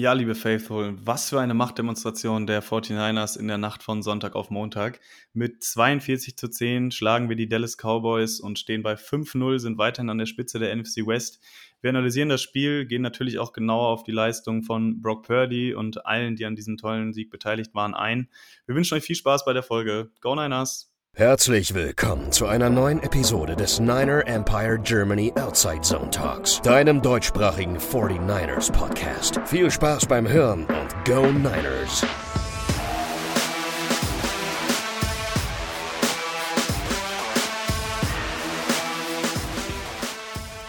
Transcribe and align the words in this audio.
Ja, 0.00 0.12
liebe 0.12 0.36
Faithful, 0.36 0.96
was 1.04 1.28
für 1.28 1.40
eine 1.40 1.54
Machtdemonstration 1.54 2.46
der 2.46 2.62
49ers 2.62 3.36
in 3.36 3.48
der 3.48 3.58
Nacht 3.58 3.82
von 3.82 4.00
Sonntag 4.00 4.36
auf 4.36 4.48
Montag. 4.48 5.00
Mit 5.32 5.64
42 5.64 6.36
zu 6.36 6.48
10 6.48 6.92
schlagen 6.92 7.28
wir 7.28 7.34
die 7.34 7.48
Dallas 7.48 7.76
Cowboys 7.76 8.38
und 8.38 8.60
stehen 8.60 8.84
bei 8.84 8.94
5-0, 8.94 9.58
sind 9.58 9.76
weiterhin 9.76 10.08
an 10.08 10.18
der 10.18 10.26
Spitze 10.26 10.60
der 10.60 10.72
NFC 10.76 11.04
West. 11.04 11.40
Wir 11.80 11.90
analysieren 11.90 12.28
das 12.28 12.42
Spiel, 12.42 12.86
gehen 12.86 13.02
natürlich 13.02 13.40
auch 13.40 13.52
genauer 13.52 13.88
auf 13.88 14.04
die 14.04 14.12
Leistung 14.12 14.62
von 14.62 15.02
Brock 15.02 15.26
Purdy 15.26 15.74
und 15.74 16.06
allen, 16.06 16.36
die 16.36 16.44
an 16.44 16.54
diesem 16.54 16.76
tollen 16.76 17.12
Sieg 17.12 17.28
beteiligt 17.28 17.74
waren, 17.74 17.94
ein. 17.94 18.28
Wir 18.66 18.76
wünschen 18.76 18.94
euch 18.94 19.02
viel 19.02 19.16
Spaß 19.16 19.44
bei 19.44 19.52
der 19.52 19.64
Folge. 19.64 20.12
Go 20.20 20.36
Niners! 20.36 20.92
Herzlich 21.18 21.74
willkommen 21.74 22.30
zu 22.30 22.46
einer 22.46 22.70
neuen 22.70 23.02
Episode 23.02 23.56
des 23.56 23.80
Niner 23.80 24.24
Empire 24.28 24.78
Germany 24.78 25.32
Outside 25.34 25.80
Zone 25.80 26.10
Talks, 26.10 26.60
deinem 26.62 27.02
deutschsprachigen 27.02 27.76
49ers 27.76 28.70
Podcast. 28.70 29.40
Viel 29.46 29.68
Spaß 29.68 30.06
beim 30.06 30.28
Hören 30.28 30.60
und 30.66 31.04
Go 31.04 31.26
Niners! 31.32 32.06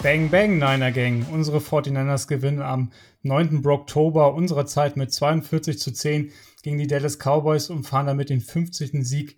Bang 0.01 0.31
Bang 0.31 0.57
Niner 0.57 0.91
Gang. 0.91 1.27
Unsere 1.31 1.59
49ers 1.59 2.27
gewinnen 2.27 2.63
am 2.63 2.91
9. 3.21 3.63
Oktober 3.67 4.33
unserer 4.33 4.65
Zeit 4.65 4.97
mit 4.97 5.13
42 5.13 5.77
zu 5.77 5.91
10 5.91 6.31
gegen 6.63 6.79
die 6.79 6.87
Dallas 6.87 7.19
Cowboys 7.19 7.69
und 7.69 7.83
fahren 7.83 8.07
damit 8.07 8.31
den 8.31 8.41
50. 8.41 9.05
Sieg 9.05 9.37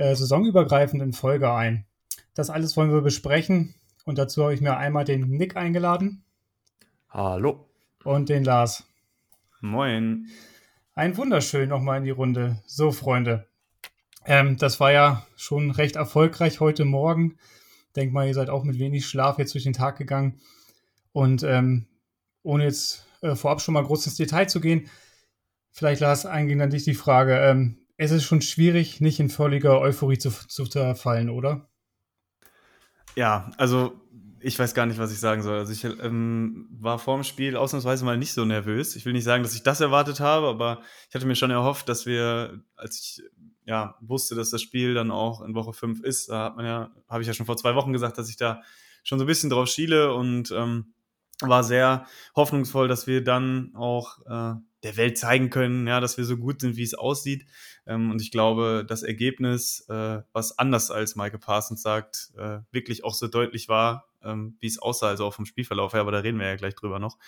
äh, 0.00 0.16
saisonübergreifend 0.16 1.02
in 1.02 1.12
Folge 1.12 1.52
ein. 1.52 1.84
Das 2.34 2.48
alles 2.48 2.76
wollen 2.76 2.90
wir 2.90 3.02
besprechen 3.02 3.74
und 4.06 4.16
dazu 4.16 4.42
habe 4.42 4.54
ich 4.54 4.62
mir 4.62 4.76
einmal 4.76 5.04
den 5.04 5.28
Nick 5.28 5.56
eingeladen. 5.56 6.24
Hallo. 7.10 7.68
Und 8.02 8.30
den 8.30 8.44
Lars. 8.44 8.84
Moin. 9.60 10.28
Ein 10.94 11.16
wunderschön 11.18 11.68
nochmal 11.68 11.98
in 11.98 12.04
die 12.04 12.10
Runde. 12.10 12.62
So, 12.66 12.92
Freunde. 12.92 13.46
Ähm, 14.24 14.56
das 14.56 14.80
war 14.80 14.90
ja 14.90 15.26
schon 15.36 15.70
recht 15.70 15.96
erfolgreich 15.96 16.60
heute 16.60 16.86
Morgen. 16.86 17.36
Denk 17.94 18.12
mal, 18.12 18.26
ihr 18.26 18.34
seid 18.34 18.48
auch 18.48 18.64
mit 18.64 18.78
wenig 18.78 19.06
Schlaf 19.06 19.38
jetzt 19.38 19.52
durch 19.52 19.64
den 19.64 19.74
Tag 19.74 19.98
gegangen. 19.98 20.40
Und 21.12 21.42
ähm, 21.42 21.86
ohne 22.42 22.64
jetzt 22.64 23.06
äh, 23.20 23.34
vorab 23.34 23.60
schon 23.60 23.74
mal 23.74 23.84
groß 23.84 24.06
ins 24.06 24.16
Detail 24.16 24.46
zu 24.46 24.60
gehen, 24.60 24.88
vielleicht 25.72 26.00
Lars, 26.00 26.24
eingehend 26.24 26.62
an 26.62 26.70
dich 26.70 26.84
die 26.84 26.94
Frage. 26.94 27.36
Ähm, 27.36 27.76
es 28.00 28.12
ist 28.12 28.24
schon 28.24 28.40
schwierig, 28.40 29.02
nicht 29.02 29.20
in 29.20 29.28
völliger 29.28 29.78
Euphorie 29.78 30.16
zu, 30.16 30.30
zu 30.30 30.64
verfallen, 30.64 31.28
oder? 31.28 31.68
Ja, 33.14 33.50
also 33.58 34.00
ich 34.40 34.58
weiß 34.58 34.72
gar 34.72 34.86
nicht, 34.86 34.98
was 34.98 35.12
ich 35.12 35.20
sagen 35.20 35.42
soll. 35.42 35.58
Also 35.58 35.70
ich 35.70 35.84
ähm, 35.84 36.66
war 36.70 36.98
vor 36.98 37.16
dem 37.18 37.24
Spiel 37.24 37.56
ausnahmsweise 37.56 38.06
mal 38.06 38.16
nicht 38.16 38.32
so 38.32 38.46
nervös. 38.46 38.96
Ich 38.96 39.04
will 39.04 39.12
nicht 39.12 39.24
sagen, 39.24 39.42
dass 39.42 39.54
ich 39.54 39.64
das 39.64 39.82
erwartet 39.82 40.18
habe, 40.18 40.46
aber 40.46 40.80
ich 41.10 41.14
hatte 41.14 41.26
mir 41.26 41.36
schon 41.36 41.50
erhofft, 41.50 41.90
dass 41.90 42.06
wir, 42.06 42.62
als 42.74 42.98
ich 42.98 43.22
ja 43.66 43.96
wusste, 44.00 44.34
dass 44.34 44.48
das 44.48 44.62
Spiel 44.62 44.94
dann 44.94 45.10
auch 45.10 45.42
in 45.42 45.54
Woche 45.54 45.74
5 45.74 46.02
ist, 46.02 46.30
da 46.30 46.44
hat 46.44 46.56
man 46.56 46.64
ja, 46.64 46.90
habe 47.06 47.20
ich 47.20 47.28
ja 47.28 47.34
schon 47.34 47.44
vor 47.44 47.58
zwei 47.58 47.74
Wochen 47.74 47.92
gesagt, 47.92 48.16
dass 48.16 48.30
ich 48.30 48.38
da 48.38 48.62
schon 49.02 49.18
so 49.18 49.26
ein 49.26 49.28
bisschen 49.28 49.50
drauf 49.50 49.68
schiele 49.68 50.14
und 50.14 50.50
ähm, 50.52 50.94
war 51.42 51.64
sehr 51.64 52.06
hoffnungsvoll, 52.36 52.88
dass 52.88 53.06
wir 53.06 53.22
dann 53.24 53.74
auch 53.74 54.18
äh, 54.26 54.60
der 54.82 54.96
Welt 54.96 55.18
zeigen 55.18 55.50
können, 55.50 55.86
ja, 55.86 56.00
dass 56.00 56.16
wir 56.16 56.24
so 56.24 56.36
gut 56.36 56.60
sind, 56.60 56.76
wie 56.76 56.82
es 56.82 56.94
aussieht. 56.94 57.46
Ähm, 57.86 58.10
und 58.10 58.22
ich 58.22 58.30
glaube, 58.30 58.84
das 58.86 59.02
Ergebnis, 59.02 59.86
äh, 59.88 60.22
was 60.32 60.58
anders 60.58 60.90
als 60.90 61.16
Michael 61.16 61.38
Parsons 61.38 61.82
sagt, 61.82 62.32
äh, 62.36 62.60
wirklich 62.70 63.04
auch 63.04 63.14
so 63.14 63.28
deutlich 63.28 63.68
war, 63.68 64.08
ähm, 64.22 64.56
wie 64.60 64.66
es 64.66 64.78
aussah, 64.78 65.08
also 65.08 65.26
auch 65.26 65.34
vom 65.34 65.46
Spielverlauf 65.46 65.92
her, 65.92 66.00
aber 66.00 66.12
da 66.12 66.18
reden 66.18 66.38
wir 66.38 66.46
ja 66.46 66.56
gleich 66.56 66.74
drüber 66.74 66.98
noch, 66.98 67.18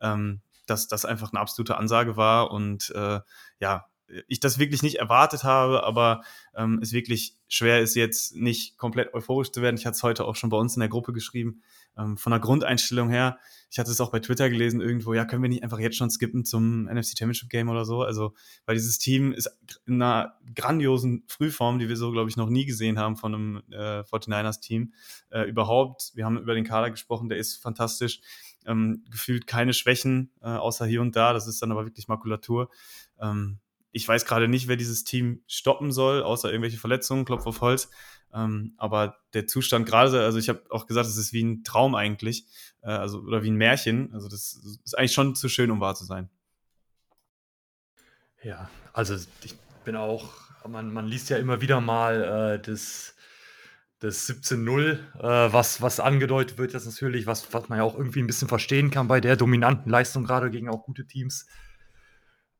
ähm, 0.00 0.40
dass 0.66 0.88
das 0.88 1.04
einfach 1.04 1.32
eine 1.32 1.40
absolute 1.40 1.76
Ansage 1.76 2.16
war 2.16 2.50
und 2.50 2.90
äh, 2.94 3.20
ja, 3.60 3.86
ich 4.28 4.40
das 4.40 4.58
wirklich 4.58 4.82
nicht 4.82 4.96
erwartet 4.96 5.44
habe, 5.44 5.84
aber 5.84 6.22
ähm, 6.54 6.80
es 6.82 6.92
wirklich 6.92 7.36
schwer 7.48 7.80
ist, 7.80 7.94
jetzt 7.94 8.34
nicht 8.34 8.76
komplett 8.76 9.14
euphorisch 9.14 9.52
zu 9.52 9.62
werden. 9.62 9.76
Ich 9.76 9.86
hatte 9.86 9.96
es 9.96 10.02
heute 10.02 10.24
auch 10.26 10.36
schon 10.36 10.50
bei 10.50 10.56
uns 10.56 10.76
in 10.76 10.80
der 10.80 10.88
Gruppe 10.88 11.12
geschrieben. 11.12 11.62
Ähm, 11.96 12.16
von 12.16 12.30
der 12.30 12.40
Grundeinstellung 12.40 13.10
her, 13.10 13.38
ich 13.70 13.78
hatte 13.78 13.90
es 13.90 14.00
auch 14.00 14.10
bei 14.10 14.20
Twitter 14.20 14.48
gelesen 14.50 14.80
irgendwo, 14.80 15.14
ja, 15.14 15.24
können 15.24 15.42
wir 15.42 15.48
nicht 15.48 15.62
einfach 15.62 15.78
jetzt 15.78 15.96
schon 15.96 16.10
skippen 16.10 16.44
zum 16.44 16.84
NFC 16.84 17.18
Championship 17.18 17.50
Game 17.50 17.68
oder 17.68 17.84
so? 17.84 18.02
Also, 18.02 18.34
weil 18.66 18.76
dieses 18.76 18.98
Team 18.98 19.32
ist 19.32 19.50
in 19.86 20.00
einer 20.00 20.38
grandiosen 20.54 21.24
Frühform, 21.26 21.78
die 21.78 21.88
wir 21.88 21.96
so, 21.96 22.10
glaube 22.12 22.30
ich, 22.30 22.36
noch 22.36 22.48
nie 22.48 22.64
gesehen 22.64 22.98
haben 22.98 23.16
von 23.16 23.34
einem 23.34 23.62
äh, 23.70 24.00
49ers 24.00 24.60
Team 24.60 24.92
äh, 25.30 25.48
überhaupt. 25.48 26.12
Wir 26.14 26.24
haben 26.24 26.38
über 26.38 26.54
den 26.54 26.64
Kader 26.64 26.90
gesprochen, 26.90 27.28
der 27.28 27.38
ist 27.38 27.56
fantastisch. 27.56 28.20
Ähm, 28.64 29.04
gefühlt 29.10 29.46
keine 29.46 29.74
Schwächen, 29.74 30.30
äh, 30.40 30.46
außer 30.46 30.86
hier 30.86 31.00
und 31.00 31.16
da. 31.16 31.32
Das 31.32 31.48
ist 31.48 31.60
dann 31.62 31.72
aber 31.72 31.84
wirklich 31.84 32.08
Makulatur. 32.08 32.70
Ähm, 33.20 33.58
ich 33.90 34.08
weiß 34.08 34.24
gerade 34.24 34.48
nicht, 34.48 34.68
wer 34.68 34.76
dieses 34.76 35.04
Team 35.04 35.42
stoppen 35.46 35.92
soll, 35.92 36.22
außer 36.22 36.50
irgendwelche 36.50 36.78
Verletzungen, 36.78 37.24
Klopf 37.24 37.46
auf 37.46 37.60
Holz. 37.60 37.90
Ähm, 38.34 38.74
aber 38.76 39.16
der 39.34 39.46
Zustand 39.46 39.86
gerade, 39.86 40.24
also 40.24 40.38
ich 40.38 40.48
habe 40.48 40.62
auch 40.70 40.86
gesagt, 40.86 41.06
es 41.06 41.16
ist 41.16 41.32
wie 41.32 41.42
ein 41.42 41.64
Traum 41.64 41.94
eigentlich, 41.94 42.46
äh, 42.82 42.90
also 42.90 43.20
oder 43.20 43.42
wie 43.42 43.50
ein 43.50 43.56
Märchen. 43.56 44.12
Also 44.14 44.28
das 44.28 44.54
ist 44.84 44.96
eigentlich 44.96 45.12
schon 45.12 45.34
zu 45.34 45.48
schön, 45.48 45.70
um 45.70 45.80
wahr 45.80 45.94
zu 45.94 46.04
sein. 46.04 46.30
Ja, 48.42 48.68
also 48.92 49.14
ich 49.44 49.54
bin 49.84 49.96
auch, 49.96 50.32
man, 50.68 50.92
man 50.92 51.06
liest 51.06 51.30
ja 51.30 51.36
immer 51.36 51.60
wieder 51.60 51.80
mal 51.80 52.56
äh, 52.56 52.62
das, 52.62 53.14
das 54.00 54.28
17-0, 54.28 54.92
äh, 54.92 55.52
was, 55.52 55.80
was 55.80 56.00
angedeutet 56.00 56.58
wird, 56.58 56.74
das 56.74 56.86
natürlich, 56.86 57.26
was, 57.26 57.52
was 57.52 57.68
man 57.68 57.78
ja 57.78 57.84
auch 57.84 57.96
irgendwie 57.96 58.20
ein 58.20 58.26
bisschen 58.26 58.48
verstehen 58.48 58.90
kann 58.90 59.08
bei 59.08 59.20
der 59.20 59.36
dominanten 59.36 59.90
Leistung, 59.90 60.24
gerade 60.24 60.50
gegen 60.50 60.68
auch 60.68 60.84
gute 60.84 61.06
Teams. 61.06 61.46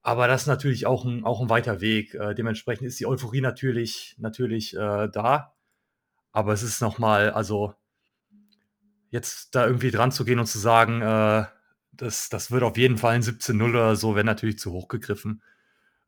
Aber 0.03 0.27
das 0.27 0.43
ist 0.43 0.47
natürlich 0.49 0.87
auch 0.87 1.05
ein, 1.05 1.25
auch 1.25 1.41
ein 1.41 1.49
weiter 1.49 1.81
Weg. 1.81 2.15
Äh, 2.15 2.35
dementsprechend 2.35 2.87
ist 2.87 2.99
die 2.99 3.07
Euphorie 3.07 3.41
natürlich, 3.41 4.17
natürlich 4.19 4.75
äh, 4.77 5.09
da. 5.09 5.55
Aber 6.33 6.53
es 6.53 6.63
ist 6.63 6.81
nochmal, 6.81 7.31
also 7.31 7.75
jetzt 9.11 9.55
da 9.55 9.67
irgendwie 9.67 9.91
dran 9.91 10.13
zu 10.13 10.25
gehen 10.25 10.39
und 10.39 10.47
zu 10.47 10.59
sagen, 10.59 11.03
äh, 11.03 11.45
das, 11.93 12.31
das 12.31 12.51
wird 12.51 12.63
auf 12.63 12.79
jeden 12.79 12.97
Fall 12.97 13.15
ein 13.15 13.23
17-0 13.23 13.71
oder 13.71 13.97
so, 13.97 14.15
wäre 14.15 14.25
natürlich 14.25 14.59
zu 14.59 14.73
hoch 14.73 14.89
gegriffen. 14.89 15.43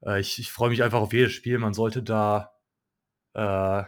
Äh, 0.04 0.20
ich 0.20 0.38
ich 0.38 0.50
freue 0.50 0.70
mich 0.70 0.82
einfach 0.82 1.00
auf 1.00 1.12
jedes 1.12 1.32
Spiel. 1.32 1.58
Man 1.58 1.74
sollte 1.74 2.02
da, 2.02 2.52
äh, 3.34 3.84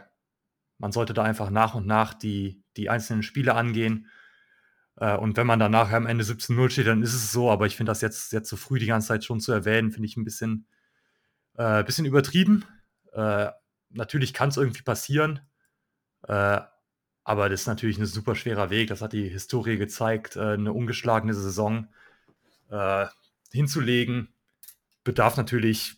man 0.77 0.91
sollte 0.91 1.13
da 1.13 1.23
einfach 1.23 1.49
nach 1.49 1.75
und 1.75 1.87
nach 1.87 2.13
die, 2.13 2.63
die 2.77 2.89
einzelnen 2.89 3.23
Spiele 3.23 3.55
angehen. 3.55 4.07
Äh, 4.97 5.17
und 5.17 5.37
wenn 5.37 5.47
man 5.47 5.59
dann 5.59 5.71
nachher 5.71 5.97
am 5.97 6.07
Ende 6.07 6.23
17-0 6.23 6.69
steht, 6.69 6.87
dann 6.87 7.01
ist 7.03 7.13
es 7.15 7.31
so. 7.31 7.51
Aber 7.51 7.65
ich 7.65 7.75
finde 7.75 7.91
das 7.91 8.01
jetzt, 8.01 8.33
jetzt 8.33 8.49
so 8.49 8.57
früh 8.57 8.79
die 8.79 8.85
ganze 8.85 9.09
Zeit 9.09 9.25
schon 9.25 9.39
zu 9.39 9.51
erwähnen, 9.51 9.91
finde 9.91 10.07
ich 10.07 10.17
ein 10.17 10.23
bisschen, 10.23 10.67
äh, 11.55 11.83
bisschen 11.83 12.05
übertrieben. 12.05 12.65
Äh, 13.13 13.49
natürlich 13.89 14.33
kann 14.33 14.49
es 14.49 14.57
irgendwie 14.57 14.83
passieren. 14.83 15.41
Äh, 16.27 16.61
aber 17.23 17.49
das 17.49 17.61
ist 17.61 17.67
natürlich 17.67 17.97
ein 17.97 18.05
super 18.05 18.35
schwerer 18.35 18.69
Weg. 18.69 18.87
Das 18.87 19.01
hat 19.01 19.13
die 19.13 19.27
Historie 19.27 19.77
gezeigt. 19.77 20.35
Äh, 20.35 20.53
eine 20.53 20.73
ungeschlagene 20.73 21.33
Saison 21.33 21.87
äh, 22.69 23.05
hinzulegen, 23.51 24.29
bedarf 25.03 25.37
natürlich 25.37 25.97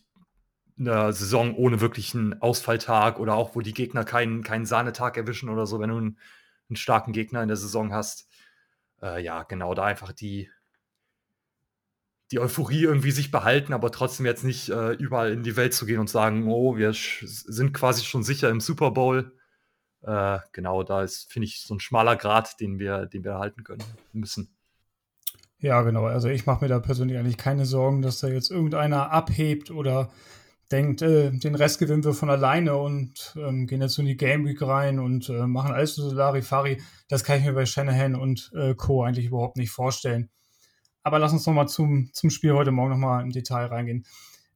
einer 0.78 1.12
Saison 1.12 1.54
ohne 1.54 1.80
wirklichen 1.80 2.40
Ausfalltag 2.40 3.20
oder 3.20 3.34
auch, 3.34 3.54
wo 3.54 3.60
die 3.60 3.74
Gegner 3.74 4.04
keinen, 4.04 4.42
keinen 4.42 4.64
Sahnetag 4.66 5.16
erwischen 5.16 5.50
oder 5.50 5.66
so, 5.66 5.78
wenn 5.78 5.90
du 5.90 5.98
einen, 5.98 6.18
einen 6.68 6.76
starken 6.76 7.12
Gegner 7.12 7.42
in 7.42 7.48
der 7.48 7.56
Saison 7.56 7.92
hast. 7.92 8.28
Äh, 9.02 9.22
ja, 9.22 9.42
genau, 9.42 9.74
da 9.74 9.84
einfach 9.84 10.12
die, 10.12 10.48
die 12.30 12.38
Euphorie 12.38 12.82
irgendwie 12.82 13.10
sich 13.10 13.30
behalten, 13.30 13.72
aber 13.72 13.92
trotzdem 13.92 14.24
jetzt 14.24 14.44
nicht 14.44 14.70
äh, 14.70 14.92
überall 14.92 15.32
in 15.32 15.42
die 15.42 15.56
Welt 15.56 15.74
zu 15.74 15.84
gehen 15.84 16.00
und 16.00 16.08
sagen, 16.08 16.48
oh, 16.48 16.76
wir 16.76 16.92
sind 16.94 17.74
quasi 17.74 18.04
schon 18.04 18.22
sicher 18.22 18.48
im 18.48 18.60
Super 18.60 18.92
Bowl. 18.92 19.32
Äh, 20.02 20.38
genau, 20.52 20.82
da 20.82 21.02
ist, 21.02 21.30
finde 21.32 21.46
ich, 21.46 21.60
so 21.60 21.74
ein 21.74 21.80
schmaler 21.80 22.16
Grad, 22.16 22.60
den 22.60 22.78
wir, 22.78 23.06
den 23.06 23.24
wir 23.24 23.38
halten 23.38 23.64
können 23.64 23.84
müssen. 24.12 24.54
Ja, 25.58 25.82
genau. 25.82 26.06
Also 26.06 26.28
ich 26.28 26.46
mache 26.46 26.64
mir 26.64 26.68
da 26.68 26.78
persönlich 26.78 27.18
eigentlich 27.18 27.36
keine 27.36 27.66
Sorgen, 27.66 28.00
dass 28.00 28.20
da 28.20 28.28
jetzt 28.28 28.50
irgendeiner 28.50 29.12
abhebt 29.12 29.70
oder 29.70 30.10
denkt, 30.72 31.02
äh, 31.02 31.30
den 31.32 31.54
Rest 31.54 31.78
gewinnen 31.78 32.04
wir 32.04 32.14
von 32.14 32.30
alleine 32.30 32.76
und 32.76 33.36
ähm, 33.36 33.66
gehen 33.66 33.82
jetzt 33.82 33.98
in 33.98 34.06
die 34.06 34.16
Game 34.16 34.46
Week 34.46 34.62
rein 34.62 34.98
und 34.98 35.28
äh, 35.28 35.46
machen 35.46 35.72
alles 35.72 35.96
so 35.96 36.10
Larifari. 36.12 36.80
Das 37.08 37.24
kann 37.24 37.38
ich 37.38 37.44
mir 37.44 37.52
bei 37.52 37.66
Shanahan 37.66 38.14
und 38.14 38.50
äh, 38.54 38.74
Co. 38.74 39.02
eigentlich 39.02 39.26
überhaupt 39.26 39.56
nicht 39.56 39.70
vorstellen. 39.70 40.30
Aber 41.02 41.18
lass 41.18 41.32
uns 41.32 41.46
nochmal 41.46 41.68
zum, 41.68 42.10
zum 42.12 42.30
Spiel 42.30 42.52
heute 42.52 42.70
Morgen 42.70 42.90
nochmal 42.90 43.22
im 43.22 43.30
Detail 43.30 43.66
reingehen. 43.66 44.06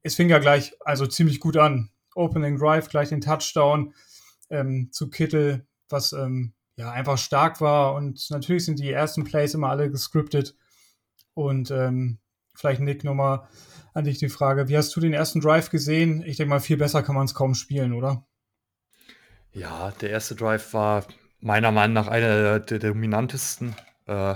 Es 0.02 0.14
fing 0.14 0.29
ja 0.29 0.38
gleich 0.38 0.75
also 0.81 1.06
ziemlich 1.06 1.40
gut 1.40 1.56
an. 1.56 1.90
Opening 2.14 2.58
Drive, 2.58 2.88
gleich 2.88 3.08
den 3.08 3.20
Touchdown 3.20 3.93
ähm, 4.50 4.91
zu 4.93 5.11
Kittel, 5.11 5.67
was 5.88 6.12
ähm, 6.12 6.55
ja 6.76 6.91
einfach 6.91 7.19
stark 7.19 7.61
war. 7.61 7.94
Und 7.94 8.31
natürlich 8.31 8.64
sind 8.64 8.79
die 8.79 8.91
ersten 8.91 9.25
Plays 9.25 9.55
immer 9.55 9.70
alle 9.70 9.91
gescriptet. 9.91 10.56
Und 11.35 11.70
ähm, 11.70 12.19
vielleicht 12.55 12.81
Nick 12.81 13.05
nochmal 13.05 13.49
an 13.93 14.05
dich 14.05 14.19
die 14.19 14.29
Frage, 14.29 14.69
wie 14.69 14.76
hast 14.76 14.94
du 14.94 15.00
den 15.00 15.12
ersten 15.12 15.41
Drive 15.41 15.70
gesehen? 15.70 16.23
Ich 16.26 16.37
denke 16.37 16.50
mal, 16.50 16.61
viel 16.61 16.76
besser 16.76 17.02
kann 17.02 17.14
man 17.14 17.26
es 17.26 17.35
kaum 17.35 17.55
spielen, 17.55 17.93
oder? 17.93 18.26
Ja, 19.52 19.93
der 20.00 20.11
erste 20.11 20.35
Drive 20.35 20.75
war 20.75 21.06
meiner 21.40 21.70
Meinung 21.70 21.94
nach 21.94 22.08
einer 22.08 22.58
der, 22.58 22.61
der 22.61 22.79
dominantesten. 22.81 23.76
Äh, 24.06 24.35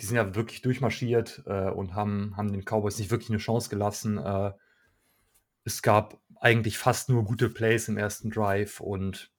die 0.00 0.06
sind 0.06 0.16
ja 0.16 0.34
wirklich 0.34 0.60
durchmarschiert 0.62 1.44
äh, 1.46 1.70
und 1.70 1.94
haben, 1.94 2.36
haben 2.36 2.52
den 2.52 2.64
Cowboys 2.64 2.98
nicht 2.98 3.10
wirklich 3.10 3.30
eine 3.30 3.38
Chance 3.38 3.70
gelassen. 3.70 4.18
Äh, 4.18 4.52
es 5.64 5.80
gab 5.80 6.20
eigentlich 6.40 6.78
fast 6.78 7.08
nur 7.08 7.24
gute 7.24 7.48
Plays 7.48 7.88
im 7.88 7.96
ersten 7.96 8.30
Drive 8.30 8.80
und 8.80 9.30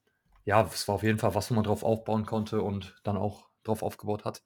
ja, 0.46 0.62
es 0.62 0.88
war 0.88 0.96
auf 0.96 1.04
jeden 1.04 1.18
Fall 1.18 1.36
was, 1.36 1.50
wo 1.50 1.56
man 1.56 1.64
drauf 1.64 1.84
aufbauen 1.84 2.26
konnte 2.26 2.62
und 2.62 2.96
dann 3.04 3.18
auch 3.18 3.48
drauf 3.64 3.82
aufgebaut 3.82 4.26
hat. 4.26 4.44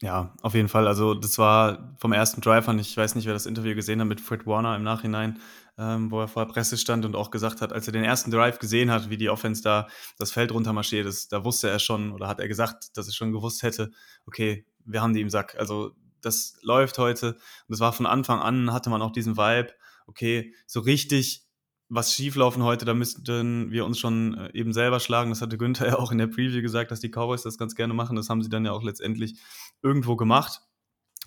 Ja, 0.00 0.32
auf 0.42 0.54
jeden 0.54 0.68
Fall. 0.68 0.86
Also 0.86 1.14
das 1.14 1.38
war 1.38 1.96
vom 1.98 2.12
ersten 2.12 2.40
Drive 2.40 2.68
an, 2.68 2.78
ich 2.78 2.96
weiß 2.96 3.16
nicht, 3.16 3.26
wer 3.26 3.32
das 3.32 3.46
Interview 3.46 3.74
gesehen 3.74 4.00
hat 4.00 4.06
mit 4.06 4.20
Fred 4.20 4.46
Warner 4.46 4.76
im 4.76 4.84
Nachhinein, 4.84 5.40
ähm, 5.76 6.10
wo 6.12 6.20
er 6.20 6.28
vor 6.28 6.44
der 6.44 6.52
Presse 6.52 6.76
stand 6.76 7.04
und 7.04 7.16
auch 7.16 7.32
gesagt 7.32 7.60
hat, 7.60 7.72
als 7.72 7.88
er 7.88 7.92
den 7.92 8.04
ersten 8.04 8.30
Drive 8.30 8.60
gesehen 8.60 8.92
hat, 8.92 9.10
wie 9.10 9.16
die 9.16 9.28
Offense 9.28 9.62
da 9.62 9.88
das 10.16 10.30
Feld 10.30 10.52
runtermarschiert 10.52 11.06
ist, 11.06 11.32
da 11.32 11.44
wusste 11.44 11.68
er 11.68 11.80
schon 11.80 12.12
oder 12.12 12.28
hat 12.28 12.38
er 12.38 12.46
gesagt, 12.46 12.96
dass 12.96 13.08
er 13.08 13.12
schon 13.12 13.32
gewusst 13.32 13.64
hätte, 13.64 13.90
okay, 14.24 14.64
wir 14.84 15.02
haben 15.02 15.14
die 15.14 15.20
im 15.20 15.30
Sack. 15.30 15.56
Also 15.58 15.92
das 16.20 16.58
läuft 16.62 16.98
heute. 16.98 17.32
Und 17.32 17.40
das 17.68 17.80
war 17.80 17.92
von 17.92 18.06
Anfang 18.06 18.40
an, 18.40 18.72
hatte 18.72 18.90
man 18.90 19.02
auch 19.02 19.12
diesen 19.12 19.36
Vibe, 19.36 19.72
okay, 20.08 20.52
so 20.66 20.80
richtig 20.80 21.44
was 21.90 22.12
schieflaufen 22.12 22.62
heute, 22.62 22.84
da 22.84 22.92
müssten 22.92 23.70
wir 23.70 23.86
uns 23.86 23.98
schon 23.98 24.34
äh, 24.34 24.50
eben 24.52 24.72
selber 24.72 25.00
schlagen. 25.00 25.30
Das 25.30 25.40
hatte 25.40 25.56
Günther 25.56 25.86
ja 25.86 25.98
auch 25.98 26.12
in 26.12 26.18
der 26.18 26.26
Preview 26.26 26.60
gesagt, 26.60 26.90
dass 26.90 27.00
die 27.00 27.08
Cowboys 27.08 27.42
das 27.42 27.56
ganz 27.56 27.74
gerne 27.74 27.94
machen. 27.94 28.16
Das 28.16 28.28
haben 28.28 28.42
sie 28.42 28.50
dann 28.50 28.64
ja 28.64 28.72
auch 28.72 28.82
letztendlich 28.82 29.38
irgendwo 29.82 30.16
gemacht. 30.16 30.60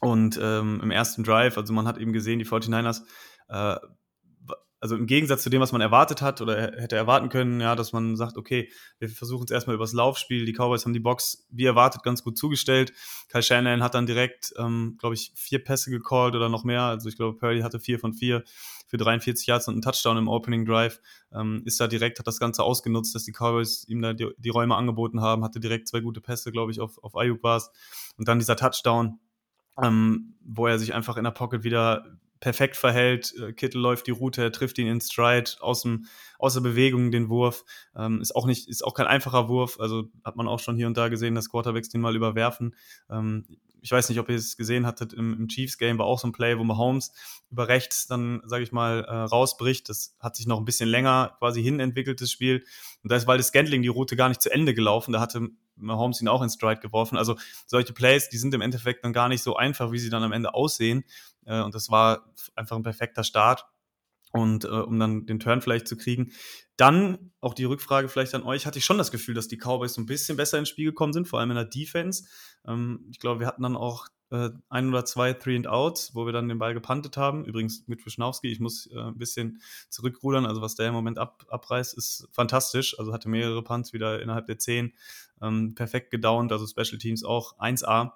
Und 0.01 0.39
ähm, 0.41 0.79
im 0.81 0.91
ersten 0.91 1.23
Drive, 1.23 1.57
also 1.57 1.73
man 1.73 1.87
hat 1.87 1.97
eben 1.97 2.13
gesehen, 2.13 2.39
die 2.39 2.45
49ers 2.45 3.03
äh, 3.49 3.77
also 4.81 4.95
im 4.95 5.05
Gegensatz 5.05 5.43
zu 5.43 5.51
dem, 5.51 5.61
was 5.61 5.71
man 5.71 5.79
erwartet 5.79 6.23
hat 6.23 6.41
oder 6.41 6.59
hätte 6.59 6.95
erwarten 6.95 7.29
können, 7.29 7.61
ja, 7.61 7.75
dass 7.75 7.93
man 7.93 8.17
sagt, 8.17 8.35
okay, 8.35 8.71
wir 8.97 9.09
versuchen 9.09 9.45
es 9.45 9.51
erstmal 9.51 9.75
übers 9.75 9.93
Laufspiel. 9.93 10.43
Die 10.43 10.53
Cowboys 10.53 10.85
haben 10.85 10.93
die 10.93 10.99
Box, 10.99 11.45
wie 11.51 11.65
erwartet, 11.65 12.01
ganz 12.01 12.23
gut 12.23 12.35
zugestellt. 12.35 12.91
Kyle 13.29 13.43
Shanahan 13.43 13.83
hat 13.83 13.93
dann 13.93 14.07
direkt, 14.07 14.53
ähm, 14.57 14.97
glaube 14.97 15.13
ich, 15.13 15.33
vier 15.35 15.63
Pässe 15.63 15.91
gecallt 15.91 16.35
oder 16.35 16.49
noch 16.49 16.63
mehr. 16.63 16.81
Also 16.81 17.09
ich 17.09 17.15
glaube, 17.15 17.37
Purdy 17.37 17.61
hatte 17.61 17.79
vier 17.79 17.99
von 17.99 18.13
vier 18.13 18.43
für 18.87 18.97
43 18.97 19.45
Yards 19.45 19.67
und 19.67 19.75
einen 19.75 19.83
Touchdown 19.83 20.17
im 20.17 20.27
Opening 20.27 20.65
Drive. 20.65 20.99
Ähm, 21.31 21.61
ist 21.65 21.79
da 21.79 21.85
direkt, 21.85 22.17
hat 22.17 22.25
das 22.25 22.39
Ganze 22.39 22.63
ausgenutzt, 22.63 23.13
dass 23.13 23.23
die 23.23 23.33
Cowboys 23.33 23.85
ihm 23.87 24.01
da 24.01 24.13
die, 24.13 24.31
die 24.39 24.49
Räume 24.49 24.75
angeboten 24.75 25.21
haben, 25.21 25.43
hatte 25.43 25.59
direkt 25.59 25.89
zwei 25.89 25.99
gute 25.99 26.21
Pässe, 26.21 26.51
glaube 26.51 26.71
ich, 26.71 26.79
auf, 26.79 26.97
auf 27.03 27.15
Ayuk 27.15 27.43
war 27.43 27.61
Und 28.17 28.27
dann 28.27 28.39
dieser 28.39 28.55
Touchdown, 28.55 29.19
ähm, 29.79 30.33
wo 30.43 30.65
er 30.65 30.79
sich 30.79 30.95
einfach 30.95 31.17
in 31.17 31.23
der 31.23 31.31
Pocket 31.31 31.63
wieder 31.63 32.17
perfekt 32.41 32.75
verhält. 32.75 33.33
Äh, 33.39 33.53
Kittel 33.53 33.79
läuft 33.79 34.07
die 34.07 34.11
Route, 34.11 34.51
trifft 34.51 34.77
ihn 34.79 34.87
in 34.87 34.99
Stride 34.99 35.51
aus, 35.61 35.83
dem, 35.83 36.07
aus 36.37 36.55
der 36.55 36.61
Bewegung 36.61 37.11
den 37.11 37.29
Wurf. 37.29 37.63
Ähm, 37.95 38.19
ist 38.19 38.35
auch 38.35 38.45
nicht, 38.45 38.67
ist 38.67 38.83
auch 38.83 38.93
kein 38.93 39.07
einfacher 39.07 39.47
Wurf. 39.47 39.79
Also 39.79 40.09
hat 40.25 40.35
man 40.35 40.49
auch 40.49 40.59
schon 40.59 40.75
hier 40.75 40.87
und 40.87 40.97
da 40.97 41.07
gesehen, 41.07 41.35
dass 41.35 41.49
Quarterbacks 41.49 41.87
den 41.87 42.01
mal 42.01 42.15
überwerfen. 42.15 42.75
Ähm, 43.09 43.45
ich 43.81 43.91
weiß 43.91 44.09
nicht, 44.09 44.19
ob 44.19 44.29
ihr 44.29 44.35
es 44.35 44.57
gesehen 44.57 44.85
hattet, 44.85 45.11
im, 45.11 45.33
im 45.33 45.47
Chiefs-Game 45.47 45.97
war 45.97 46.05
auch 46.05 46.19
so 46.19 46.27
ein 46.27 46.31
Play, 46.31 46.57
wo 46.57 46.63
Mahomes 46.63 47.11
über 47.49 47.67
rechts 47.67 48.05
dann, 48.05 48.41
sage 48.45 48.63
ich 48.63 48.71
mal, 48.71 49.03
äh, 49.03 49.13
rausbricht. 49.13 49.89
Das 49.89 50.15
hat 50.19 50.35
sich 50.35 50.45
noch 50.45 50.59
ein 50.59 50.65
bisschen 50.65 50.87
länger 50.87 51.35
quasi 51.39 51.63
hin 51.63 51.79
entwickelt, 51.79 52.21
das 52.21 52.31
Spiel. 52.31 52.63
Und 53.03 53.11
da 53.11 53.15
ist 53.15 53.27
Waldes 53.27 53.47
Scantling 53.47 53.81
die 53.81 53.87
Route 53.87 54.15
gar 54.15 54.29
nicht 54.29 54.41
zu 54.41 54.51
Ende 54.51 54.75
gelaufen. 54.75 55.13
Da 55.13 55.19
hatte 55.19 55.49
Mahomes 55.75 56.21
ihn 56.21 56.27
auch 56.27 56.43
in 56.43 56.49
Stride 56.49 56.79
geworfen. 56.79 57.17
Also 57.17 57.35
solche 57.65 57.93
Plays, 57.93 58.29
die 58.29 58.37
sind 58.37 58.53
im 58.53 58.61
Endeffekt 58.61 59.03
dann 59.03 59.13
gar 59.13 59.29
nicht 59.29 59.41
so 59.41 59.55
einfach, 59.55 59.91
wie 59.91 59.99
sie 59.99 60.11
dann 60.11 60.23
am 60.23 60.31
Ende 60.31 60.53
aussehen. 60.53 61.03
Äh, 61.45 61.61
und 61.61 61.73
das 61.73 61.89
war 61.89 62.31
einfach 62.55 62.75
ein 62.75 62.83
perfekter 62.83 63.23
Start. 63.23 63.65
Und 64.31 64.65
äh, 64.65 64.69
um 64.69 64.97
dann 64.99 65.25
den 65.25 65.39
Turn 65.39 65.61
vielleicht 65.61 65.87
zu 65.87 65.97
kriegen. 65.97 66.31
Dann 66.77 67.31
auch 67.41 67.53
die 67.53 67.65
Rückfrage 67.65 68.07
vielleicht 68.07 68.33
an 68.33 68.43
euch. 68.43 68.65
Hatte 68.65 68.79
ich 68.79 68.85
schon 68.85 68.97
das 68.97 69.11
Gefühl, 69.11 69.35
dass 69.35 69.47
die 69.47 69.57
Cowboys 69.57 69.93
so 69.93 70.01
ein 70.01 70.05
bisschen 70.05 70.37
besser 70.37 70.57
ins 70.57 70.69
Spiel 70.69 70.85
gekommen 70.85 71.13
sind, 71.13 71.27
vor 71.27 71.39
allem 71.39 71.51
in 71.51 71.55
der 71.55 71.65
Defense. 71.65 72.23
Ähm, 72.65 73.05
ich 73.11 73.19
glaube, 73.19 73.41
wir 73.41 73.47
hatten 73.47 73.63
dann 73.63 73.75
auch 73.75 74.07
äh, 74.31 74.49
ein 74.69 74.89
oder 74.89 75.05
zwei 75.05 75.33
Three 75.33 75.57
and 75.57 75.67
Outs, 75.67 76.15
wo 76.15 76.25
wir 76.25 76.33
dann 76.33 76.47
den 76.47 76.57
Ball 76.57 76.73
gepantet 76.73 77.17
haben. 77.17 77.45
Übrigens 77.45 77.87
mit 77.87 78.05
Wischnowski. 78.05 78.47
Ich 78.47 78.59
muss 78.59 78.87
äh, 78.87 78.97
ein 78.97 79.17
bisschen 79.17 79.61
zurückrudern. 79.89 80.45
Also 80.45 80.61
was 80.61 80.75
der 80.75 80.87
im 80.87 80.93
Moment 80.93 81.19
ab, 81.19 81.45
abreißt, 81.49 81.97
ist 81.97 82.27
fantastisch. 82.31 82.97
Also 82.97 83.13
hatte 83.13 83.29
mehrere 83.29 83.61
Punts 83.63 83.91
wieder 83.93 84.21
innerhalb 84.21 84.47
der 84.47 84.57
zehn. 84.57 84.93
Ähm, 85.41 85.75
perfekt 85.75 86.11
gedownt. 86.11 86.51
Also 86.51 86.65
Special 86.65 86.97
Teams 86.97 87.23
auch 87.23 87.59
1A. 87.59 88.13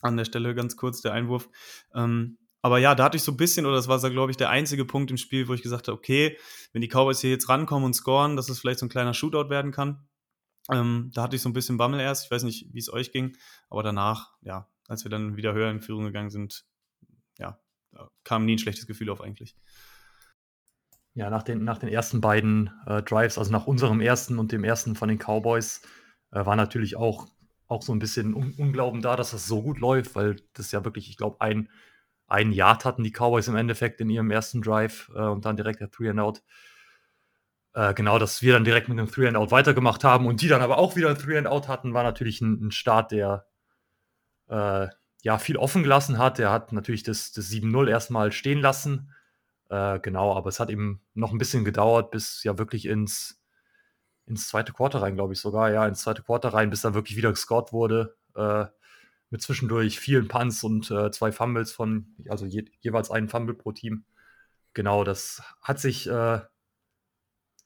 An 0.00 0.16
der 0.16 0.24
Stelle 0.24 0.54
ganz 0.54 0.76
kurz 0.76 1.00
der 1.00 1.12
Einwurf. 1.12 1.48
Ähm, 1.92 2.38
aber 2.60 2.78
ja, 2.78 2.94
da 2.94 3.04
hatte 3.04 3.16
ich 3.16 3.22
so 3.22 3.32
ein 3.32 3.36
bisschen, 3.36 3.66
oder 3.66 3.76
das 3.76 3.88
war, 3.88 3.98
glaube 4.10 4.30
ich, 4.30 4.36
der 4.36 4.50
einzige 4.50 4.84
Punkt 4.84 5.10
im 5.10 5.16
Spiel, 5.16 5.48
wo 5.48 5.54
ich 5.54 5.62
gesagt 5.62 5.88
habe, 5.88 5.96
okay, 5.96 6.36
wenn 6.72 6.82
die 6.82 6.88
Cowboys 6.88 7.20
hier 7.20 7.30
jetzt 7.30 7.48
rankommen 7.48 7.84
und 7.84 7.94
scoren, 7.94 8.36
dass 8.36 8.48
es 8.48 8.58
vielleicht 8.58 8.80
so 8.80 8.86
ein 8.86 8.90
kleiner 8.90 9.14
Shootout 9.14 9.48
werden 9.48 9.70
kann. 9.70 10.08
Ähm, 10.70 11.10
da 11.14 11.22
hatte 11.22 11.36
ich 11.36 11.42
so 11.42 11.48
ein 11.48 11.54
bisschen 11.54 11.78
Bammel 11.78 12.00
erst. 12.00 12.26
Ich 12.26 12.30
weiß 12.30 12.42
nicht, 12.42 12.72
wie 12.72 12.78
es 12.78 12.92
euch 12.92 13.12
ging, 13.12 13.36
aber 13.70 13.82
danach, 13.82 14.32
ja, 14.42 14.68
als 14.88 15.04
wir 15.04 15.10
dann 15.10 15.36
wieder 15.36 15.54
höher 15.54 15.70
in 15.70 15.80
Führung 15.80 16.04
gegangen 16.04 16.30
sind, 16.30 16.64
ja, 17.38 17.58
kam 18.24 18.44
nie 18.44 18.56
ein 18.56 18.58
schlechtes 18.58 18.86
Gefühl 18.86 19.10
auf 19.10 19.20
eigentlich. 19.20 19.56
Ja, 21.14 21.30
nach 21.30 21.42
den, 21.42 21.64
nach 21.64 21.78
den 21.78 21.88
ersten 21.88 22.20
beiden 22.20 22.70
äh, 22.86 23.02
Drives, 23.02 23.38
also 23.38 23.50
nach 23.50 23.66
unserem 23.66 24.00
ersten 24.00 24.38
und 24.38 24.52
dem 24.52 24.64
ersten 24.64 24.94
von 24.94 25.08
den 25.08 25.18
Cowboys, 25.18 25.82
äh, 26.32 26.44
war 26.44 26.56
natürlich 26.56 26.96
auch, 26.96 27.28
auch 27.66 27.82
so 27.82 27.92
ein 27.92 27.98
bisschen 27.98 28.34
Un 28.34 28.54
Unglauben 28.56 29.02
da, 29.02 29.16
dass 29.16 29.30
das 29.30 29.46
so 29.46 29.62
gut 29.62 29.78
läuft, 29.78 30.14
weil 30.14 30.36
das 30.52 30.70
ja 30.70 30.84
wirklich, 30.84 31.08
ich 31.08 31.16
glaube, 31.16 31.40
ein 31.40 31.68
ein 32.28 32.52
Yard 32.52 32.84
hatten 32.84 33.02
die 33.02 33.10
Cowboys 33.10 33.48
im 33.48 33.56
Endeffekt 33.56 34.00
in 34.00 34.10
ihrem 34.10 34.30
ersten 34.30 34.62
Drive 34.62 35.10
äh, 35.14 35.20
und 35.20 35.44
dann 35.44 35.56
direkt 35.56 35.80
der 35.80 35.90
Three 35.90 36.10
and 36.10 36.20
Out. 36.20 36.42
Äh, 37.74 37.94
genau, 37.94 38.18
dass 38.18 38.42
wir 38.42 38.52
dann 38.52 38.64
direkt 38.64 38.88
mit 38.88 38.98
dem 38.98 39.10
Three 39.10 39.28
and 39.28 39.36
Out 39.36 39.50
weitergemacht 39.50 40.04
haben 40.04 40.26
und 40.26 40.42
die 40.42 40.48
dann 40.48 40.62
aber 40.62 40.78
auch 40.78 40.94
wieder 40.94 41.08
ein 41.08 41.18
Three 41.18 41.38
and 41.38 41.46
Out 41.46 41.68
hatten, 41.68 41.94
war 41.94 42.02
natürlich 42.02 42.40
ein, 42.40 42.66
ein 42.66 42.70
Start, 42.70 43.12
der 43.12 43.46
äh, 44.48 44.88
ja 45.22 45.38
viel 45.38 45.56
offen 45.56 45.82
gelassen 45.82 46.18
hat. 46.18 46.38
Der 46.38 46.50
hat 46.50 46.72
natürlich 46.72 47.02
das, 47.02 47.32
das 47.32 47.46
7-0 47.50 47.88
erstmal 47.88 48.30
stehen 48.30 48.60
lassen. 48.60 49.10
Äh, 49.70 49.98
genau, 50.00 50.34
aber 50.34 50.48
es 50.48 50.60
hat 50.60 50.70
eben 50.70 51.00
noch 51.14 51.32
ein 51.32 51.38
bisschen 51.38 51.64
gedauert, 51.64 52.10
bis 52.10 52.42
ja 52.44 52.58
wirklich 52.58 52.86
ins, 52.86 53.42
ins 54.26 54.48
zweite 54.48 54.72
Quarter 54.72 55.02
rein, 55.02 55.14
glaube 55.14 55.32
ich 55.32 55.40
sogar, 55.40 55.70
ja, 55.70 55.86
ins 55.86 56.02
zweite 56.02 56.22
Quarter 56.22 56.50
rein, 56.54 56.70
bis 56.70 56.82
dann 56.82 56.94
wirklich 56.94 57.16
wieder 57.16 57.30
gescored 57.30 57.72
wurde. 57.72 58.16
Äh, 58.34 58.66
mit 59.30 59.42
zwischendurch 59.42 60.00
vielen 60.00 60.28
Punts 60.28 60.64
und 60.64 60.90
äh, 60.90 61.10
zwei 61.10 61.32
Fumbles 61.32 61.72
von, 61.72 62.14
also 62.28 62.46
je, 62.46 62.64
jeweils 62.80 63.10
einen 63.10 63.28
Fumble 63.28 63.54
pro 63.54 63.72
Team. 63.72 64.04
Genau, 64.74 65.04
das 65.04 65.42
hat 65.60 65.80
sich 65.80 66.08
äh, 66.08 66.40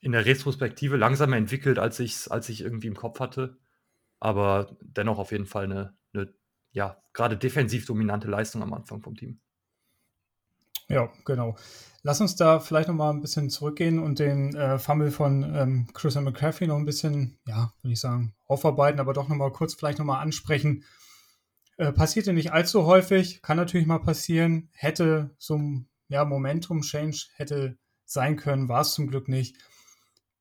in 0.00 0.12
der 0.12 0.26
Retrospektive 0.26 0.96
langsamer 0.96 1.36
entwickelt, 1.36 1.78
als 1.78 2.00
ich 2.00 2.12
es 2.12 2.28
als 2.28 2.48
irgendwie 2.48 2.88
im 2.88 2.96
Kopf 2.96 3.20
hatte. 3.20 3.58
Aber 4.18 4.76
dennoch 4.80 5.18
auf 5.18 5.32
jeden 5.32 5.46
Fall 5.46 5.64
eine, 5.64 5.96
eine 6.12 6.32
ja, 6.72 7.02
gerade 7.12 7.36
defensiv 7.36 7.86
dominante 7.86 8.28
Leistung 8.28 8.62
am 8.62 8.72
Anfang 8.72 9.02
vom 9.02 9.16
Team. 9.16 9.40
Ja, 10.88 11.10
genau. 11.24 11.56
Lass 12.02 12.20
uns 12.20 12.34
da 12.34 12.58
vielleicht 12.58 12.88
noch 12.88 12.94
mal 12.94 13.10
ein 13.10 13.20
bisschen 13.20 13.48
zurückgehen 13.48 13.98
und 14.00 14.18
den 14.18 14.54
äh, 14.56 14.78
Fumble 14.78 15.12
von 15.12 15.42
ähm, 15.54 15.88
Christian 15.94 16.24
McCaffrey 16.24 16.66
noch 16.66 16.76
ein 16.76 16.84
bisschen, 16.84 17.38
ja, 17.46 17.72
würde 17.82 17.92
ich 17.92 18.00
sagen, 18.00 18.34
aufarbeiten, 18.46 18.98
aber 18.98 19.12
doch 19.12 19.28
noch 19.28 19.36
mal 19.36 19.52
kurz 19.52 19.74
vielleicht 19.74 19.98
noch 19.98 20.04
mal 20.04 20.20
ansprechen. 20.20 20.84
Äh, 21.76 21.92
passierte 21.92 22.32
nicht 22.32 22.52
allzu 22.52 22.86
häufig, 22.86 23.42
kann 23.42 23.56
natürlich 23.56 23.86
mal 23.86 23.98
passieren. 23.98 24.68
Hätte 24.72 25.30
so 25.38 25.56
ein 25.56 25.88
ja, 26.08 26.24
Momentum-Change 26.24 27.28
hätte 27.36 27.78
sein 28.04 28.36
können, 28.36 28.68
war 28.68 28.82
es 28.82 28.92
zum 28.92 29.06
Glück 29.06 29.28
nicht. 29.28 29.56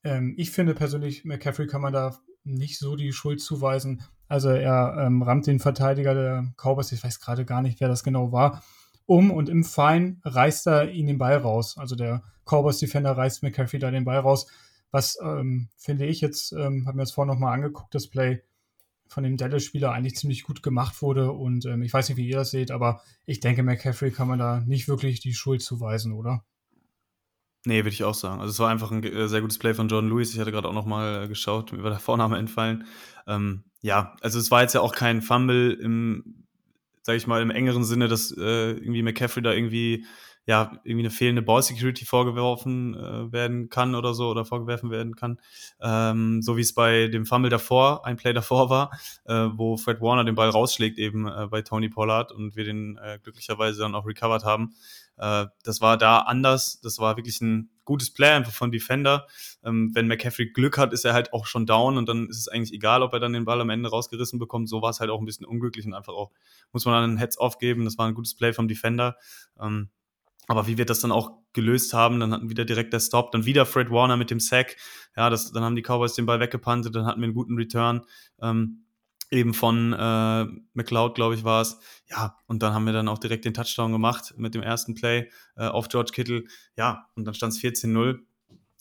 Ähm, 0.03 0.33
ich 0.37 0.51
finde 0.51 0.73
persönlich, 0.73 1.23
McCaffrey 1.23 1.67
kann 1.67 1.81
man 1.81 1.93
da 1.93 2.17
nicht 2.43 2.77
so 2.77 2.95
die 2.95 3.13
Schuld 3.13 3.41
zuweisen. 3.41 4.03
Also 4.27 4.49
er 4.49 4.95
ähm, 4.99 5.21
rammt 5.21 5.47
den 5.47 5.59
Verteidiger 5.59 6.13
der 6.13 6.53
Cowboys, 6.57 6.91
ich 6.91 7.03
weiß 7.03 7.19
gerade 7.19 7.45
gar 7.45 7.61
nicht, 7.61 7.79
wer 7.79 7.87
das 7.87 8.03
genau 8.03 8.31
war, 8.31 8.63
um 9.05 9.31
und 9.31 9.49
im 9.49 9.63
Fein 9.63 10.21
reißt 10.23 10.67
er 10.67 10.91
ihn 10.91 11.07
den 11.07 11.17
Ball 11.17 11.37
raus. 11.37 11.77
Also 11.77 11.95
der 11.95 12.23
Cowboys-Defender 12.45 13.11
reißt 13.11 13.43
McCaffrey 13.43 13.79
da 13.79 13.91
den 13.91 14.05
Ball 14.05 14.19
raus. 14.19 14.47
Was 14.91 15.17
ähm, 15.23 15.69
finde 15.77 16.05
ich 16.05 16.19
jetzt, 16.19 16.51
ähm, 16.51 16.85
habe 16.85 16.97
mir 16.97 17.03
jetzt 17.03 17.13
vorhin 17.13 17.33
nochmal 17.33 17.53
angeguckt, 17.53 17.95
das 17.95 18.07
Play, 18.07 18.41
von 19.11 19.23
dem 19.23 19.35
Dallas-Spieler 19.35 19.91
eigentlich 19.91 20.15
ziemlich 20.15 20.43
gut 20.43 20.63
gemacht 20.63 21.01
wurde. 21.01 21.33
Und 21.33 21.65
ähm, 21.65 21.81
ich 21.81 21.91
weiß 21.93 22.07
nicht, 22.07 22.17
wie 22.17 22.29
ihr 22.29 22.37
das 22.37 22.51
seht, 22.51 22.71
aber 22.71 23.01
ich 23.25 23.41
denke, 23.41 23.61
McCaffrey 23.61 24.09
kann 24.09 24.29
man 24.29 24.39
da 24.39 24.61
nicht 24.61 24.87
wirklich 24.87 25.19
die 25.19 25.33
Schuld 25.33 25.61
zuweisen, 25.61 26.13
oder? 26.13 26.45
Nee, 27.65 27.79
würde 27.79 27.89
ich 27.89 28.05
auch 28.05 28.13
sagen. 28.13 28.39
Also 28.39 28.51
es 28.51 28.59
war 28.59 28.69
einfach 28.69 28.89
ein 28.89 29.03
äh, 29.03 29.27
sehr 29.27 29.41
gutes 29.41 29.59
Play 29.59 29.73
von 29.73 29.89
Jordan 29.89 30.09
Lewis. 30.09 30.33
Ich 30.33 30.39
hatte 30.39 30.53
gerade 30.53 30.69
auch 30.69 30.73
noch 30.73 30.85
mal 30.85 31.25
äh, 31.25 31.27
geschaut, 31.27 31.73
mir 31.73 31.83
war 31.83 31.89
der 31.89 31.99
Vorname 31.99 32.37
entfallen. 32.37 32.85
Ähm, 33.27 33.65
ja, 33.81 34.15
also 34.21 34.39
es 34.39 34.49
war 34.49 34.61
jetzt 34.61 34.73
ja 34.73 34.79
auch 34.79 34.95
kein 34.95 35.21
Fumble 35.21 35.73
im, 35.73 36.45
sag 37.01 37.17
ich 37.17 37.27
mal, 37.27 37.41
im 37.41 37.51
engeren 37.51 37.83
Sinne, 37.83 38.07
dass 38.07 38.31
äh, 38.31 38.71
irgendwie 38.71 39.03
McCaffrey 39.03 39.43
da 39.43 39.51
irgendwie 39.51 40.05
ja, 40.45 40.71
irgendwie 40.83 41.05
eine 41.05 41.11
fehlende 41.11 41.41
Ball 41.41 41.61
Security 41.61 42.05
vorgeworfen 42.05 42.95
äh, 42.95 43.31
werden 43.31 43.69
kann 43.69 43.93
oder 43.93 44.13
so 44.13 44.29
oder 44.29 44.43
vorgeworfen 44.43 44.89
werden 44.89 45.15
kann. 45.15 45.39
Ähm, 45.79 46.41
so 46.41 46.57
wie 46.57 46.61
es 46.61 46.73
bei 46.73 47.07
dem 47.07 47.25
Fumble 47.25 47.49
davor, 47.49 48.05
ein 48.05 48.17
Play 48.17 48.33
davor 48.33 48.69
war, 48.69 48.91
äh, 49.25 49.49
wo 49.53 49.77
Fred 49.77 50.01
Warner 50.01 50.23
den 50.23 50.35
Ball 50.35 50.49
rausschlägt 50.49 50.97
eben 50.97 51.27
äh, 51.27 51.47
bei 51.47 51.61
Tony 51.61 51.89
Pollard 51.89 52.31
und 52.31 52.55
wir 52.55 52.63
den 52.63 52.97
äh, 52.97 53.19
glücklicherweise 53.21 53.81
dann 53.81 53.93
auch 53.93 54.07
recovered 54.07 54.43
haben. 54.43 54.73
Äh, 55.17 55.45
das 55.63 55.79
war 55.79 55.97
da 55.97 56.19
anders. 56.19 56.81
Das 56.81 56.97
war 56.97 57.17
wirklich 57.17 57.39
ein 57.41 57.69
gutes 57.85 58.11
Play 58.11 58.31
einfach 58.31 58.51
von 58.51 58.71
Defender. 58.71 59.27
Ähm, 59.63 59.91
wenn 59.93 60.07
McCaffrey 60.07 60.47
Glück 60.47 60.79
hat, 60.79 60.91
ist 60.91 61.05
er 61.05 61.13
halt 61.13 61.33
auch 61.33 61.45
schon 61.45 61.67
down 61.67 61.97
und 61.97 62.09
dann 62.09 62.27
ist 62.27 62.39
es 62.39 62.47
eigentlich 62.47 62.73
egal, 62.73 63.03
ob 63.03 63.13
er 63.13 63.19
dann 63.19 63.33
den 63.33 63.45
Ball 63.45 63.61
am 63.61 63.69
Ende 63.69 63.89
rausgerissen 63.89 64.39
bekommt. 64.39 64.69
So 64.69 64.81
war 64.81 64.89
es 64.89 64.99
halt 64.99 65.11
auch 65.11 65.19
ein 65.19 65.25
bisschen 65.25 65.45
unglücklich 65.45 65.85
und 65.85 65.93
einfach 65.93 66.13
auch, 66.13 66.31
muss 66.71 66.85
man 66.85 67.01
dann 67.01 67.17
Heads 67.17 67.37
off 67.37 67.59
geben. 67.59 67.85
Das 67.85 67.97
war 67.99 68.07
ein 68.07 68.15
gutes 68.15 68.33
Play 68.33 68.53
vom 68.53 68.67
Defender. 68.67 69.17
Ähm, 69.61 69.89
aber 70.47 70.67
wie 70.67 70.77
wir 70.77 70.85
das 70.85 70.99
dann 70.99 71.11
auch 71.11 71.31
gelöst 71.53 71.93
haben, 71.93 72.19
dann 72.19 72.33
hatten 72.33 72.49
wieder 72.49 72.65
direkt 72.65 72.93
der 72.93 72.99
Stop, 72.99 73.31
dann 73.31 73.45
wieder 73.45 73.65
Fred 73.65 73.89
Warner 73.89 74.17
mit 74.17 74.31
dem 74.31 74.39
Sack. 74.39 74.77
Ja, 75.15 75.29
das, 75.29 75.51
dann 75.51 75.63
haben 75.63 75.75
die 75.75 75.81
Cowboys 75.81 76.13
den 76.13 76.25
Ball 76.25 76.39
weggepantet, 76.39 76.95
dann 76.95 77.05
hatten 77.05 77.21
wir 77.21 77.25
einen 77.25 77.33
guten 77.33 77.55
Return. 77.55 78.01
Ähm, 78.41 78.85
eben 79.31 79.53
von 79.53 79.93
äh, 79.93 80.45
McLeod, 80.73 81.15
glaube 81.15 81.35
ich, 81.35 81.43
war 81.43 81.61
es. 81.61 81.79
Ja, 82.09 82.37
und 82.47 82.61
dann 82.61 82.73
haben 82.73 82.85
wir 82.85 82.93
dann 82.93 83.07
auch 83.07 83.17
direkt 83.17 83.45
den 83.45 83.53
Touchdown 83.53 83.91
gemacht 83.91 84.33
mit 84.37 84.53
dem 84.53 84.61
ersten 84.61 84.93
Play 84.93 85.29
äh, 85.55 85.67
auf 85.67 85.87
George 85.87 86.11
Kittle. 86.13 86.43
Ja, 86.75 87.07
und 87.15 87.25
dann 87.25 87.33
stand 87.33 87.53
es 87.53 87.59
14-0. 87.59 88.19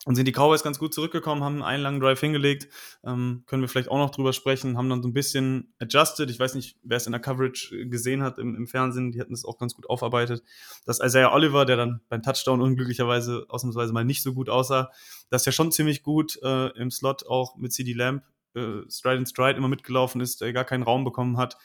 Und 0.07 0.14
sind 0.14 0.26
die 0.26 0.33
Cowboys 0.33 0.62
ganz 0.62 0.78
gut 0.78 0.95
zurückgekommen, 0.95 1.45
haben 1.45 1.62
einen 1.62 1.83
langen 1.83 2.00
Drive 2.00 2.21
hingelegt. 2.21 2.69
Ähm, 3.04 3.42
können 3.47 3.61
wir 3.61 3.69
vielleicht 3.69 3.90
auch 3.90 3.99
noch 3.99 4.09
drüber 4.11 4.33
sprechen, 4.33 4.78
haben 4.78 4.88
dann 4.88 5.02
so 5.02 5.09
ein 5.09 5.12
bisschen 5.12 5.75
adjusted. 5.78 6.30
Ich 6.30 6.38
weiß 6.38 6.54
nicht, 6.54 6.78
wer 6.83 6.97
es 6.97 7.04
in 7.04 7.12
der 7.12 7.21
Coverage 7.21 7.87
gesehen 7.87 8.23
hat 8.23 8.38
im, 8.38 8.57
im 8.57 8.66
Fernsehen, 8.66 9.12
die 9.12 9.21
hatten 9.21 9.35
es 9.35 9.45
auch 9.45 9.59
ganz 9.59 9.75
gut 9.75 9.90
aufarbeitet. 9.90 10.42
Dass 10.87 11.00
Isaiah 11.00 11.35
Oliver, 11.35 11.66
der 11.66 11.76
dann 11.76 12.00
beim 12.09 12.23
Touchdown 12.23 12.62
unglücklicherweise 12.62 13.45
ausnahmsweise 13.50 13.92
mal 13.92 14.07
nicht 14.07 14.23
so 14.23 14.33
gut 14.33 14.49
aussah, 14.49 14.90
dass 15.28 15.45
er 15.45 15.52
schon 15.52 15.71
ziemlich 15.71 16.02
gut 16.02 16.38
äh, 16.42 16.69
im 16.78 16.90
Slot 16.90 17.26
auch 17.26 17.57
mit 17.57 17.75
CD 17.75 17.92
Lamp 17.92 18.25
äh, 18.54 18.80
Stride 18.88 19.19
and 19.19 19.28
Stride 19.28 19.59
immer 19.59 19.69
mitgelaufen 19.69 20.23
ist, 20.23 20.40
der 20.40 20.54
gar 20.54 20.64
keinen 20.64 20.83
Raum 20.83 21.04
bekommen 21.04 21.37
hat. 21.37 21.59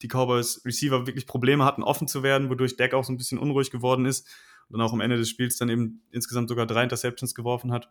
Die 0.00 0.08
Cowboys 0.08 0.62
Receiver 0.64 1.06
wirklich 1.06 1.26
Probleme 1.26 1.66
hatten, 1.66 1.82
offen 1.82 2.08
zu 2.08 2.22
werden, 2.22 2.48
wodurch 2.48 2.76
Deck 2.76 2.94
auch 2.94 3.04
so 3.04 3.12
ein 3.12 3.18
bisschen 3.18 3.38
unruhig 3.38 3.70
geworden 3.70 4.06
ist 4.06 4.26
und 4.68 4.78
dann 4.78 4.86
auch 4.86 4.92
am 4.92 5.00
Ende 5.00 5.16
des 5.16 5.28
Spiels 5.28 5.56
dann 5.56 5.68
eben 5.68 6.02
insgesamt 6.10 6.48
sogar 6.48 6.66
drei 6.66 6.82
Interceptions 6.82 7.34
geworfen 7.34 7.72
hat. 7.72 7.90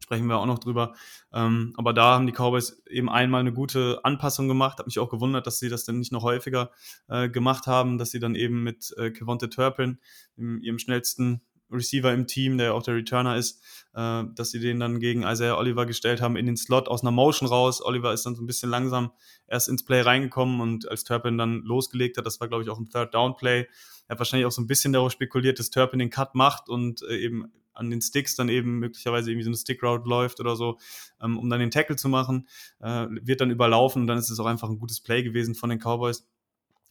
Sprechen 0.00 0.26
wir 0.26 0.38
auch 0.38 0.46
noch 0.46 0.58
drüber. 0.58 0.94
Ähm, 1.32 1.74
aber 1.76 1.92
da 1.92 2.14
haben 2.14 2.26
die 2.26 2.32
Cowboys 2.32 2.82
eben 2.88 3.08
einmal 3.08 3.40
eine 3.40 3.52
gute 3.52 4.00
Anpassung 4.04 4.48
gemacht. 4.48 4.78
Hat 4.78 4.86
mich 4.86 4.98
auch 4.98 5.08
gewundert, 5.08 5.46
dass 5.46 5.60
sie 5.60 5.68
das 5.68 5.84
dann 5.84 6.00
nicht 6.00 6.10
noch 6.10 6.24
häufiger 6.24 6.72
äh, 7.08 7.28
gemacht 7.28 7.68
haben, 7.68 7.98
dass 7.98 8.10
sie 8.10 8.18
dann 8.18 8.34
eben 8.34 8.64
mit 8.64 8.92
äh, 8.98 9.10
Kevonte 9.12 9.48
Turpin, 9.48 10.00
ihrem 10.36 10.78
schnellsten 10.78 11.42
Receiver 11.72 12.12
im 12.12 12.26
Team, 12.26 12.58
der 12.58 12.74
auch 12.74 12.82
der 12.82 12.94
Returner 12.94 13.36
ist, 13.36 13.62
äh, 13.94 14.24
dass 14.34 14.50
sie 14.50 14.60
den 14.60 14.80
dann 14.80 15.00
gegen 15.00 15.22
Isaiah 15.22 15.58
Oliver 15.58 15.86
gestellt 15.86 16.20
haben 16.20 16.36
in 16.36 16.46
den 16.46 16.56
Slot 16.56 16.88
aus 16.88 17.02
einer 17.02 17.10
Motion 17.10 17.48
raus. 17.48 17.84
Oliver 17.84 18.12
ist 18.12 18.24
dann 18.26 18.34
so 18.34 18.42
ein 18.42 18.46
bisschen 18.46 18.70
langsam 18.70 19.12
erst 19.46 19.68
ins 19.68 19.84
Play 19.84 20.00
reingekommen 20.00 20.60
und 20.60 20.88
als 20.88 21.04
Turpin 21.04 21.38
dann 21.38 21.62
losgelegt 21.62 22.16
hat, 22.16 22.26
das 22.26 22.40
war 22.40 22.48
glaube 22.48 22.64
ich 22.64 22.70
auch 22.70 22.78
ein 22.78 22.88
Third 22.88 23.14
Down 23.14 23.36
Play. 23.36 23.66
Er 24.08 24.14
hat 24.14 24.18
wahrscheinlich 24.18 24.46
auch 24.46 24.52
so 24.52 24.62
ein 24.62 24.66
bisschen 24.66 24.92
darauf 24.92 25.12
spekuliert, 25.12 25.58
dass 25.58 25.70
Turpin 25.70 25.98
den 25.98 26.10
Cut 26.10 26.34
macht 26.34 26.68
und 26.68 27.02
äh, 27.02 27.18
eben 27.18 27.52
an 27.74 27.90
den 27.90 28.02
Sticks 28.02 28.36
dann 28.36 28.48
eben 28.48 28.78
möglicherweise 28.78 29.30
irgendwie 29.30 29.44
so 29.44 29.50
eine 29.50 29.56
Stick 29.56 29.82
Route 29.82 30.08
läuft 30.08 30.40
oder 30.40 30.56
so, 30.56 30.78
ähm, 31.22 31.38
um 31.38 31.48
dann 31.48 31.60
den 31.60 31.70
Tackle 31.70 31.96
zu 31.96 32.08
machen, 32.08 32.48
äh, 32.80 33.06
wird 33.08 33.40
dann 33.40 33.50
überlaufen 33.50 34.02
und 34.02 34.06
dann 34.08 34.18
ist 34.18 34.30
es 34.30 34.38
auch 34.40 34.46
einfach 34.46 34.68
ein 34.68 34.78
gutes 34.78 35.00
Play 35.00 35.22
gewesen 35.22 35.54
von 35.54 35.70
den 35.70 35.78
Cowboys. 35.78 36.26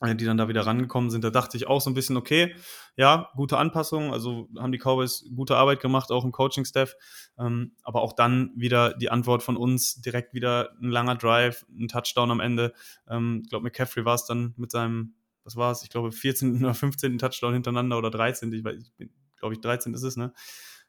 Äh, 0.01 0.15
die 0.15 0.25
dann 0.25 0.38
da 0.38 0.48
wieder 0.48 0.65
rangekommen 0.65 1.12
sind. 1.12 1.24
Da 1.24 1.29
dachte 1.29 1.55
ich 1.58 1.67
auch 1.67 1.79
so 1.79 1.89
ein 1.89 1.93
bisschen, 1.93 2.17
okay, 2.17 2.55
ja, 2.98 3.29
gute 3.36 3.58
Anpassung. 3.58 4.12
Also 4.12 4.50
haben 4.58 4.72
die 4.72 4.79
Cowboys 4.79 5.25
gute 5.36 5.58
Arbeit 5.58 5.79
gemacht, 5.79 6.12
auch 6.12 6.25
im 6.25 6.31
Coaching-Staff. 6.31 6.96
Ähm, 7.38 7.74
aber 7.84 8.01
auch 8.01 8.13
dann 8.13 8.51
wieder 8.55 8.96
die 8.96 9.12
Antwort 9.12 9.43
von 9.43 9.58
uns, 9.58 10.01
direkt 10.01 10.34
wieder 10.34 10.72
ein 10.81 10.89
langer 10.89 11.15
Drive, 11.15 11.65
ein 11.70 11.88
Touchdown 11.88 12.31
am 12.31 12.39
Ende. 12.39 12.74
Ähm, 13.08 13.41
ich 13.43 13.50
glaube, 13.50 13.63
McCaffrey 13.63 14.03
war 14.03 14.15
es 14.15 14.25
dann 14.25 14.55
mit 14.58 14.72
seinem, 14.72 15.13
was 15.43 15.55
war 15.55 15.72
es? 15.72 15.84
Ich 15.84 15.89
glaube, 15.89 16.12
14. 16.12 16.63
oder 16.63 16.74
15. 16.74 17.20
Touchdown 17.20 17.53
hintereinander 17.53 17.98
oder 17.98 18.10
13. 18.10 18.51
Ich, 18.53 18.63
weiß, 18.63 18.75
ich 18.98 19.10
glaube 19.38 19.53
ich, 19.53 19.62
13 19.62 19.93
ist 19.93 20.03
es, 20.03 20.17
ne? 20.17 20.34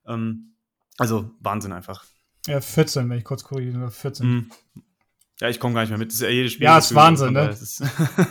Ähm, 0.07 0.55
also 0.97 1.31
Wahnsinn 1.41 1.73
einfach. 1.73 2.05
Ja, 2.47 2.61
14, 2.63 3.11
wenn 3.11 3.19
ich 3.19 3.25
kurz 3.25 3.45
korrigiere, 3.45 3.91
14. 3.91 4.27
Mhm. 4.27 4.51
Ja, 5.43 5.49
ich 5.49 5.59
komme 5.59 5.75
gar 5.75 5.81
nicht 5.81 5.91
mehr 5.91 5.99
mit. 5.99 6.11
Das 6.11 6.15
ist 6.15 6.21
ja 6.21 6.29
jedes 6.29 6.53
Spiel. 6.53 6.67
Ja, 6.67 6.79
ist 6.79 6.95
Wahnsinn, 6.95 7.33
ne? 7.33 7.49
Ist 7.49 7.83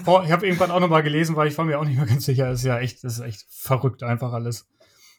Boah, 0.05 0.23
ich 0.25 0.31
habe 0.31 0.47
irgendwann 0.47 0.71
auch 0.71 0.79
nochmal 0.79 1.03
gelesen, 1.03 1.35
weil 1.35 1.49
ich 1.49 1.57
war 1.57 1.65
mir 1.65 1.77
auch 1.77 1.83
nicht 1.83 1.97
mehr 1.97 2.05
ganz 2.05 2.23
sicher. 2.23 2.49
Das 2.49 2.59
ist 2.59 2.65
ja 2.65 2.79
echt, 2.79 3.03
das 3.03 3.15
ist 3.15 3.19
echt 3.19 3.45
verrückt 3.49 4.01
einfach 4.01 4.31
alles. 4.31 4.65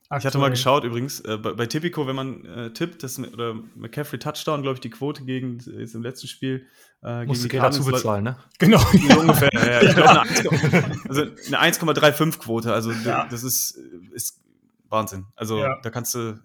Aktuell. 0.08 0.18
Ich 0.18 0.25
hatte 0.25 0.38
mal 0.38 0.49
geschaut 0.49 0.84
übrigens, 0.84 1.20
äh, 1.20 1.37
bei, 1.37 1.52
bei 1.52 1.66
Tipico, 1.66 2.06
wenn 2.06 2.16
man 2.16 2.46
äh, 2.46 2.72
tippt, 2.72 3.02
dass 3.02 3.18
oder 3.18 3.56
McCaffrey 3.75 4.18
Touchdown, 4.18 4.62
glaube 4.62 4.76
ich, 4.76 4.80
die 4.80 4.88
Quote 4.88 5.26
gegen 5.26 5.58
jetzt 5.58 5.94
im 5.94 6.02
letzten 6.02 6.28
Spiel 6.28 6.66
äh, 7.02 7.26
Muss 7.26 7.42
gegen 7.42 7.50
die 7.50 7.58
dazu 7.58 7.84
bezahlen, 7.84 8.25
ne? 8.25 8.37
Genau. 8.58 8.80
Ja. 8.94 9.16
Ungefähr, 9.16 9.50
ja. 9.52 9.82
Ich 9.82 9.94
glaube, 9.94 10.08
eine, 10.08 11.00
also 11.11 11.20
eine 11.20 11.72
1,35 11.75 12.38
Quote, 12.38 12.72
also 12.72 12.90
ja. 13.04 13.26
das 13.30 13.42
ist, 13.42 13.78
ist 14.14 14.40
Wahnsinn. 14.88 15.26
Also 15.37 15.58
ja. 15.58 15.78
da 15.82 15.90
kannst 15.90 16.14
du 16.14 16.40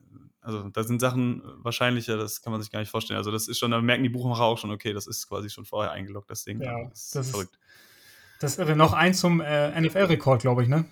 also 0.48 0.70
da 0.70 0.84
sind 0.84 1.02
Sachen 1.02 1.42
wahrscheinlicher, 1.58 2.16
das 2.16 2.42
kann 2.42 2.52
man 2.52 2.62
sich 2.62 2.72
gar 2.72 2.80
nicht 2.80 2.90
vorstellen. 2.90 3.18
Also 3.18 3.32
das 3.32 3.50
ist 3.50 3.60
schon, 3.60 3.72
da 3.72 3.82
merken 3.82 4.04
die 4.04 4.10
Buchmacher 4.10 4.44
auch 4.44 4.58
schon, 4.58 4.72
okay, 4.72 4.94
das 4.94 5.06
ist 5.06 5.28
quasi 5.28 5.50
schon 5.50 5.66
vorher 5.66 5.92
eingeloggt, 5.92 6.32
das 6.32 6.46
Ding. 6.46 6.62
Ja, 6.62 6.88
das 6.90 7.04
ist 7.04 7.16
das 7.16 7.30
verrückt. 7.32 7.60
Ist, 8.42 8.58
das 8.58 8.70
ist 8.70 8.76
noch 8.78 8.94
eins 8.94 9.20
zum 9.20 9.42
äh, 9.42 9.80
NFL-Rekord, 9.82 10.42
glaube 10.42 10.64
ich, 10.64 10.70
ne? 10.70 10.86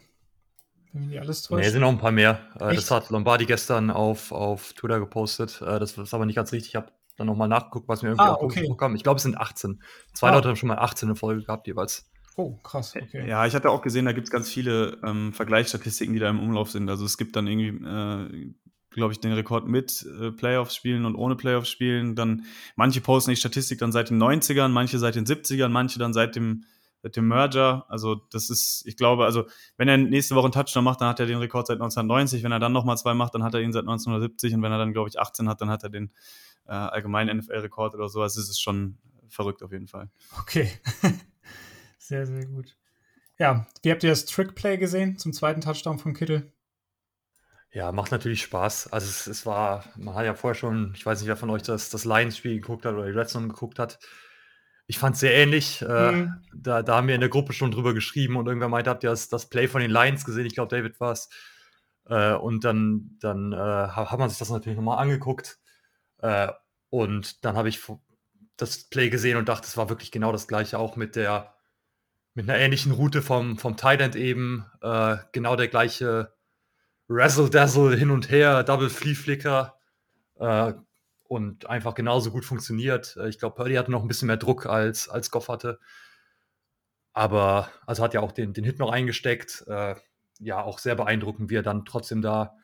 Wenn 0.92 1.08
mich 1.08 1.20
alles 1.22 1.44
täuscht. 1.44 1.64
Nee, 1.64 1.70
sind 1.70 1.82
noch 1.82 1.90
ein 1.90 1.98
paar 1.98 2.12
mehr. 2.12 2.42
Äh, 2.60 2.76
das 2.76 2.92
hat 2.92 3.10
Lombardi 3.12 3.46
gestern 3.46 3.92
auf, 3.92 4.34
auf 4.34 4.74
Twitter 4.74 5.00
gepostet. 5.00 5.62
Äh, 5.62 5.80
das 5.80 5.98
ist 5.98 6.14
aber 6.14 6.26
nicht 6.26 6.36
ganz 6.36 6.52
richtig. 6.52 6.72
Ich 6.72 6.76
habe 6.76 6.92
dann 7.16 7.28
nochmal 7.28 7.48
nachgeguckt, 7.48 7.88
was 7.88 8.02
mir 8.02 8.10
irgendwie 8.10 8.26
ah, 8.26 8.34
auch 8.34 8.42
okay. 8.42 8.70
kam. 8.78 8.94
Ich 8.96 9.04
glaube, 9.04 9.18
es 9.18 9.24
sind 9.24 9.38
18. 9.38 9.82
Zwei 10.14 10.32
ah. 10.32 10.36
Leute 10.36 10.50
haben 10.50 10.58
schon 10.58 10.68
mal 10.68 10.80
18 10.80 11.08
in 11.08 11.16
Folge 11.16 11.44
gehabt 11.44 11.66
jeweils. 11.68 12.10
Oh, 12.36 12.58
krass, 12.58 12.94
okay. 13.02 13.26
Ja, 13.26 13.46
ich 13.46 13.56
hatte 13.56 13.70
auch 13.70 13.82
gesehen, 13.82 14.04
da 14.04 14.12
gibt 14.12 14.28
es 14.28 14.32
ganz 14.32 14.50
viele 14.50 14.98
ähm, 15.06 15.32
Vergleichsstatistiken, 15.32 16.14
die 16.14 16.20
da 16.20 16.30
im 16.30 16.42
Umlauf 16.42 16.72
sind. 16.72 16.90
Also 16.90 17.06
es 17.06 17.18
gibt 17.18 17.38
dann 17.38 17.48
irgendwie 17.48 17.86
äh, 17.86 18.54
glaube 18.96 19.14
ich, 19.14 19.20
den 19.20 19.34
Rekord 19.34 19.68
mit 19.68 20.06
äh, 20.20 20.32
Playoffs 20.32 20.76
spielen 20.76 21.06
und 21.06 21.16
ohne 21.16 21.36
Playoffs 21.36 21.70
spielen. 21.70 22.16
Dann 22.16 22.46
manche 22.76 23.02
posten 23.02 23.32
die 23.32 23.38
Statistik 23.38 23.80
dann 23.80 23.92
seit 23.92 24.10
den 24.10 24.22
90ern, 24.22 24.70
manche 24.70 24.98
seit 24.98 25.16
den 25.16 25.26
70ern, 25.26 25.70
manche 25.70 26.00
dann 26.00 26.14
seit 26.14 26.36
dem, 26.36 26.64
seit 27.04 27.16
dem 27.16 27.28
Merger. 27.28 27.86
Also 27.90 28.16
das 28.32 28.50
ist, 28.50 28.84
ich 28.88 28.98
glaube, 28.98 29.26
also 29.26 29.46
wenn 29.78 29.88
er 29.88 29.98
nächste 29.98 30.36
Woche 30.36 30.46
einen 30.46 30.54
Touchdown 30.54 30.84
macht, 30.84 31.02
dann 31.02 31.10
hat 31.10 31.20
er 31.20 31.28
den 31.28 31.38
Rekord 31.38 31.68
seit 31.68 31.76
1990. 31.76 32.44
Wenn 32.44 32.52
er 32.52 32.60
dann 32.60 32.72
nochmal 32.72 32.98
zwei 32.98 33.14
macht, 33.14 33.36
dann 33.36 33.44
hat 33.44 33.54
er 33.54 33.62
ihn 33.62 33.74
seit 33.74 33.84
1970. 33.84 34.56
Und 34.56 34.64
wenn 34.64 34.72
er 34.72 34.80
dann, 34.80 34.94
glaube 34.94 35.10
ich, 35.10 35.20
18 35.20 35.48
hat, 35.48 35.62
dann 35.62 35.70
hat 35.70 35.84
er 35.84 35.90
den 35.90 36.12
äh, 36.66 36.72
allgemeinen 36.72 37.38
NFL-Rekord 37.38 37.94
oder 37.94 38.10
sowas. 38.10 38.36
Das 38.36 38.50
ist 38.50 38.62
schon 38.62 38.98
verrückt 39.28 39.62
auf 39.62 39.72
jeden 39.72 39.88
Fall. 39.88 40.10
Okay. 40.40 40.72
sehr, 42.00 42.26
sehr 42.26 42.46
gut. 42.46 42.76
Ja, 43.38 43.68
wie 43.84 43.92
habt 43.92 44.04
ihr 44.04 44.10
das 44.10 44.26
Trick-Play 44.26 44.78
gesehen 44.78 45.18
zum 45.18 45.34
zweiten 45.34 45.62
Touchdown 45.62 46.00
von 46.00 46.14
Kittel? 46.14 46.54
Ja, 47.76 47.92
macht 47.92 48.14
natürlich 48.14 48.42
Spaß. 48.42 48.94
Also 48.94 49.10
es, 49.10 49.28
es 49.28 49.46
war, 49.46 49.84
man 49.98 50.16
hat 50.16 50.24
ja 50.24 50.34
vorher 50.34 50.56
schon, 50.56 50.94
ich 50.96 51.06
weiß 51.06 51.20
nicht, 51.20 51.28
wer 51.28 51.36
von 51.36 51.50
euch 51.50 51.62
das, 51.62 51.90
das 51.90 52.06
Lions-Spiel 52.06 52.56
geguckt 52.62 52.86
hat 52.86 52.94
oder 52.94 53.06
die 53.06 53.12
Red 53.12 53.28
Zone 53.28 53.50
geguckt 53.50 53.80
hat. 53.80 54.00
Ich 54.88 54.98
fand 54.98 55.16
es 55.16 55.20
sehr 55.20 55.34
ähnlich. 55.34 55.82
Äh, 55.82 56.12
mhm. 56.14 56.36
da, 56.54 56.84
da 56.84 56.96
haben 56.96 57.10
wir 57.10 57.16
in 57.16 57.20
der 57.20 57.30
Gruppe 57.30 57.52
schon 57.52 57.72
drüber 57.72 57.94
geschrieben 57.94 58.38
und 58.38 58.48
irgendwer 58.48 58.70
meinte, 58.70 58.90
habt 58.90 59.04
ihr 59.04 59.10
das, 59.10 59.28
das 59.28 59.50
Play 59.50 59.68
von 59.68 59.82
den 59.82 59.92
Lions 59.92 60.24
gesehen? 60.24 60.46
Ich 60.46 60.54
glaube, 60.54 60.74
David 60.74 61.02
war 61.02 61.12
es. 61.12 61.28
Äh, 62.08 62.36
und 62.36 62.64
dann, 62.64 63.18
dann 63.20 63.52
äh, 63.52 63.58
hat 63.58 64.20
man 64.20 64.30
sich 64.30 64.40
das 64.40 64.50
natürlich 64.50 64.78
nochmal 64.78 65.00
angeguckt. 65.00 65.60
Äh, 66.20 66.54
und 66.90 67.44
dann 67.44 67.58
habe 67.58 67.68
ich 67.68 67.82
das 68.56 68.86
Play 68.86 69.10
gesehen 69.10 69.36
und 69.36 69.50
dachte, 69.50 69.68
es 69.68 69.76
war 69.76 69.90
wirklich 69.90 70.14
genau 70.14 70.32
das 70.32 70.48
gleiche, 70.48 70.80
auch 70.80 70.96
mit 70.96 71.18
der 71.18 71.54
mit 72.36 72.50
einer 72.50 72.58
ähnlichen 72.58 72.94
Route 72.94 73.22
vom, 73.22 73.58
vom 73.58 73.76
Thailand 73.76 74.16
eben. 74.18 74.66
Genau 75.32 75.56
der 75.56 75.70
gleiche 75.70 76.35
Razzle-Dazzle 77.10 77.96
hin 77.96 78.12
und 78.12 78.30
her, 78.30 78.64
Double 78.64 78.90
Flea 78.90 79.16
Flicker 79.16 79.78
äh, 80.40 80.74
und 81.28 81.68
einfach 81.68 81.96
genauso 81.96 82.32
gut 82.32 82.46
funktioniert. 82.46 83.18
Äh, 83.18 83.30
ich 83.30 83.40
glaube, 83.40 83.56
Purdy 83.56 83.76
hatte 83.76 83.92
noch 83.92 84.02
ein 84.02 84.08
bisschen 84.08 84.28
mehr 84.28 84.38
Druck 84.38 84.66
als, 84.66 85.10
als 85.10 85.32
Goff 85.32 85.50
hatte. 85.50 85.80
Aber, 87.14 87.70
also 87.86 88.04
hat 88.04 88.14
ja 88.14 88.22
auch 88.22 88.32
den, 88.32 88.54
den 88.54 88.64
Hit 88.64 88.80
noch 88.80 88.92
eingesteckt. 88.92 89.64
Äh, 89.68 89.96
ja, 90.40 90.62
auch 90.62 90.80
sehr 90.80 90.96
beeindruckend, 90.96 91.50
wie 91.50 91.56
er 91.56 91.64
dann 91.64 91.86
trotzdem 91.86 92.22
da 92.22 92.56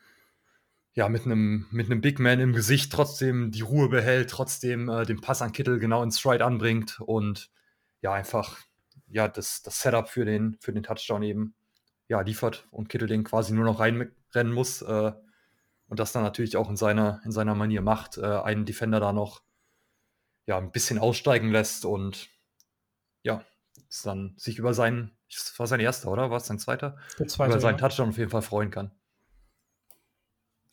ja, 0.94 1.08
mit 1.08 1.24
einem 1.24 1.66
mit 1.70 2.02
Big 2.02 2.18
Man 2.18 2.40
im 2.40 2.52
Gesicht 2.52 2.92
trotzdem 2.92 3.50
die 3.50 3.62
Ruhe 3.62 3.88
behält, 3.88 4.28
trotzdem 4.30 4.88
äh, 4.88 5.06
den 5.06 5.20
Pass 5.20 5.40
an 5.40 5.52
Kittel 5.52 5.78
genau 5.78 6.02
ins 6.02 6.20
Stride 6.20 6.44
anbringt 6.44 7.00
und 7.00 7.50
ja, 8.02 8.12
einfach 8.12 8.58
ja, 9.08 9.28
das, 9.28 9.62
das 9.62 9.80
Setup 9.80 10.08
für 10.08 10.24
den, 10.24 10.56
für 10.60 10.72
den 10.72 10.82
Touchdown 10.82 11.22
eben 11.22 11.54
ja, 12.08 12.20
liefert 12.20 12.66
und 12.70 12.88
Kittel 12.88 13.08
den 13.08 13.24
quasi 13.24 13.54
nur 13.54 13.64
noch 13.64 13.80
reinrennen 14.34 14.52
muss 14.52 14.82
äh, 14.82 15.12
und 15.88 16.00
das 16.00 16.12
dann 16.12 16.22
natürlich 16.22 16.56
auch 16.56 16.68
in 16.68 16.76
seiner, 16.76 17.20
in 17.24 17.32
seiner 17.32 17.54
Manier 17.54 17.82
macht, 17.82 18.18
äh, 18.18 18.24
einen 18.24 18.64
Defender 18.64 19.00
da 19.00 19.12
noch 19.12 19.42
ja, 20.46 20.58
ein 20.58 20.72
bisschen 20.72 20.98
aussteigen 20.98 21.50
lässt 21.50 21.84
und 21.84 22.28
ja, 23.22 23.44
dann 24.04 24.34
sich 24.36 24.58
über 24.58 24.74
seinen, 24.74 25.16
das 25.30 25.58
war 25.58 25.66
sein 25.66 25.80
erster, 25.80 26.10
oder? 26.10 26.30
War 26.30 26.38
es 26.38 26.46
sein 26.46 26.58
zweiter? 26.58 26.98
Der 27.18 27.28
zweite, 27.28 27.52
über 27.52 27.60
seinen 27.60 27.78
ja. 27.78 27.88
Touchdown 27.88 28.08
auf 28.10 28.18
jeden 28.18 28.30
Fall 28.30 28.42
freuen 28.42 28.70
kann. 28.70 28.90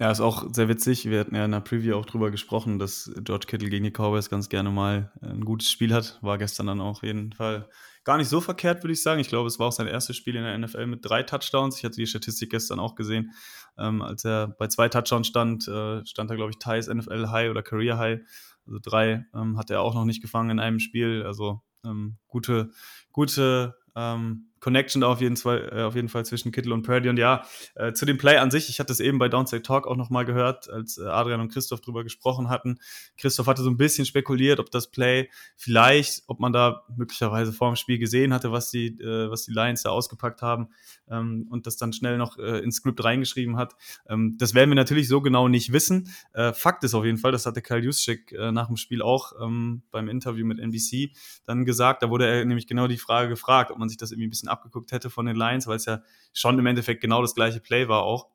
Ja, 0.01 0.09
ist 0.11 0.21
auch 0.21 0.45
sehr 0.53 0.69
witzig. 0.69 1.09
Wir 1.09 1.19
hatten 1.19 1.35
ja 1.35 1.43
in 1.43 1.51
der 1.51 1.59
Preview 1.59 1.95
auch 1.97 2.05
drüber 2.05 2.31
gesprochen, 2.31 2.79
dass 2.79 3.11
George 3.21 3.47
Kittle 3.47 3.69
gegen 3.69 3.83
die 3.83 3.91
Cowboys 3.91 4.29
ganz 4.29 4.47
gerne 4.47 4.69
mal 4.71 5.11
ein 5.21 5.43
gutes 5.43 5.69
Spiel 5.69 5.93
hat. 5.93 6.17
War 6.21 6.37
gestern 6.37 6.67
dann 6.67 6.79
auch 6.79 6.97
auf 6.99 7.03
jeden 7.03 7.33
Fall 7.33 7.67
gar 8.05 8.17
nicht 8.17 8.29
so 8.29 8.39
verkehrt, 8.39 8.81
würde 8.81 8.93
ich 8.93 9.03
sagen. 9.03 9.19
Ich 9.19 9.27
glaube, 9.27 9.47
es 9.47 9.59
war 9.59 9.67
auch 9.67 9.73
sein 9.73 9.87
erstes 9.87 10.15
Spiel 10.15 10.37
in 10.37 10.43
der 10.43 10.57
NFL 10.57 10.85
mit 10.85 11.01
drei 11.03 11.23
Touchdowns. 11.23 11.77
Ich 11.77 11.83
hatte 11.83 11.97
die 11.97 12.07
Statistik 12.07 12.49
gestern 12.49 12.79
auch 12.79 12.95
gesehen. 12.95 13.33
Ähm, 13.77 14.01
als 14.01 14.23
er 14.23 14.47
bei 14.47 14.67
zwei 14.67 14.87
Touchdowns 14.87 15.27
stand, 15.27 15.67
äh, 15.67 16.05
stand 16.05 16.31
er, 16.31 16.37
glaube 16.37 16.51
ich, 16.51 16.59
Thais 16.59 16.87
NFL 16.87 17.27
High 17.27 17.51
oder 17.51 17.61
Career 17.61 17.97
High. 17.97 18.21
Also 18.65 18.79
drei 18.81 19.25
ähm, 19.35 19.57
hat 19.57 19.69
er 19.69 19.81
auch 19.81 19.95
noch 19.95 20.05
nicht 20.05 20.21
gefangen 20.21 20.51
in 20.51 20.59
einem 20.61 20.79
Spiel. 20.79 21.23
Also 21.25 21.61
ähm, 21.83 22.17
gute, 22.29 22.71
gute 23.11 23.75
ähm, 23.97 24.48
Connection 24.59 25.03
auf 25.03 25.21
jeden 25.21 25.37
Fall, 25.37 25.69
äh, 25.71 25.81
auf 25.83 25.95
jeden 25.95 26.09
Fall 26.09 26.25
zwischen 26.25 26.51
Kittel 26.51 26.71
und 26.71 26.83
Purdy. 26.83 27.09
Und 27.09 27.17
ja, 27.17 27.43
äh, 27.75 27.93
zu 27.93 28.05
dem 28.05 28.17
Play 28.17 28.37
an 28.37 28.51
sich, 28.51 28.69
ich 28.69 28.79
hatte 28.79 28.91
es 28.91 28.99
eben 28.99 29.19
bei 29.19 29.29
Downside 29.29 29.61
Talk 29.61 29.87
auch 29.87 29.95
nochmal 29.95 30.25
gehört, 30.25 30.69
als 30.69 30.97
äh, 30.97 31.05
Adrian 31.05 31.41
und 31.41 31.51
Christoph 31.51 31.81
drüber 31.81 32.03
gesprochen 32.03 32.49
hatten. 32.49 32.79
Christoph 33.17 33.47
hatte 33.47 33.61
so 33.61 33.69
ein 33.69 33.77
bisschen 33.77 34.05
spekuliert, 34.05 34.59
ob 34.59 34.71
das 34.71 34.91
Play 34.91 35.29
vielleicht, 35.55 36.23
ob 36.27 36.39
man 36.39 36.53
da 36.53 36.83
möglicherweise 36.95 37.53
vor 37.53 37.71
dem 37.71 37.75
Spiel 37.75 37.99
gesehen 37.99 38.33
hatte, 38.33 38.51
was 38.51 38.69
die, 38.69 38.87
äh, 38.87 39.29
was 39.29 39.45
die 39.45 39.51
Lions 39.51 39.83
da 39.83 39.89
ausgepackt 39.89 40.41
haben 40.41 40.69
ähm, 41.09 41.47
und 41.49 41.67
das 41.67 41.77
dann 41.77 41.93
schnell 41.93 42.17
noch 42.17 42.37
äh, 42.37 42.59
ins 42.59 42.77
Skript 42.77 43.03
reingeschrieben 43.03 43.57
hat. 43.57 43.75
Ähm, 44.07 44.35
das 44.37 44.53
werden 44.53 44.69
wir 44.69 44.75
natürlich 44.75 45.07
so 45.07 45.21
genau 45.21 45.47
nicht 45.47 45.71
wissen. 45.71 46.09
Äh, 46.33 46.53
Fakt 46.53 46.83
ist 46.83 46.93
auf 46.93 47.05
jeden 47.05 47.17
Fall, 47.17 47.31
das 47.31 47.45
hatte 47.45 47.61
Kyle 47.61 47.79
Juszczyk 47.79 48.31
äh, 48.31 48.51
nach 48.51 48.67
dem 48.67 48.77
Spiel 48.77 49.01
auch 49.01 49.33
ähm, 49.41 49.83
beim 49.91 50.07
Interview 50.09 50.45
mit 50.45 50.59
NBC 50.59 51.11
dann 51.45 51.65
gesagt. 51.65 52.03
Da 52.03 52.09
wurde 52.09 52.27
er 52.27 52.45
nämlich 52.45 52.67
genau 52.67 52.87
die 52.87 52.97
Frage 52.97 53.29
gefragt, 53.29 53.71
ob 53.71 53.77
man 53.77 53.89
sich 53.89 53.97
das 53.97 54.11
irgendwie 54.11 54.27
ein 54.27 54.31
bisschen 54.31 54.48
abgeguckt 54.49 54.91
hätte 54.91 55.09
von 55.09 55.25
den 55.25 55.35
Lions, 55.35 55.67
weil 55.67 55.77
es 55.77 55.85
ja 55.85 56.01
schon 56.33 56.59
im 56.59 56.65
Endeffekt 56.65 57.01
genau 57.01 57.21
das 57.21 57.35
gleiche 57.35 57.59
Play 57.59 57.87
war 57.87 58.03
auch. 58.03 58.29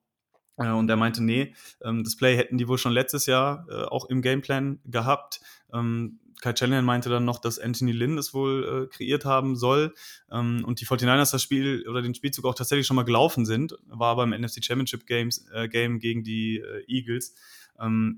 Äh, 0.57 0.71
und 0.71 0.89
er 0.89 0.97
meinte, 0.97 1.23
nee, 1.23 1.55
ähm, 1.83 2.05
das 2.05 2.17
Play 2.17 2.37
hätten 2.37 2.59
die 2.59 2.69
wohl 2.69 2.79
schon 2.79 2.93
letztes 2.93 3.27
Jahr 3.27 3.67
äh, 3.69 3.85
auch 3.85 4.07
im 4.07 4.23
Gameplan 4.23 4.81
gehabt. 4.85 5.41
Ähm, 5.73 6.21
Kai 6.41 6.53
Challenger 6.53 6.83
meinte 6.83 7.09
dann 7.09 7.25
noch, 7.25 7.39
dass 7.39 7.59
Anthony 7.59 7.93
Lynn 7.93 8.19
es 8.19 8.35
wohl 8.35 8.89
äh, 8.91 8.95
kreiert 8.95 9.25
haben 9.25 9.57
soll 9.57 9.95
ähm, 10.31 10.63
und 10.67 10.81
die 10.81 10.87
49ers 10.87 11.33
das 11.33 11.43
Spiel 11.43 11.87
oder 11.89 12.03
den 12.03 12.15
Spielzug 12.15 12.45
auch 12.45 12.55
tatsächlich 12.55 12.87
schon 12.87 12.97
mal 12.97 13.05
gelaufen 13.05 13.47
sind, 13.47 13.77
war 13.87 14.11
aber 14.11 14.25
im 14.25 14.31
NFC 14.31 14.63
Championship 14.63 15.07
Games, 15.07 15.47
Game 15.71 16.01
gegen 16.01 16.23
die 16.23 16.63
Eagles. 16.87 17.35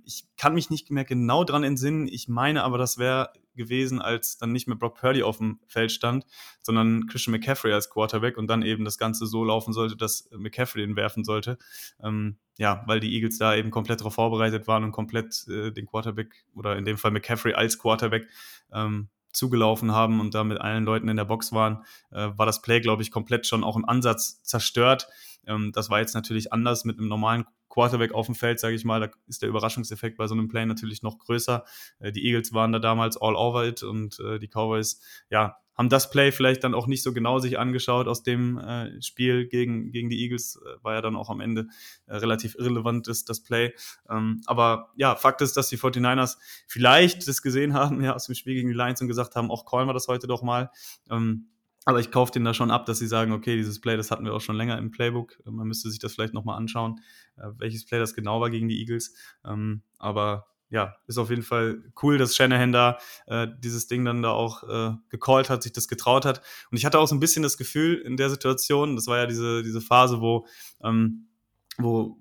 Ich 0.05 0.25
kann 0.37 0.55
mich 0.55 0.71
nicht 0.71 0.91
mehr 0.91 1.05
genau 1.05 1.45
dran 1.45 1.63
entsinnen. 1.63 2.09
Ich 2.09 2.29
meine 2.29 2.65
aber, 2.65 2.79
das 2.79 2.99
wäre 2.99 3.31
gewesen, 3.57 4.01
als 4.01 4.39
dann 4.39 4.53
nicht 4.53 4.69
mehr 4.69 4.77
Brock 4.77 4.99
Purdy 5.01 5.23
auf 5.23 5.39
dem 5.39 5.61
Feld 5.67 5.93
stand, 5.93 6.27
sondern 6.63 7.07
Christian 7.07 7.33
McCaffrey 7.33 7.73
als 7.73 7.91
Quarterback 7.91 8.37
und 8.37 8.49
dann 8.49 8.63
eben 8.63 8.85
das 8.85 8.99
Ganze 8.99 9.27
so 9.27 9.45
laufen 9.45 9.73
sollte, 9.73 9.97
dass 9.97 10.29
McCaffrey 10.37 10.87
den 10.87 10.97
werfen 10.97 11.25
sollte. 11.25 11.59
Ähm, 12.03 12.37
ja, 12.59 12.83
weil 12.87 13.01
die 13.01 13.15
Eagles 13.15 13.39
da 13.39 13.55
eben 13.55 13.71
komplett 13.71 14.01
darauf 14.01 14.15
vorbereitet 14.15 14.67
waren 14.67 14.85
und 14.85 14.93
komplett 14.93 15.47
äh, 15.49 15.73
den 15.73 15.87
Quarterback 15.87 16.45
oder 16.55 16.77
in 16.77 16.85
dem 16.85 16.97
Fall 16.97 17.11
McCaffrey 17.11 17.55
als 17.55 17.79
Quarterback 17.79 18.29
ähm, 18.73 19.09
zugelaufen 19.37 19.93
haben 19.93 20.21
und 20.21 20.35
da 20.35 20.43
mit 20.45 20.61
allen 20.61 20.85
Leuten 20.85 21.09
in 21.09 21.17
der 21.17 21.25
Box 21.25 21.53
waren, 21.53 21.85
äh, 22.11 22.31
war 22.37 22.47
das 22.47 22.63
Play, 22.63 22.81
glaube 22.81 23.03
ich, 23.03 23.11
komplett 23.11 23.47
schon 23.47 23.63
auch 23.63 23.77
im 23.77 23.85
Ansatz 23.85 24.43
zerstört. 24.43 25.09
Ähm, 25.47 25.73
das 25.73 25.91
war 25.91 26.01
jetzt 26.01 26.15
natürlich 26.15 26.53
anders 26.53 26.85
mit 26.85 26.99
einem 26.99 27.09
normalen 27.09 27.45
Quarterback 27.69 28.13
auf 28.13 28.27
dem 28.27 28.35
Feld, 28.35 28.59
sage 28.61 28.75
ich 28.75 28.85
mal. 28.85 29.01
Da 29.01 29.11
ist 29.27 29.43
der 29.43 29.49
Überraschungseffekt 29.49 30.17
bei 30.17 30.27
so 30.27 30.35
einem 30.35 30.49
Play 30.49 30.67
natürlich 30.67 31.03
noch 31.03 31.19
größer. 31.19 31.65
Äh, 31.99 32.13
die 32.13 32.25
Eagles 32.27 32.53
waren 32.53 32.73
da 32.73 32.79
damals 32.79 33.17
all 33.17 33.35
over 33.35 33.67
it 33.67 33.83
und 33.83 34.19
äh, 34.21 34.39
die 34.39 34.49
Cowboys, 34.49 35.01
ja, 35.31 35.57
haben 35.77 35.91
das 35.91 36.11
Play 36.11 36.33
vielleicht 36.33 36.65
dann 36.65 36.75
auch 36.75 36.87
nicht 36.87 37.03
so 37.03 37.13
genau 37.13 37.39
sich 37.39 37.59
angeschaut 37.59 38.09
aus 38.09 38.23
dem 38.23 38.59
äh, 38.59 39.01
Spiel 39.03 39.47
gegen, 39.47 39.93
gegen 39.93 40.09
die 40.09 40.23
Eagles. 40.23 40.59
Äh, 40.65 40.83
war 40.83 40.95
ja 40.95 41.03
dann 41.03 41.17
auch 41.17 41.29
am 41.29 41.41
Ende 41.41 41.67
äh, 42.07 42.17
relativ 42.17 42.55
irrelevant, 42.59 43.09
ist 43.09 43.29
das 43.29 43.43
Play. 43.43 43.75
Ähm, 44.09 44.41
aber 44.47 44.93
ja, 44.97 45.15
Fakt 45.17 45.43
ist, 45.43 45.57
dass 45.57 45.69
die 45.69 45.77
49ers 45.77 46.39
vielleicht 46.67 47.29
das 47.29 47.43
gesehen 47.43 47.75
haben, 47.75 48.03
ja, 48.03 48.15
aus 48.15 48.27
dem 48.27 48.35
Spiel 48.35 48.55
gegen 48.55 48.69
die 48.69 48.75
Lions 48.75 49.01
und 49.03 49.09
gesagt 49.09 49.37
haben, 49.37 49.51
auch 49.51 49.67
callen 49.67 49.87
wir 49.87 49.95
das 49.95 50.09
heute 50.09 50.27
doch 50.27 50.43
mal. 50.43 50.71
Ähm, 51.11 51.49
aber 51.87 52.01
ich 52.01 52.11
kaufe 52.11 52.33
den 52.33 52.45
da 52.45 52.53
schon 52.53 52.73
ab, 52.73 52.85
dass 52.85 52.99
sie 52.99 53.07
sagen, 53.07 53.33
okay, 53.33 53.57
dieses 53.57 53.81
Play, 53.81 53.97
das 53.97 54.11
hatten 54.11 54.25
wir 54.25 54.35
auch 54.35 54.41
schon 54.41 54.57
länger 54.57 54.77
im 54.77 54.91
Playbook. 54.91 55.39
Man 55.45 55.69
müsste 55.69 55.89
sich 55.89 56.01
das 56.01 56.13
vielleicht 56.13 56.35
nochmal 56.35 56.59
anschauen, 56.59 57.01
äh, 57.37 57.47
welches 57.59 57.87
Play 57.87 58.01
das 58.01 58.13
genau 58.13 58.41
war 58.41 58.51
gegen 58.51 58.69
die 58.69 58.81
Eagles. 58.81 59.15
Ähm, 59.45 59.83
aber 59.99 60.49
ja, 60.69 60.97
ist 61.07 61.17
auf 61.17 61.31
jeden 61.31 61.45
Fall 61.45 61.81
cool, 62.03 62.19
dass 62.19 62.35
Shanahan 62.35 62.73
da 62.73 62.99
äh, 63.29 63.47
dieses 63.61 63.87
Ding 63.87 64.05
dann 64.05 64.21
da 64.21 64.31
auch 64.31 64.65
äh, 64.65 64.97
gecallt 65.11 65.49
hat, 65.49 65.63
sich 65.63 65.73
das 65.73 65.87
getraut 65.87 66.25
hat. 66.25 66.43
Und 66.73 66.77
ich 66.77 66.85
hatte 66.85 66.99
auch 66.99 67.07
so 67.07 67.15
ein 67.15 67.21
bisschen 67.21 67.45
das 67.45 67.57
Gefühl 67.57 67.95
in 67.99 68.17
der 68.17 68.31
Situation, 68.31 68.97
das 68.97 69.07
war 69.07 69.19
ja 69.19 69.27
diese, 69.27 69.63
diese 69.63 69.81
Phase, 69.81 70.21
wo, 70.21 70.45
ähm, 70.83 71.29
wo 71.79 72.19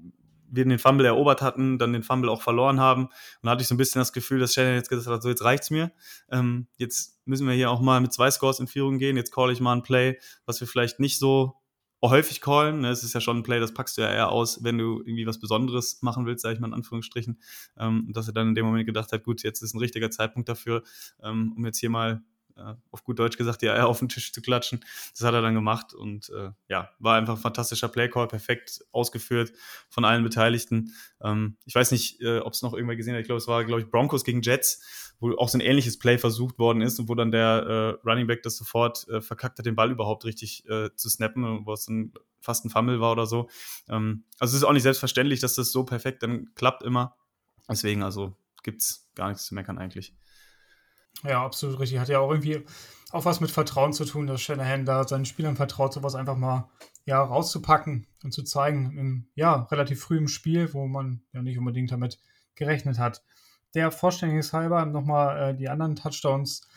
wir 0.49 0.65
den 0.65 0.79
Fumble 0.79 1.05
erobert 1.05 1.41
hatten, 1.41 1.77
dann 1.77 1.93
den 1.93 2.03
Fumble 2.03 2.29
auch 2.29 2.41
verloren 2.41 2.79
haben. 2.79 3.05
Und 3.05 3.11
da 3.43 3.51
hatte 3.51 3.61
ich 3.61 3.67
so 3.67 3.75
ein 3.75 3.77
bisschen 3.77 3.99
das 3.99 4.13
Gefühl, 4.13 4.39
dass 4.39 4.53
Shannon 4.53 4.75
jetzt 4.75 4.89
gesagt 4.89 5.07
hat, 5.07 5.23
so 5.23 5.29
jetzt 5.29 5.43
reicht's 5.43 5.69
mir. 5.69 5.91
Ähm, 6.29 6.67
jetzt 6.77 7.19
müssen 7.25 7.47
wir 7.47 7.55
hier 7.55 7.71
auch 7.71 7.81
mal 7.81 8.01
mit 8.01 8.13
zwei 8.13 8.29
Scores 8.31 8.59
in 8.59 8.67
Führung 8.67 8.97
gehen. 8.97 9.17
Jetzt 9.17 9.33
call 9.33 9.51
ich 9.51 9.59
mal 9.59 9.73
ein 9.73 9.83
Play, 9.83 10.19
was 10.45 10.59
wir 10.59 10.67
vielleicht 10.67 10.99
nicht 10.99 11.19
so 11.19 11.55
häufig 12.09 12.41
callen. 12.41 12.81
Ne? 12.81 12.89
Es 12.89 13.03
ist 13.03 13.13
ja 13.13 13.21
schon 13.21 13.37
ein 13.37 13.43
Play, 13.43 13.59
das 13.59 13.73
packst 13.73 13.97
du 13.97 14.01
ja 14.01 14.11
eher 14.11 14.29
aus, 14.29 14.63
wenn 14.63 14.77
du 14.77 15.01
irgendwie 15.01 15.25
was 15.25 15.39
Besonderes 15.39 16.01
machen 16.01 16.25
willst, 16.25 16.43
sage 16.43 16.55
ich 16.55 16.59
mal 16.59 16.67
in 16.67 16.73
Anführungsstrichen. 16.73 17.39
Ähm, 17.77 18.09
dass 18.13 18.27
er 18.27 18.33
dann 18.33 18.49
in 18.49 18.55
dem 18.55 18.65
Moment 18.65 18.85
gedacht 18.85 19.11
hat, 19.11 19.23
gut, 19.23 19.43
jetzt 19.43 19.61
ist 19.61 19.73
ein 19.73 19.79
richtiger 19.79 20.11
Zeitpunkt 20.11 20.49
dafür, 20.49 20.83
ähm, 21.23 21.53
um 21.55 21.65
jetzt 21.65 21.79
hier 21.79 21.89
mal 21.89 22.23
äh, 22.57 22.73
auf 22.91 23.03
gut 23.03 23.19
Deutsch 23.19 23.37
gesagt, 23.37 23.61
die 23.61 23.69
Eier 23.69 23.87
auf 23.87 23.99
den 23.99 24.09
Tisch 24.09 24.31
zu 24.31 24.41
klatschen. 24.41 24.83
Das 25.11 25.21
hat 25.25 25.33
er 25.33 25.41
dann 25.41 25.55
gemacht 25.55 25.93
und 25.93 26.29
äh, 26.29 26.51
ja, 26.67 26.89
war 26.99 27.17
einfach 27.17 27.35
ein 27.35 27.41
fantastischer 27.41 27.87
Playcall, 27.87 28.27
perfekt 28.27 28.83
ausgeführt 28.91 29.53
von 29.89 30.05
allen 30.05 30.23
Beteiligten. 30.23 30.93
Ähm, 31.21 31.57
ich 31.65 31.75
weiß 31.75 31.91
nicht, 31.91 32.21
äh, 32.21 32.39
ob 32.39 32.53
es 32.53 32.61
noch 32.61 32.73
irgendwer 32.73 32.95
gesehen 32.95 33.13
hat. 33.13 33.21
Ich 33.21 33.27
glaube, 33.27 33.39
es 33.39 33.47
war, 33.47 33.63
glaube 33.65 33.81
ich, 33.81 33.89
Broncos 33.89 34.23
gegen 34.23 34.41
Jets, 34.41 35.13
wo 35.19 35.33
auch 35.35 35.49
so 35.49 35.57
ein 35.57 35.61
ähnliches 35.61 35.99
Play 35.99 36.17
versucht 36.17 36.59
worden 36.59 36.81
ist 36.81 36.99
und 36.99 37.09
wo 37.09 37.15
dann 37.15 37.31
der 37.31 37.99
äh, 38.03 38.07
Running 38.07 38.27
Back 38.27 38.43
das 38.43 38.57
sofort 38.57 39.07
äh, 39.07 39.21
verkackt 39.21 39.59
hat, 39.59 39.65
den 39.65 39.75
Ball 39.75 39.91
überhaupt 39.91 40.25
richtig 40.25 40.67
äh, 40.69 40.89
zu 40.95 41.09
snappen, 41.09 41.65
wo 41.65 41.73
es 41.73 41.85
dann 41.85 42.13
fast 42.41 42.65
ein 42.65 42.69
Fumble 42.69 42.99
war 42.99 43.11
oder 43.11 43.25
so. 43.25 43.49
Ähm, 43.89 44.23
also 44.39 44.51
es 44.51 44.61
ist 44.61 44.63
auch 44.63 44.73
nicht 44.73 44.83
selbstverständlich, 44.83 45.39
dass 45.39 45.55
das 45.55 45.71
so 45.71 45.83
perfekt 45.83 46.23
dann 46.23 46.53
klappt 46.55 46.83
immer. 46.83 47.15
Deswegen, 47.69 48.03
also 48.03 48.35
gibt 48.63 48.81
es 48.81 49.09
gar 49.15 49.29
nichts 49.29 49.45
zu 49.45 49.55
meckern 49.55 49.77
eigentlich. 49.77 50.13
Ja, 51.23 51.43
absolut 51.43 51.79
richtig. 51.79 51.99
Hat 51.99 52.09
ja 52.09 52.19
auch 52.19 52.29
irgendwie 52.29 52.65
auch 53.11 53.25
was 53.25 53.39
mit 53.39 53.51
Vertrauen 53.51 53.93
zu 53.93 54.05
tun, 54.05 54.27
dass 54.27 54.41
Shanahan 54.41 54.85
da 54.85 55.07
seinen 55.07 55.25
Spielern 55.25 55.55
vertraut, 55.55 55.93
sowas 55.93 56.15
einfach 56.15 56.35
mal 56.35 56.69
ja, 57.05 57.21
rauszupacken 57.21 58.07
und 58.23 58.33
zu 58.33 58.43
zeigen 58.43 58.97
im 58.97 59.27
ja, 59.35 59.67
relativ 59.71 60.01
frühen 60.01 60.27
Spiel, 60.27 60.73
wo 60.73 60.87
man 60.87 61.21
ja 61.31 61.41
nicht 61.41 61.57
unbedingt 61.57 61.91
damit 61.91 62.19
gerechnet 62.55 62.99
hat. 62.99 63.23
Der 63.73 63.91
Vollständigkeitshalber 63.91 64.85
nochmal 64.85 65.51
äh, 65.51 65.55
die 65.55 65.69
anderen 65.69 65.95
Touchdowns, 65.95 66.67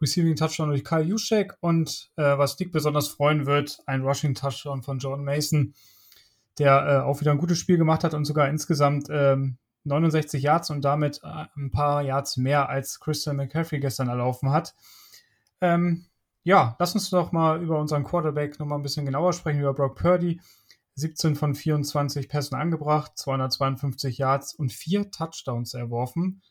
Receiving 0.00 0.36
Touchdown 0.36 0.68
durch 0.68 0.84
Kyle 0.84 1.02
Juszczyk 1.02 1.54
und 1.60 2.10
äh, 2.16 2.38
was 2.38 2.56
Dick 2.56 2.70
besonders 2.70 3.08
freuen 3.08 3.46
wird, 3.46 3.78
ein 3.86 4.02
Rushing 4.02 4.34
Touchdown 4.34 4.82
von 4.82 4.98
John 4.98 5.24
Mason, 5.24 5.74
der 6.58 6.86
äh, 6.86 6.96
auch 6.98 7.20
wieder 7.20 7.32
ein 7.32 7.38
gutes 7.38 7.58
Spiel 7.58 7.78
gemacht 7.78 8.04
hat 8.04 8.14
und 8.14 8.24
sogar 8.24 8.48
insgesamt 8.48 9.08
ähm, 9.10 9.58
69 9.84 10.42
Yards 10.42 10.70
und 10.70 10.82
damit 10.82 11.20
äh, 11.22 11.46
ein 11.56 11.70
paar 11.70 12.02
Yards 12.02 12.36
mehr 12.36 12.68
als 12.68 13.00
Christian 13.00 13.36
McCaffrey 13.36 13.80
gestern 13.80 14.08
erlaufen 14.08 14.50
hat. 14.50 14.74
Ähm, 15.60 16.06
ja, 16.44 16.76
lass 16.78 16.94
uns 16.94 17.10
doch 17.10 17.32
mal 17.32 17.62
über 17.62 17.78
unseren 17.78 18.04
Quarterback 18.04 18.58
noch 18.58 18.66
mal 18.66 18.76
ein 18.76 18.82
bisschen 18.82 19.06
genauer 19.06 19.32
sprechen, 19.32 19.60
über 19.60 19.74
Brock 19.74 19.96
Purdy. 19.96 20.40
17 20.94 21.36
von 21.36 21.54
24 21.54 22.28
Pässen 22.28 22.56
angebracht, 22.56 23.12
252 23.14 24.18
Yards 24.18 24.52
und 24.54 24.72
vier 24.72 25.12
Touchdowns 25.12 25.74
erworfen. 25.74 26.42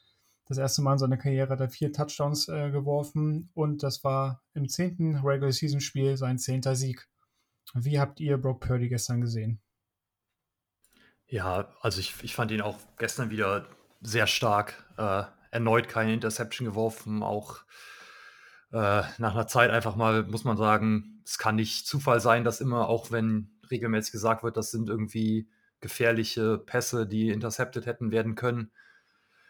Das 0.45 0.57
erste 0.57 0.81
Mal 0.81 0.93
in 0.93 0.99
seiner 0.99 1.17
Karriere 1.17 1.49
hat 1.49 1.59
er 1.59 1.69
vier 1.69 1.91
Touchdowns 1.91 2.47
äh, 2.47 2.71
geworfen 2.71 3.49
und 3.53 3.83
das 3.83 4.05
war 4.05 4.41
im 4.53 4.69
zehnten 4.69 5.17
Regular 5.17 5.51
Season 5.51 5.81
Spiel 5.81 6.15
sein 6.15 6.37
zehnter 6.37 6.77
Sieg. 6.77 7.09
Wie 7.73 7.99
habt 7.99 8.21
ihr 8.21 8.37
Brock 8.37 8.61
Purdy 8.61 8.87
gestern 8.87 9.19
gesehen? 9.19 9.59
Ja, 11.27 11.73
also 11.81 11.99
ich, 11.99 12.15
ich 12.23 12.35
fand 12.35 12.51
ihn 12.51 12.61
auch 12.61 12.79
gestern 12.97 13.29
wieder 13.29 13.67
sehr 14.01 14.27
stark. 14.27 14.85
Äh, 14.97 15.23
erneut 15.51 15.87
keine 15.89 16.13
Interception 16.13 16.67
geworfen, 16.67 17.23
auch 17.23 17.63
äh, 18.71 19.01
nach 19.17 19.33
einer 19.33 19.47
Zeit 19.47 19.71
einfach 19.71 19.95
mal, 19.95 20.23
muss 20.23 20.43
man 20.43 20.57
sagen, 20.57 21.21
es 21.25 21.37
kann 21.37 21.55
nicht 21.55 21.87
Zufall 21.87 22.19
sein, 22.19 22.43
dass 22.43 22.61
immer, 22.61 22.87
auch 22.87 23.11
wenn 23.11 23.49
regelmäßig 23.69 24.11
gesagt 24.11 24.43
wird, 24.43 24.57
das 24.57 24.71
sind 24.71 24.89
irgendwie 24.89 25.49
gefährliche 25.79 26.57
Pässe, 26.57 27.07
die 27.07 27.29
intercepted 27.29 27.85
hätten 27.85 28.11
werden 28.11 28.35
können. 28.35 28.71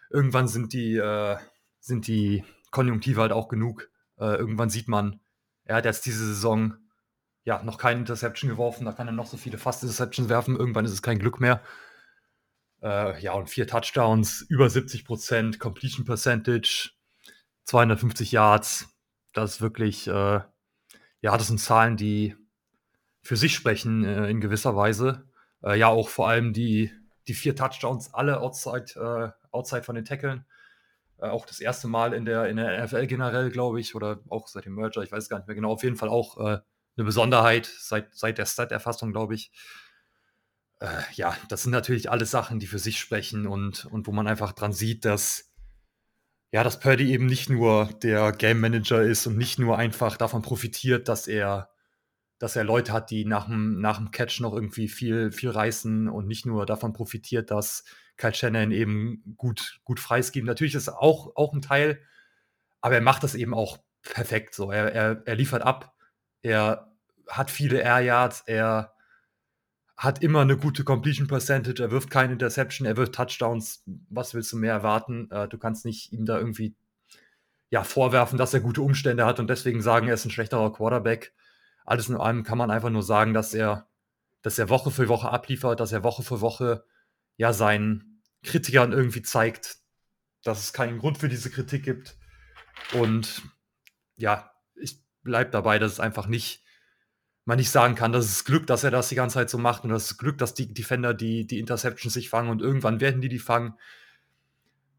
Irgendwann 0.10 0.48
sind 0.48 0.74
die, 0.74 0.96
äh, 0.96 1.38
sind 1.80 2.08
die 2.08 2.44
Konjunktive 2.72 3.22
halt 3.22 3.32
auch 3.32 3.48
genug. 3.48 3.90
Äh, 4.18 4.36
irgendwann 4.36 4.70
sieht 4.70 4.88
man, 4.88 5.20
er 5.66 5.78
hat 5.78 5.86
jetzt 5.86 6.06
diese 6.06 6.26
Saison 6.26 6.78
ja, 7.48 7.64
noch 7.64 7.78
keine 7.78 8.02
Interception 8.02 8.50
geworfen, 8.50 8.84
da 8.84 8.92
kann 8.92 9.08
er 9.08 9.14
noch 9.14 9.26
so 9.26 9.38
viele 9.38 9.58
Fast-Interceptions 9.58 10.28
werfen, 10.28 10.58
irgendwann 10.58 10.84
ist 10.84 10.92
es 10.92 11.02
kein 11.02 11.18
Glück 11.18 11.40
mehr. 11.40 11.62
Äh, 12.82 13.22
ja, 13.22 13.32
und 13.32 13.50
vier 13.50 13.66
Touchdowns, 13.68 14.42
über 14.50 14.70
70 14.70 15.06
Prozent, 15.06 15.58
Completion 15.58 16.04
Percentage, 16.04 16.92
250 17.64 18.34
Yards. 18.34 18.90
Das 19.32 19.52
ist 19.54 19.62
wirklich, 19.62 20.08
äh, 20.10 20.12
ja, 20.12 21.38
das 21.38 21.48
sind 21.48 21.60
Zahlen, 21.62 21.96
die 21.96 22.36
für 23.22 23.38
sich 23.38 23.56
sprechen 23.56 24.04
äh, 24.04 24.30
in 24.30 24.42
gewisser 24.42 24.76
Weise. 24.76 25.24
Äh, 25.64 25.80
ja, 25.80 25.88
auch 25.88 26.10
vor 26.10 26.28
allem 26.28 26.52
die, 26.52 26.92
die 27.30 27.34
vier 27.34 27.56
Touchdowns 27.56 28.14
alle 28.14 28.42
outside, 28.42 28.92
äh, 28.98 29.56
outside 29.56 29.84
von 29.84 29.96
den 29.96 30.04
Tackeln. 30.04 30.46
Äh, 31.18 31.30
auch 31.30 31.46
das 31.46 31.62
erste 31.62 31.88
Mal 31.88 32.12
in 32.12 32.26
der, 32.26 32.50
in 32.50 32.58
der 32.58 32.84
NFL 32.84 33.08
generell, 33.08 33.52
glaube 33.52 33.80
ich, 33.80 33.96
oder 33.96 34.20
auch 34.28 34.50
seit 34.50 34.66
dem 34.66 34.76
Merger, 34.76 35.02
ich 35.02 35.14
weiß 35.14 35.30
gar 35.30 35.38
nicht 35.38 35.48
mehr 35.48 35.56
genau. 35.56 35.72
Auf 35.72 35.84
jeden 35.84 35.96
Fall 35.96 36.10
auch 36.10 36.62
eine 36.98 37.06
Besonderheit 37.06 37.66
seit, 37.80 38.16
seit 38.16 38.38
der 38.38 38.46
Stat-Erfassung, 38.46 39.12
glaube 39.12 39.36
ich. 39.36 39.52
Äh, 40.80 41.02
ja, 41.14 41.36
das 41.50 41.64
sind 41.64 41.72
natürlich 41.72 42.10
alles 42.10 42.32
Sachen, 42.32 42.60
die 42.60 42.68
für 42.68 42.80
sich 42.80 43.00
sprechen 43.00 43.48
und, 43.48 43.86
und 43.86 44.08
wo 44.08 44.12
man 44.12 44.28
einfach 44.28 44.52
dran 44.52 44.74
sieht, 44.74 45.06
dass, 45.06 45.52
ja, 46.52 46.64
dass 46.64 46.80
Purdy 46.80 47.12
eben 47.12 47.26
nicht 47.26 47.50
nur 47.50 47.86
der 48.04 48.32
Game 48.32 48.60
Manager 48.60 49.02
ist 49.02 49.28
und 49.28 49.38
nicht 49.38 49.60
nur 49.60 49.78
einfach 49.78 50.18
davon 50.18 50.42
profitiert, 50.42 51.08
dass 51.08 51.28
er, 51.28 51.70
dass 52.40 52.56
er 52.56 52.64
Leute 52.64 52.94
hat, 52.94 53.10
die 53.12 53.26
nach 53.26 53.46
dem, 53.46 53.80
nach 53.80 53.98
dem 53.98 54.12
Catch 54.12 54.40
noch 54.42 54.54
irgendwie 54.54 54.88
viel, 54.88 55.32
viel 55.32 55.50
reißen 55.50 56.08
und 56.10 56.28
nicht 56.28 56.46
nur 56.46 56.66
davon 56.66 56.94
profitiert, 56.94 57.52
dass 57.52 57.84
Kyle 58.18 58.34
Shannon 58.34 58.72
eben 58.72 59.36
gut, 59.38 59.80
gut 59.84 60.00
freiskimt. 60.00 60.48
Natürlich 60.48 60.76
ist 60.76 60.90
auch, 60.90 61.36
auch 61.36 61.54
ein 61.54 61.62
Teil, 61.62 62.02
aber 62.82 62.96
er 62.96 63.02
macht 63.02 63.24
das 63.24 63.36
eben 63.36 63.54
auch 63.54 63.80
perfekt 64.02 64.54
so. 64.54 64.72
Er, 64.72 64.94
er, 64.94 65.24
er 65.26 65.36
liefert 65.36 65.64
ab, 65.64 65.97
er 66.48 66.94
hat 67.28 67.52
viele 67.52 67.82
Air 67.82 68.00
Yards, 68.00 68.44
er 68.46 68.94
hat 69.98 70.24
immer 70.24 70.42
eine 70.42 70.58
gute 70.58 70.84
Completion 70.84 71.28
Percentage, 71.28 71.82
er 71.84 71.92
wirft 71.92 72.10
keine 72.10 72.34
Interception, 72.34 72.88
er 72.88 72.96
wirft 72.96 73.16
Touchdowns. 73.16 73.84
Was 74.10 74.34
willst 74.34 74.52
du 74.54 74.58
mehr 74.58 74.72
erwarten? 74.72 75.30
Äh, 75.32 75.48
du 75.48 75.58
kannst 75.58 75.86
nicht 75.86 76.14
ihm 76.14 76.26
da 76.26 76.38
irgendwie 76.38 76.76
ja, 77.70 77.84
vorwerfen, 77.84 78.38
dass 78.38 78.54
er 78.54 78.62
gute 78.62 78.82
Umstände 78.82 79.26
hat 79.26 79.40
und 79.40 79.50
deswegen 79.50 79.82
sagen, 79.82 80.08
er 80.08 80.14
ist 80.14 80.24
ein 80.24 80.32
schlechterer 80.32 80.72
Quarterback. 80.72 81.34
Alles 81.84 82.08
in 82.08 82.16
allem 82.16 82.44
kann 82.44 82.58
man 82.58 82.72
einfach 82.72 82.90
nur 82.90 83.04
sagen, 83.04 83.34
dass 83.34 83.54
er, 83.54 83.90
dass 84.42 84.58
er 84.58 84.70
Woche 84.70 84.92
für 84.92 85.10
Woche 85.10 85.30
abliefert, 85.30 85.80
dass 85.82 85.92
er 85.92 86.04
Woche 86.04 86.24
für 86.24 86.40
Woche 86.40 86.86
ja 87.36 87.52
seinen 87.52 88.22
Kritikern 88.44 88.94
irgendwie 88.94 89.22
zeigt, 89.22 89.80
dass 90.44 90.60
es 90.60 90.72
keinen 90.72 91.00
Grund 91.00 91.18
für 91.18 91.28
diese 91.28 91.50
Kritik 91.50 91.84
gibt. 91.84 92.16
Und 92.94 93.42
ja, 94.16 94.52
ich 94.76 95.07
bleibe 95.28 95.52
dabei, 95.52 95.78
dass 95.78 95.94
es 95.94 96.00
einfach 96.00 96.26
nicht, 96.28 96.64
man 97.46 97.58
nicht 97.58 97.70
sagen 97.70 97.94
kann, 97.94 98.12
dass 98.12 98.26
es 98.26 98.46
Glück, 98.46 98.66
dass 98.66 98.84
er 98.84 98.92
das 98.92 99.10
die 99.10 99.16
ganze 99.16 99.36
Zeit 99.36 99.50
so 99.50 99.60
macht 99.60 99.84
und 99.84 99.92
das 99.92 100.12
ist 100.12 100.18
Glück, 100.18 100.40
dass 100.40 100.56
die 100.56 100.74
Defender 100.74 101.14
die, 101.14 101.46
die 101.46 101.60
Interceptions 101.60 102.14
sich 102.14 102.30
fangen 102.30 102.50
und 102.50 102.62
irgendwann 102.62 103.00
werden 103.00 103.22
die 103.22 103.30
die 103.30 103.40
fangen. 103.40 103.76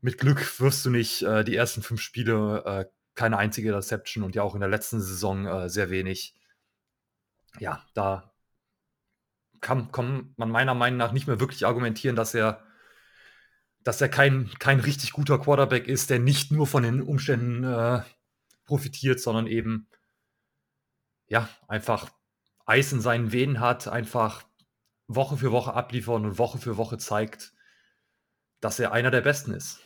Mit 0.00 0.18
Glück 0.18 0.60
wirst 0.60 0.86
du 0.86 0.90
nicht 0.90 1.22
äh, 1.22 1.42
die 1.42 1.56
ersten 1.56 1.82
fünf 1.82 2.00
Spiele 2.00 2.62
äh, 2.64 2.84
keine 3.16 3.38
einzige 3.38 3.68
Interception 3.70 4.22
und 4.22 4.36
ja 4.36 4.42
auch 4.42 4.54
in 4.54 4.60
der 4.60 4.68
letzten 4.68 5.00
Saison 5.00 5.46
äh, 5.46 5.68
sehr 5.68 5.90
wenig. 5.90 6.34
Ja, 7.58 7.84
da 7.94 8.32
kann, 9.60 9.90
kann 9.90 10.34
man 10.36 10.50
meiner 10.50 10.74
Meinung 10.74 10.98
nach 10.98 11.12
nicht 11.12 11.26
mehr 11.26 11.40
wirklich 11.40 11.66
argumentieren, 11.66 12.14
dass 12.14 12.34
er, 12.34 12.62
dass 13.82 14.00
er 14.00 14.08
kein, 14.08 14.50
kein 14.60 14.78
richtig 14.78 15.12
guter 15.12 15.38
Quarterback 15.38 15.88
ist, 15.88 16.10
der 16.10 16.20
nicht 16.20 16.52
nur 16.52 16.66
von 16.66 16.84
den 16.84 17.02
Umständen 17.02 17.64
äh, 17.64 18.02
profitiert, 18.68 19.18
sondern 19.18 19.48
eben 19.48 19.88
ja 21.28 21.48
einfach 21.68 22.10
Eis 22.66 22.92
in 22.92 23.00
seinen 23.00 23.32
Venen 23.32 23.60
hat, 23.60 23.88
einfach 23.88 24.44
Woche 25.06 25.36
für 25.36 25.52
Woche 25.52 25.72
abliefern 25.72 26.24
und 26.26 26.38
Woche 26.38 26.58
für 26.58 26.76
Woche 26.76 26.98
zeigt, 26.98 27.54
dass 28.60 28.78
er 28.78 28.92
einer 28.92 29.10
der 29.10 29.22
Besten 29.22 29.52
ist. 29.52 29.80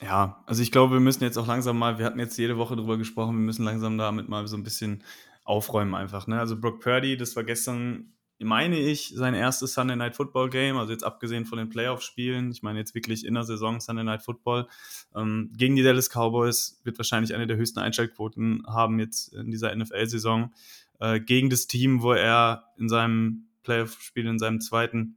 Ja, 0.00 0.44
also 0.46 0.62
ich 0.62 0.70
glaube, 0.70 0.94
wir 0.94 1.00
müssen 1.00 1.24
jetzt 1.24 1.36
auch 1.36 1.46
langsam 1.48 1.76
mal, 1.76 1.98
wir 1.98 2.06
hatten 2.06 2.20
jetzt 2.20 2.38
jede 2.38 2.56
Woche 2.56 2.76
drüber 2.76 2.96
gesprochen, 2.96 3.34
wir 3.34 3.44
müssen 3.44 3.64
langsam 3.64 3.98
damit 3.98 4.28
mal 4.28 4.46
so 4.46 4.56
ein 4.56 4.62
bisschen 4.62 5.02
aufräumen 5.44 5.94
einfach. 5.94 6.28
Ne? 6.28 6.38
Also 6.38 6.60
Brock 6.60 6.80
Purdy, 6.80 7.16
das 7.16 7.34
war 7.34 7.42
gestern, 7.42 8.12
meine 8.40 8.78
ich, 8.78 9.12
sein 9.14 9.34
erstes 9.34 9.74
Sunday 9.74 9.96
Night 9.96 10.14
Football 10.14 10.50
Game, 10.50 10.76
also 10.76 10.92
jetzt 10.92 11.04
abgesehen 11.04 11.44
von 11.44 11.58
den 11.58 11.68
Playoff-Spielen, 11.68 12.50
ich 12.52 12.62
meine 12.62 12.78
jetzt 12.78 12.94
wirklich 12.94 13.26
in 13.26 13.34
der 13.34 13.42
Saison 13.42 13.80
Sunday 13.80 14.04
Night 14.04 14.22
Football, 14.22 14.68
ähm, 15.14 15.50
gegen 15.56 15.76
die 15.76 15.82
Dallas 15.82 16.08
Cowboys 16.08 16.80
wird 16.84 16.98
wahrscheinlich 16.98 17.34
eine 17.34 17.46
der 17.46 17.56
höchsten 17.56 17.80
Einschaltquoten 17.80 18.64
haben 18.66 19.00
jetzt 19.00 19.34
in 19.34 19.50
dieser 19.50 19.74
NFL-Saison, 19.74 20.52
äh, 21.00 21.20
gegen 21.20 21.50
das 21.50 21.66
Team, 21.66 22.02
wo 22.02 22.12
er 22.12 22.64
in 22.78 22.88
seinem 22.88 23.48
Playoff-Spiel, 23.64 24.26
in 24.26 24.38
seinem 24.38 24.60
zweiten, 24.60 25.16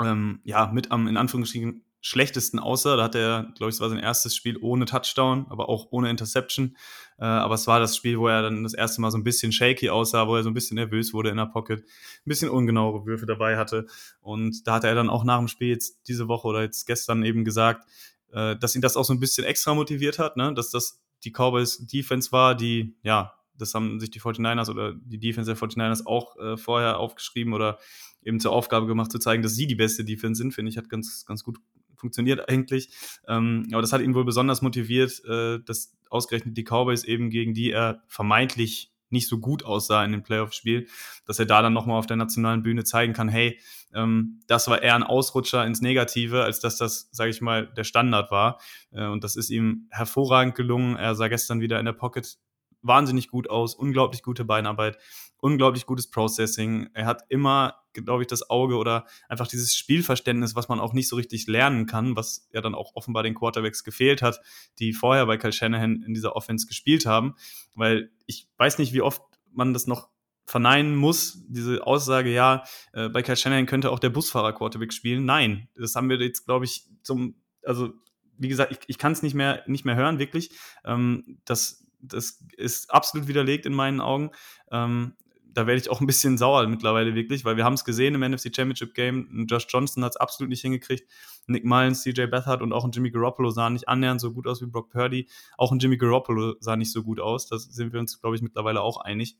ähm, 0.00 0.40
ja, 0.44 0.70
mit 0.72 0.90
am, 0.90 1.06
in 1.06 1.16
Anführungsstrichen, 1.16 1.83
schlechtesten 2.04 2.58
aussah. 2.58 2.96
Da 2.96 3.04
hat 3.04 3.14
er, 3.14 3.50
glaube 3.56 3.70
ich, 3.70 3.76
es 3.76 3.80
war 3.80 3.88
sein 3.88 3.98
erstes 3.98 4.36
Spiel 4.36 4.58
ohne 4.60 4.84
Touchdown, 4.84 5.46
aber 5.48 5.70
auch 5.70 5.88
ohne 5.90 6.10
Interception. 6.10 6.76
Äh, 7.18 7.24
aber 7.24 7.54
es 7.54 7.66
war 7.66 7.80
das 7.80 7.96
Spiel, 7.96 8.18
wo 8.18 8.28
er 8.28 8.42
dann 8.42 8.62
das 8.62 8.74
erste 8.74 9.00
Mal 9.00 9.10
so 9.10 9.16
ein 9.16 9.24
bisschen 9.24 9.52
shaky 9.52 9.88
aussah, 9.88 10.28
wo 10.28 10.36
er 10.36 10.42
so 10.42 10.50
ein 10.50 10.54
bisschen 10.54 10.74
nervös 10.74 11.14
wurde 11.14 11.30
in 11.30 11.38
der 11.38 11.46
Pocket, 11.46 11.80
ein 11.80 12.26
bisschen 12.26 12.50
ungenauere 12.50 13.06
Würfe 13.06 13.24
dabei 13.24 13.56
hatte. 13.56 13.86
Und 14.20 14.66
da 14.66 14.74
hat 14.74 14.84
er 14.84 14.94
dann 14.94 15.08
auch 15.08 15.24
nach 15.24 15.38
dem 15.38 15.48
Spiel 15.48 15.68
jetzt 15.68 16.06
diese 16.06 16.28
Woche 16.28 16.46
oder 16.46 16.60
jetzt 16.60 16.86
gestern 16.86 17.24
eben 17.24 17.42
gesagt, 17.42 17.88
äh, 18.32 18.54
dass 18.56 18.74
ihn 18.76 18.82
das 18.82 18.98
auch 18.98 19.04
so 19.06 19.14
ein 19.14 19.20
bisschen 19.20 19.44
extra 19.44 19.74
motiviert 19.74 20.18
hat, 20.18 20.36
ne? 20.36 20.52
dass 20.52 20.70
das 20.70 21.00
die 21.24 21.30
Cowboys 21.30 21.86
Defense 21.86 22.32
war, 22.32 22.54
die, 22.54 22.98
ja, 23.02 23.32
das 23.56 23.72
haben 23.72 23.98
sich 23.98 24.10
die 24.10 24.20
49ers 24.20 24.68
oder 24.68 24.92
die 24.92 25.18
Defense 25.18 25.50
der 25.50 25.58
49ers 25.58 26.04
auch 26.04 26.36
äh, 26.36 26.58
vorher 26.58 26.98
aufgeschrieben 26.98 27.54
oder 27.54 27.78
eben 28.22 28.40
zur 28.40 28.52
Aufgabe 28.52 28.86
gemacht, 28.86 29.10
zu 29.10 29.18
zeigen, 29.18 29.42
dass 29.42 29.54
sie 29.54 29.66
die 29.66 29.74
beste 29.74 30.04
Defense 30.04 30.42
sind, 30.42 30.52
finde 30.52 30.70
ich, 30.70 30.76
hat 30.76 30.90
ganz, 30.90 31.24
ganz 31.24 31.44
gut 31.44 31.58
funktioniert 32.04 32.48
eigentlich. 32.50 32.90
Ähm, 33.26 33.66
aber 33.72 33.80
das 33.80 33.92
hat 33.94 34.02
ihn 34.02 34.14
wohl 34.14 34.26
besonders 34.26 34.60
motiviert, 34.60 35.24
äh, 35.24 35.58
dass 35.64 35.96
ausgerechnet 36.10 36.56
die 36.56 36.64
Cowboys 36.64 37.04
eben, 37.04 37.30
gegen 37.30 37.54
die 37.54 37.72
er 37.72 38.02
vermeintlich 38.08 38.92
nicht 39.08 39.28
so 39.28 39.38
gut 39.38 39.64
aussah 39.64 40.04
in 40.04 40.12
dem 40.12 40.22
Playoff-Spiel, 40.22 40.86
dass 41.24 41.38
er 41.38 41.46
da 41.46 41.62
dann 41.62 41.72
nochmal 41.72 41.98
auf 41.98 42.06
der 42.06 42.16
nationalen 42.16 42.62
Bühne 42.62 42.84
zeigen 42.84 43.14
kann, 43.14 43.28
hey, 43.28 43.58
ähm, 43.94 44.40
das 44.46 44.68
war 44.68 44.82
eher 44.82 44.94
ein 44.94 45.02
Ausrutscher 45.02 45.64
ins 45.64 45.80
Negative, 45.80 46.42
als 46.42 46.60
dass 46.60 46.76
das, 46.76 47.08
sage 47.12 47.30
ich 47.30 47.40
mal, 47.40 47.66
der 47.68 47.84
Standard 47.84 48.30
war. 48.30 48.60
Äh, 48.92 49.06
und 49.06 49.24
das 49.24 49.36
ist 49.36 49.48
ihm 49.48 49.88
hervorragend 49.90 50.54
gelungen. 50.54 50.96
Er 50.96 51.14
sah 51.14 51.28
gestern 51.28 51.60
wieder 51.60 51.78
in 51.78 51.86
der 51.86 51.92
Pocket 51.92 52.36
wahnsinnig 52.82 53.28
gut 53.28 53.48
aus, 53.48 53.74
unglaublich 53.74 54.22
gute 54.22 54.44
Beinarbeit, 54.44 54.98
unglaublich 55.38 55.86
gutes 55.86 56.10
Processing. 56.10 56.90
Er 56.92 57.06
hat 57.06 57.22
immer, 57.30 57.76
glaube 57.94 58.22
ich, 58.22 58.26
das 58.26 58.50
Auge 58.50 58.76
oder 58.76 59.06
einfach 59.28 59.46
dieses 59.46 59.74
Spielverständnis, 59.74 60.54
was 60.54 60.68
man 60.68 60.80
auch 60.80 60.92
nicht 60.92 61.08
so 61.08 61.16
richtig 61.16 61.46
lernen 61.46 61.86
kann, 61.86 62.16
was 62.16 62.48
ja 62.52 62.60
dann 62.60 62.74
auch 62.74 62.92
offenbar 62.94 63.22
den 63.22 63.34
Quarterbacks 63.34 63.84
gefehlt 63.84 64.22
hat, 64.22 64.40
die 64.78 64.92
vorher 64.92 65.26
bei 65.26 65.36
Kyle 65.36 65.52
Shanahan 65.52 66.02
in 66.02 66.14
dieser 66.14 66.36
Offense 66.36 66.66
gespielt 66.66 67.06
haben. 67.06 67.34
Weil 67.74 68.10
ich 68.26 68.48
weiß 68.58 68.78
nicht, 68.78 68.92
wie 68.92 69.02
oft 69.02 69.22
man 69.52 69.72
das 69.72 69.86
noch 69.86 70.08
verneinen 70.46 70.94
muss, 70.94 71.42
diese 71.48 71.86
Aussage, 71.86 72.30
ja, 72.30 72.64
äh, 72.92 73.08
bei 73.08 73.22
Kyle 73.22 73.36
Shanahan 73.36 73.66
könnte 73.66 73.90
auch 73.90 73.98
der 73.98 74.10
Busfahrer 74.10 74.52
Quarterback 74.52 74.92
spielen. 74.92 75.24
Nein, 75.24 75.68
das 75.74 75.94
haben 75.94 76.10
wir 76.10 76.20
jetzt, 76.20 76.44
glaube 76.44 76.66
ich, 76.66 76.86
zum, 77.02 77.36
also 77.64 77.92
wie 78.36 78.48
gesagt, 78.48 78.72
ich, 78.72 78.78
ich 78.88 78.98
kann 78.98 79.12
es 79.12 79.22
nicht 79.22 79.34
mehr, 79.34 79.62
nicht 79.66 79.84
mehr 79.84 79.96
hören, 79.96 80.18
wirklich. 80.18 80.50
Ähm, 80.84 81.38
das 81.44 81.84
das 82.08 82.44
ist 82.56 82.90
absolut 82.92 83.28
widerlegt 83.28 83.66
in 83.66 83.74
meinen 83.74 84.00
Augen. 84.00 84.30
Ähm, 84.70 85.14
da 85.54 85.66
werde 85.66 85.80
ich 85.80 85.90
auch 85.90 86.00
ein 86.00 86.06
bisschen 86.06 86.36
sauer 86.36 86.66
mittlerweile 86.66 87.14
wirklich, 87.14 87.44
weil 87.44 87.56
wir 87.56 87.64
haben 87.64 87.74
es 87.74 87.84
gesehen 87.84 88.14
im 88.14 88.20
NFC 88.20 88.54
Championship 88.54 88.94
Game. 88.94 89.46
Josh 89.48 89.66
Johnson 89.68 90.04
hat 90.04 90.12
es 90.12 90.16
absolut 90.16 90.50
nicht 90.50 90.60
hingekriegt. 90.60 91.08
Nick 91.46 91.64
Mullins, 91.64 92.02
CJ 92.02 92.26
Beathard 92.26 92.62
und 92.62 92.72
auch 92.72 92.84
ein 92.84 92.90
Jimmy 92.90 93.10
Garoppolo 93.10 93.50
sahen 93.50 93.74
nicht 93.74 93.88
annähernd 93.88 94.20
so 94.20 94.32
gut 94.32 94.46
aus 94.46 94.60
wie 94.60 94.66
Brock 94.66 94.90
Purdy. 94.90 95.28
Auch 95.56 95.72
ein 95.72 95.78
Jimmy 95.78 95.96
Garoppolo 95.96 96.54
sah 96.60 96.76
nicht 96.76 96.92
so 96.92 97.02
gut 97.02 97.20
aus. 97.20 97.46
Da 97.46 97.58
sind 97.58 97.92
wir 97.92 98.00
uns, 98.00 98.20
glaube 98.20 98.36
ich, 98.36 98.42
mittlerweile 98.42 98.80
auch 98.82 98.98
einig. 98.98 99.36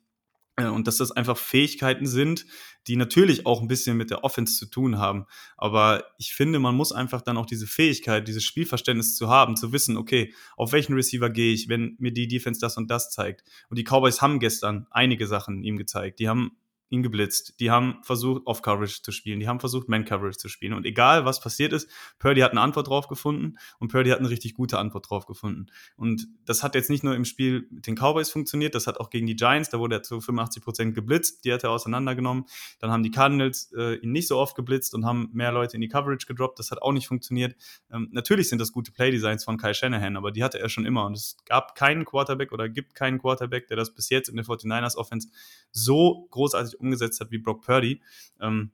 Äh, 0.56 0.66
und 0.66 0.86
dass 0.86 0.98
das 0.98 1.12
einfach 1.12 1.36
Fähigkeiten 1.36 2.06
sind, 2.06 2.46
die 2.86 2.96
natürlich 2.96 3.46
auch 3.46 3.62
ein 3.62 3.68
bisschen 3.68 3.96
mit 3.96 4.10
der 4.10 4.24
Offense 4.24 4.58
zu 4.58 4.66
tun 4.66 4.98
haben. 4.98 5.26
Aber 5.56 6.04
ich 6.18 6.34
finde, 6.34 6.58
man 6.58 6.74
muss 6.74 6.92
einfach 6.92 7.22
dann 7.22 7.36
auch 7.36 7.46
diese 7.46 7.66
Fähigkeit, 7.66 8.28
dieses 8.28 8.44
Spielverständnis 8.44 9.16
zu 9.16 9.28
haben, 9.28 9.56
zu 9.56 9.72
wissen, 9.72 9.96
okay, 9.96 10.34
auf 10.56 10.72
welchen 10.72 10.94
Receiver 10.94 11.30
gehe 11.30 11.52
ich, 11.52 11.68
wenn 11.68 11.96
mir 11.98 12.12
die 12.12 12.28
Defense 12.28 12.60
das 12.60 12.76
und 12.76 12.90
das 12.90 13.10
zeigt. 13.10 13.42
Und 13.68 13.78
die 13.78 13.84
Cowboys 13.84 14.20
haben 14.20 14.38
gestern 14.38 14.86
einige 14.90 15.26
Sachen 15.26 15.62
ihm 15.62 15.76
gezeigt. 15.76 16.18
Die 16.18 16.28
haben 16.28 16.52
ihn 16.90 17.03
geblitzt. 17.03 17.59
Die 17.61 17.70
haben 17.70 17.99
versucht, 18.03 18.42
Off-Coverage 18.47 19.03
zu 19.03 19.12
spielen. 19.12 19.40
Die 19.40 19.49
haben 19.49 19.61
versucht, 19.61 19.88
Man-Coverage 19.88 20.38
zu 20.38 20.49
spielen. 20.49 20.75
Und 20.75 20.87
egal, 20.87 21.25
was 21.25 21.40
passiert 21.40 21.73
ist, 21.73 21.88
Purdy 22.18 22.40
hat 22.40 22.53
eine 22.53 22.61
Antwort 22.61 22.88
drauf 22.88 23.09
gefunden 23.09 23.57
und 23.79 23.90
Purdy 23.90 24.11
hat 24.11 24.18
eine 24.18 24.31
richtig 24.31 24.55
gute 24.55 24.79
Antwort 24.79 25.09
drauf 25.11 25.27
gefunden. 25.27 25.66
Und 25.97 26.29
das 26.44 26.62
hat 26.62 26.75
jetzt 26.75 26.90
nicht 26.90 27.05
nur 27.05 27.14
im 27.14 27.25
Spiel 27.25 27.66
mit 27.70 27.87
den 27.87 27.97
Cowboys 27.97 28.31
funktioniert, 28.31 28.75
das 28.75 28.87
hat 28.87 29.01
auch 29.01 29.11
gegen 29.11 29.27
die 29.27 29.37
Giants, 29.37 29.70
da 29.70 29.79
wurde 29.79 29.97
er 29.97 30.03
zu 30.03 30.20
85 30.20 30.62
Prozent 30.62 30.94
geblitzt, 30.94 31.44
die 31.44 31.53
hat 31.53 31.64
er 31.64 31.70
auseinandergenommen. 31.70 32.44
Dann 32.81 32.90
haben 32.90 33.03
die 33.03 33.11
Cardinals 33.11 33.73
äh, 33.77 33.94
ihn 33.97 34.12
nicht 34.12 34.29
so 34.29 34.38
oft 34.38 34.55
geblitzt 34.55 34.94
und 34.94 35.05
haben 35.05 35.31
mehr 35.33 35.53
Leute 35.53 35.77
in 35.77 35.81
die 35.81 35.88
Coverage 35.88 36.27
gedroppt. 36.27 36.59
Das 36.59 36.70
hat 36.70 36.83
auch 36.83 36.92
nicht 36.92 37.09
funktioniert. 37.09 37.57
Ähm, 37.90 38.09
natürlich 38.12 38.49
sind 38.49 38.61
das 38.61 38.73
gute 38.73 38.92
Play-Designs 38.92 39.44
von 39.44 39.59
Kyle 39.59 39.75
Shanahan, 39.75 40.16
aber 40.16 40.33
die 40.33 40.44
hatte 40.44 40.59
er 40.59 40.68
schon 40.68 40.85
immer. 40.85 41.07
Und 41.07 41.16
es 41.16 41.37
gab 41.47 41.75
keinen 41.75 42.05
Quarterback 42.05 42.53
oder 42.53 42.68
gibt 42.68 42.94
keinen 42.94 43.18
Quarterback, 43.18 43.68
der 43.68 43.77
das 43.77 43.94
bis 43.94 44.11
jetzt 44.11 44.29
in 44.29 44.37
der 44.37 44.44
49ers 44.44 44.97
Offense 44.97 45.29
so 45.70 46.29
großartig 46.31 46.73
umgesetzt 46.80 47.20
hat 47.20 47.30
wie 47.30 47.38
Brock 47.38 47.62
Purdy. 47.62 48.00
Ähm, 48.40 48.70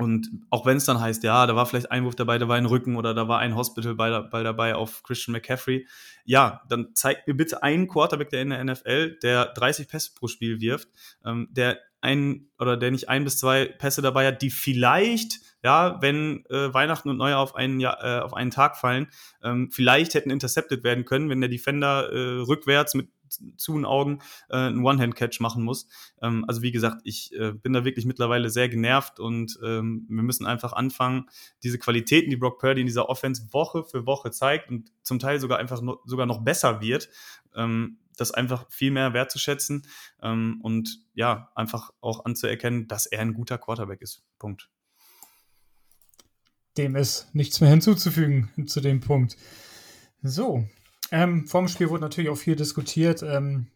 Und 0.00 0.30
auch 0.50 0.64
wenn 0.64 0.76
es 0.76 0.84
dann 0.84 1.00
heißt, 1.00 1.24
ja, 1.24 1.44
da 1.46 1.56
war 1.56 1.66
vielleicht 1.66 1.90
ein 1.90 2.04
Wurf 2.04 2.14
dabei, 2.14 2.38
da 2.38 2.46
war 2.46 2.56
ein 2.56 2.66
Rücken 2.66 2.94
oder 2.94 3.14
da 3.14 3.26
war 3.26 3.40
ein 3.40 3.56
Hospital-Ball 3.56 4.44
dabei 4.44 4.76
auf 4.76 5.02
Christian 5.02 5.32
McCaffrey, 5.32 5.88
ja, 6.24 6.62
dann 6.68 6.94
zeigt 6.94 7.26
mir 7.26 7.34
bitte 7.34 7.64
einen 7.64 7.88
Quarterback, 7.88 8.30
der 8.30 8.42
in 8.42 8.50
der 8.50 8.62
NFL, 8.62 9.18
der 9.22 9.46
30 9.46 9.88
Pässe 9.88 10.12
pro 10.14 10.28
Spiel 10.28 10.60
wirft, 10.60 10.88
ähm, 11.24 11.48
der 11.50 11.78
ein 12.00 12.46
oder 12.60 12.76
der 12.76 12.92
nicht 12.92 13.08
ein 13.08 13.24
bis 13.24 13.38
zwei 13.38 13.64
Pässe 13.66 14.00
dabei 14.00 14.28
hat, 14.28 14.40
die 14.40 14.50
vielleicht, 14.50 15.40
ja, 15.64 16.00
wenn 16.00 16.44
äh, 16.48 16.72
Weihnachten 16.72 17.08
und 17.08 17.16
Neujahr 17.16 17.40
auf 17.40 17.56
einen, 17.56 17.80
ja, 17.80 17.98
äh, 18.00 18.20
auf 18.20 18.34
einen 18.34 18.52
Tag 18.52 18.76
fallen, 18.76 19.08
ähm, 19.42 19.70
vielleicht 19.72 20.14
hätten 20.14 20.30
intercepted 20.30 20.84
werden 20.84 21.06
können, 21.06 21.28
wenn 21.28 21.40
der 21.40 21.50
Defender 21.50 22.12
äh, 22.12 22.42
rückwärts 22.42 22.94
mit 22.94 23.08
zu 23.28 23.74
den 23.74 23.84
Augen 23.84 24.20
äh, 24.48 24.56
einen 24.56 24.84
One-Hand-Catch 24.84 25.40
machen 25.40 25.64
muss. 25.64 25.88
Ähm, 26.22 26.44
also 26.46 26.62
wie 26.62 26.72
gesagt, 26.72 27.00
ich 27.04 27.32
äh, 27.34 27.52
bin 27.52 27.72
da 27.72 27.84
wirklich 27.84 28.04
mittlerweile 28.04 28.50
sehr 28.50 28.68
genervt 28.68 29.20
und 29.20 29.58
ähm, 29.64 30.06
wir 30.08 30.22
müssen 30.22 30.46
einfach 30.46 30.72
anfangen, 30.72 31.26
diese 31.62 31.78
Qualitäten, 31.78 32.30
die 32.30 32.36
Brock 32.36 32.58
Purdy 32.58 32.80
in 32.80 32.86
dieser 32.86 33.08
Offense 33.08 33.52
Woche 33.52 33.84
für 33.84 34.06
Woche 34.06 34.30
zeigt 34.30 34.70
und 34.70 34.92
zum 35.02 35.18
Teil 35.18 35.40
sogar 35.40 35.58
einfach 35.58 35.80
no, 35.80 35.98
sogar 36.04 36.26
noch 36.26 36.42
besser 36.42 36.80
wird, 36.80 37.08
ähm, 37.54 37.98
das 38.16 38.32
einfach 38.32 38.66
viel 38.70 38.90
mehr 38.90 39.12
wertzuschätzen 39.14 39.86
ähm, 40.22 40.60
und 40.62 41.00
ja, 41.14 41.50
einfach 41.54 41.90
auch 42.00 42.24
anzuerkennen, 42.24 42.88
dass 42.88 43.06
er 43.06 43.20
ein 43.20 43.34
guter 43.34 43.58
Quarterback 43.58 44.02
ist. 44.02 44.24
Punkt. 44.38 44.68
Dem 46.76 46.94
ist 46.94 47.34
nichts 47.34 47.60
mehr 47.60 47.70
hinzuzufügen 47.70 48.50
zu 48.66 48.80
dem 48.80 49.00
Punkt. 49.00 49.36
So, 50.22 50.68
ähm, 51.10 51.46
vom 51.46 51.68
Spiel 51.68 51.90
wurde 51.90 52.02
natürlich 52.02 52.30
auch 52.30 52.36
viel 52.36 52.56
diskutiert. 52.56 53.22
Ähm, 53.22 53.68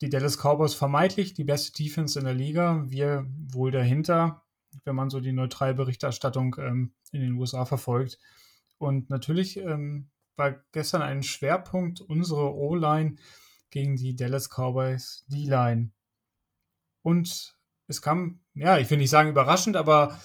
die 0.00 0.08
Dallas 0.08 0.38
Cowboys 0.38 0.74
vermeintlich 0.74 1.34
die 1.34 1.44
beste 1.44 1.72
Defense 1.72 2.18
in 2.18 2.24
der 2.24 2.34
Liga. 2.34 2.84
Wir 2.88 3.26
wohl 3.52 3.70
dahinter, 3.70 4.42
wenn 4.84 4.94
man 4.94 5.10
so 5.10 5.20
die 5.20 5.32
neutrale 5.32 5.74
Berichterstattung 5.74 6.56
ähm, 6.58 6.94
in 7.12 7.20
den 7.20 7.34
USA 7.34 7.64
verfolgt. 7.64 8.18
Und 8.78 9.10
natürlich 9.10 9.58
ähm, 9.58 10.08
war 10.36 10.52
gestern 10.72 11.02
ein 11.02 11.22
Schwerpunkt 11.22 12.00
unsere 12.00 12.54
O-Line 12.54 13.16
gegen 13.70 13.96
die 13.96 14.16
Dallas 14.16 14.48
Cowboys 14.48 15.24
D-Line. 15.28 15.90
Und 17.02 17.56
es 17.86 18.00
kam, 18.00 18.40
ja, 18.54 18.78
ich 18.78 18.88
will 18.90 18.98
nicht 18.98 19.10
sagen 19.10 19.30
überraschend, 19.30 19.76
aber 19.76 20.18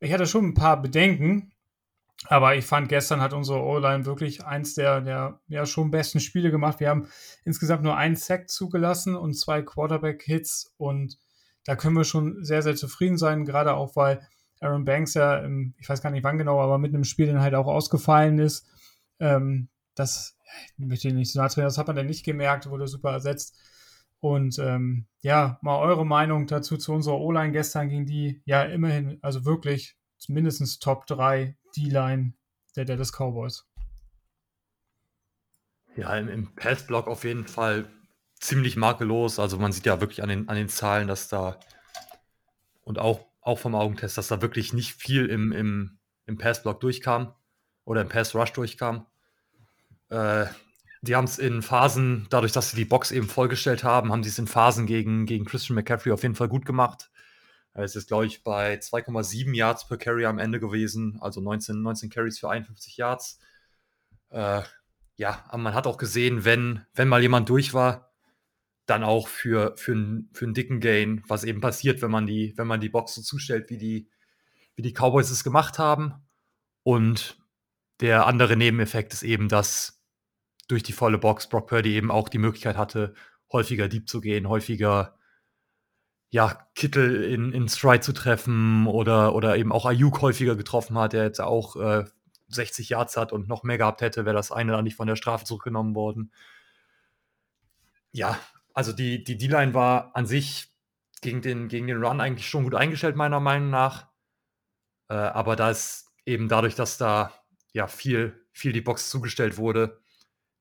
ich 0.00 0.12
hatte 0.12 0.26
schon 0.26 0.46
ein 0.46 0.54
paar 0.54 0.80
Bedenken, 0.80 1.52
aber 2.28 2.54
ich 2.54 2.64
fand, 2.64 2.88
gestern 2.88 3.20
hat 3.20 3.32
unsere 3.32 3.62
O-Line 3.62 4.06
wirklich 4.06 4.44
eins 4.44 4.74
der, 4.74 5.00
der 5.00 5.40
ja, 5.48 5.66
schon 5.66 5.90
besten 5.90 6.20
Spiele 6.20 6.50
gemacht. 6.50 6.80
Wir 6.80 6.88
haben 6.88 7.08
insgesamt 7.44 7.82
nur 7.82 7.96
einen 7.96 8.16
Sack 8.16 8.48
zugelassen 8.48 9.16
und 9.16 9.34
zwei 9.34 9.62
Quarterback-Hits. 9.62 10.74
Und 10.76 11.18
da 11.64 11.76
können 11.76 11.96
wir 11.96 12.04
schon 12.04 12.44
sehr, 12.44 12.62
sehr 12.62 12.76
zufrieden 12.76 13.18
sein, 13.18 13.44
gerade 13.44 13.74
auch 13.74 13.96
weil 13.96 14.26
Aaron 14.60 14.84
Banks 14.84 15.14
ja, 15.14 15.44
ich 15.78 15.88
weiß 15.88 16.02
gar 16.02 16.10
nicht 16.10 16.22
wann 16.22 16.38
genau, 16.38 16.60
aber 16.60 16.78
mit 16.78 16.94
einem 16.94 17.04
Spiel 17.04 17.26
dann 17.26 17.40
halt 17.40 17.54
auch 17.54 17.66
ausgefallen 17.66 18.38
ist. 18.38 18.66
Ähm, 19.18 19.68
das 19.94 20.38
möchte 20.76 21.08
ich 21.08 21.14
nicht 21.14 21.32
so 21.32 21.40
nahe 21.40 21.50
das 21.56 21.78
hat 21.78 21.86
man 21.86 21.96
dann 21.96 22.06
nicht 22.06 22.24
gemerkt, 22.24 22.70
wurde 22.70 22.86
super 22.86 23.10
ersetzt. 23.10 23.58
Und 24.20 24.60
ähm, 24.60 25.06
ja, 25.20 25.58
mal 25.62 25.78
eure 25.78 26.06
Meinung 26.06 26.46
dazu 26.46 26.76
zu 26.76 26.92
unserer 26.92 27.18
O-Line 27.18 27.50
gestern 27.50 27.88
ging 27.88 28.06
die 28.06 28.40
ja 28.44 28.62
immerhin, 28.62 29.18
also 29.20 29.44
wirklich 29.44 29.96
mindestens 30.28 30.78
Top 30.78 31.06
3 31.06 31.56
D-Line 31.76 32.34
der 32.76 32.84
Dallas 32.84 33.12
Cowboys. 33.12 33.66
Ja, 35.96 36.16
im, 36.16 36.28
im 36.28 36.54
Pass-Block 36.54 37.06
auf 37.06 37.24
jeden 37.24 37.46
Fall 37.46 37.90
ziemlich 38.40 38.76
makellos. 38.76 39.38
Also 39.38 39.58
man 39.58 39.72
sieht 39.72 39.86
ja 39.86 40.00
wirklich 40.00 40.22
an 40.22 40.28
den, 40.28 40.48
an 40.48 40.56
den 40.56 40.68
Zahlen, 40.68 41.08
dass 41.08 41.28
da 41.28 41.60
und 42.84 42.98
auch, 42.98 43.26
auch 43.40 43.58
vom 43.58 43.74
Augentest, 43.74 44.18
dass 44.18 44.28
da 44.28 44.42
wirklich 44.42 44.72
nicht 44.72 44.94
viel 44.94 45.26
im, 45.26 45.52
im, 45.52 45.98
im 46.26 46.38
Pass-Block 46.38 46.80
durchkam 46.80 47.34
oder 47.84 48.00
im 48.00 48.08
Pass-Rush 48.08 48.52
durchkam. 48.52 49.06
Äh, 50.08 50.46
die 51.02 51.16
haben 51.16 51.24
es 51.24 51.38
in 51.38 51.62
Phasen, 51.62 52.26
dadurch, 52.30 52.52
dass 52.52 52.70
sie 52.70 52.76
die 52.76 52.84
Box 52.84 53.10
eben 53.10 53.28
vollgestellt 53.28 53.82
haben, 53.82 54.12
haben 54.12 54.22
sie 54.22 54.30
es 54.30 54.38
in 54.38 54.46
Phasen 54.46 54.86
gegen, 54.86 55.26
gegen 55.26 55.44
Christian 55.44 55.74
McCaffrey 55.74 56.12
auf 56.12 56.22
jeden 56.22 56.36
Fall 56.36 56.48
gut 56.48 56.64
gemacht. 56.64 57.10
Es 57.74 57.96
ist, 57.96 58.08
glaube 58.08 58.26
ich, 58.26 58.42
bei 58.42 58.74
2,7 58.74 59.54
Yards 59.54 59.88
per 59.88 59.96
Carry 59.96 60.26
am 60.26 60.38
Ende 60.38 60.60
gewesen, 60.60 61.18
also 61.20 61.40
19, 61.40 61.80
19 61.80 62.10
Carries 62.10 62.38
für 62.38 62.50
51 62.50 62.96
Yards. 62.96 63.38
Äh, 64.30 64.62
ja, 65.16 65.44
aber 65.48 65.58
man 65.58 65.74
hat 65.74 65.86
auch 65.86 65.96
gesehen, 65.96 66.44
wenn, 66.44 66.84
wenn 66.94 67.08
mal 67.08 67.22
jemand 67.22 67.48
durch 67.48 67.72
war, 67.74 68.12
dann 68.86 69.04
auch 69.04 69.28
für, 69.28 69.74
für, 69.76 69.92
einen, 69.92 70.28
für 70.32 70.44
einen 70.44 70.54
dicken 70.54 70.80
Gain, 70.80 71.22
was 71.28 71.44
eben 71.44 71.60
passiert, 71.60 72.02
wenn 72.02 72.10
man 72.10 72.26
die, 72.26 72.52
wenn 72.56 72.66
man 72.66 72.80
die 72.80 72.88
Box 72.88 73.14
so 73.14 73.22
zustellt, 73.22 73.70
wie 73.70 73.78
die, 73.78 74.08
wie 74.74 74.82
die 74.82 74.92
Cowboys 74.92 75.30
es 75.30 75.44
gemacht 75.44 75.78
haben. 75.78 76.14
Und 76.82 77.38
der 78.00 78.26
andere 78.26 78.56
Nebeneffekt 78.56 79.12
ist 79.12 79.22
eben, 79.22 79.48
dass 79.48 80.02
durch 80.68 80.82
die 80.82 80.92
volle 80.92 81.18
Box 81.18 81.48
Brock 81.48 81.68
Purdy 81.68 81.94
eben 81.94 82.10
auch 82.10 82.28
die 82.28 82.38
Möglichkeit 82.38 82.76
hatte, 82.76 83.14
häufiger 83.52 83.88
deep 83.88 84.08
zu 84.08 84.20
gehen, 84.20 84.48
häufiger 84.48 85.16
ja, 86.32 86.66
Kittel 86.74 87.24
in, 87.24 87.52
in 87.52 87.68
Stride 87.68 88.00
zu 88.00 88.14
treffen 88.14 88.86
oder, 88.86 89.34
oder 89.34 89.58
eben 89.58 89.70
auch 89.70 89.84
Ayuk 89.84 90.22
häufiger 90.22 90.56
getroffen 90.56 90.96
hat, 90.96 91.12
der 91.12 91.24
jetzt 91.24 91.42
auch 91.42 91.76
äh, 91.76 92.06
60 92.48 92.88
Yards 92.88 93.18
hat 93.18 93.32
und 93.32 93.48
noch 93.48 93.64
mehr 93.64 93.76
gehabt 93.76 94.00
hätte, 94.00 94.24
wäre 94.24 94.34
das 94.34 94.50
eine 94.50 94.72
dann 94.72 94.84
nicht 94.84 94.96
von 94.96 95.06
der 95.06 95.16
Strafe 95.16 95.44
zurückgenommen 95.44 95.94
worden. 95.94 96.32
Ja, 98.12 98.38
also 98.72 98.94
die, 98.94 99.22
die 99.22 99.36
D-Line 99.36 99.74
war 99.74 100.16
an 100.16 100.24
sich 100.24 100.72
gegen 101.20 101.42
den, 101.42 101.68
gegen 101.68 101.86
den 101.86 102.02
Run 102.02 102.22
eigentlich 102.22 102.48
schon 102.48 102.64
gut 102.64 102.74
eingestellt, 102.74 103.14
meiner 103.14 103.40
Meinung 103.40 103.68
nach. 103.68 104.08
Äh, 105.08 105.14
aber 105.14 105.54
da 105.54 105.70
ist 105.70 106.14
eben 106.24 106.48
dadurch, 106.48 106.74
dass 106.74 106.96
da 106.96 107.30
ja 107.74 107.86
viel, 107.88 108.46
viel 108.52 108.72
die 108.72 108.80
Box 108.80 109.10
zugestellt 109.10 109.58
wurde, 109.58 110.00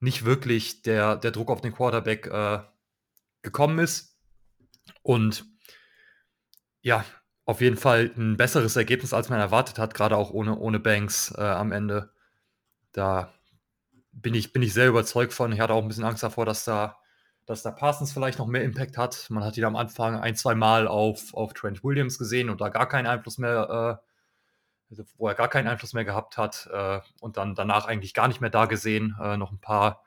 nicht 0.02 0.26
wirklich 0.26 0.82
der, 0.82 1.16
der 1.16 1.32
Druck 1.32 1.50
auf 1.50 1.62
den 1.62 1.72
Quarterback 1.72 2.28
äh, 2.28 2.60
gekommen 3.42 3.80
ist. 3.80 4.20
Und 5.02 5.51
ja, 6.82 7.06
auf 7.46 7.62
jeden 7.62 7.78
Fall 7.78 8.12
ein 8.18 8.38
besseres 8.38 8.76
Ergebnis, 8.76 9.14
als 9.14 9.30
man 9.30 9.40
erwartet 9.40 9.80
hat, 9.80 9.94
gerade 9.94 10.18
auch 10.18 10.32
ohne, 10.32 10.58
ohne 10.58 10.80
Banks 10.80 11.34
äh, 11.38 11.42
am 11.42 11.72
Ende. 11.72 12.12
Da 12.92 13.34
bin 14.12 14.34
ich, 14.34 14.54
bin 14.54 14.62
ich 14.62 14.74
sehr 14.74 14.90
überzeugt 14.90 15.34
von. 15.34 15.52
Ich 15.52 15.60
hatte 15.60 15.74
auch 15.74 15.82
ein 15.82 15.88
bisschen 15.88 16.04
Angst 16.04 16.24
davor, 16.24 16.46
dass 16.46 16.66
da, 16.66 16.98
dass 17.46 17.64
da 17.64 17.72
Parsons 17.72 18.12
vielleicht 18.12 18.40
noch 18.40 18.48
mehr 18.48 18.64
Impact 18.64 18.98
hat. 18.98 19.28
Man 19.30 19.44
hat 19.44 19.58
ihn 19.58 19.66
am 19.66 19.76
Anfang 19.76 20.20
ein, 20.20 20.36
zwei 20.36 20.56
Mal 20.56 20.88
auf, 20.88 21.34
auf 21.34 21.54
Trent 21.54 21.84
Williams 21.84 22.18
gesehen 22.18 22.50
und 22.50 22.62
da 22.62 22.70
gar 22.70 22.88
keinen 22.88 23.08
Einfluss 23.08 23.38
mehr, 23.38 24.00
äh, 24.02 24.92
also 24.92 25.04
wo 25.18 25.28
er 25.28 25.36
gar 25.36 25.48
keinen 25.48 25.68
Einfluss 25.68 25.94
mehr 25.94 26.06
gehabt 26.06 26.38
hat 26.38 26.70
äh, 26.72 27.00
und 27.22 27.38
dann 27.38 27.56
danach 27.56 27.86
eigentlich 27.86 28.14
gar 28.14 28.28
nicht 28.28 28.42
mehr 28.42 28.50
da 28.50 28.66
gesehen. 28.66 29.16
Äh, 29.22 29.38
noch 29.38 29.52
ein 29.52 29.60
paar, 29.60 30.04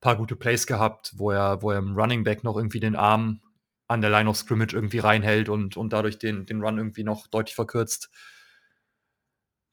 paar 0.00 0.16
gute 0.16 0.36
Plays 0.36 0.66
gehabt, 0.66 1.12
wo 1.16 1.30
er, 1.30 1.62
wo 1.62 1.70
er 1.70 1.78
im 1.78 1.94
Running 1.94 2.24
Back 2.24 2.42
noch 2.42 2.56
irgendwie 2.56 2.80
den 2.80 2.96
Arm 2.96 3.40
an 3.86 4.00
der 4.00 4.10
Line 4.10 4.28
of 4.28 4.36
Scrimmage 4.36 4.74
irgendwie 4.74 4.98
reinhält 4.98 5.48
und, 5.48 5.76
und 5.76 5.92
dadurch 5.92 6.18
den, 6.18 6.46
den 6.46 6.62
Run 6.62 6.78
irgendwie 6.78 7.04
noch 7.04 7.26
deutlich 7.26 7.54
verkürzt. 7.54 8.10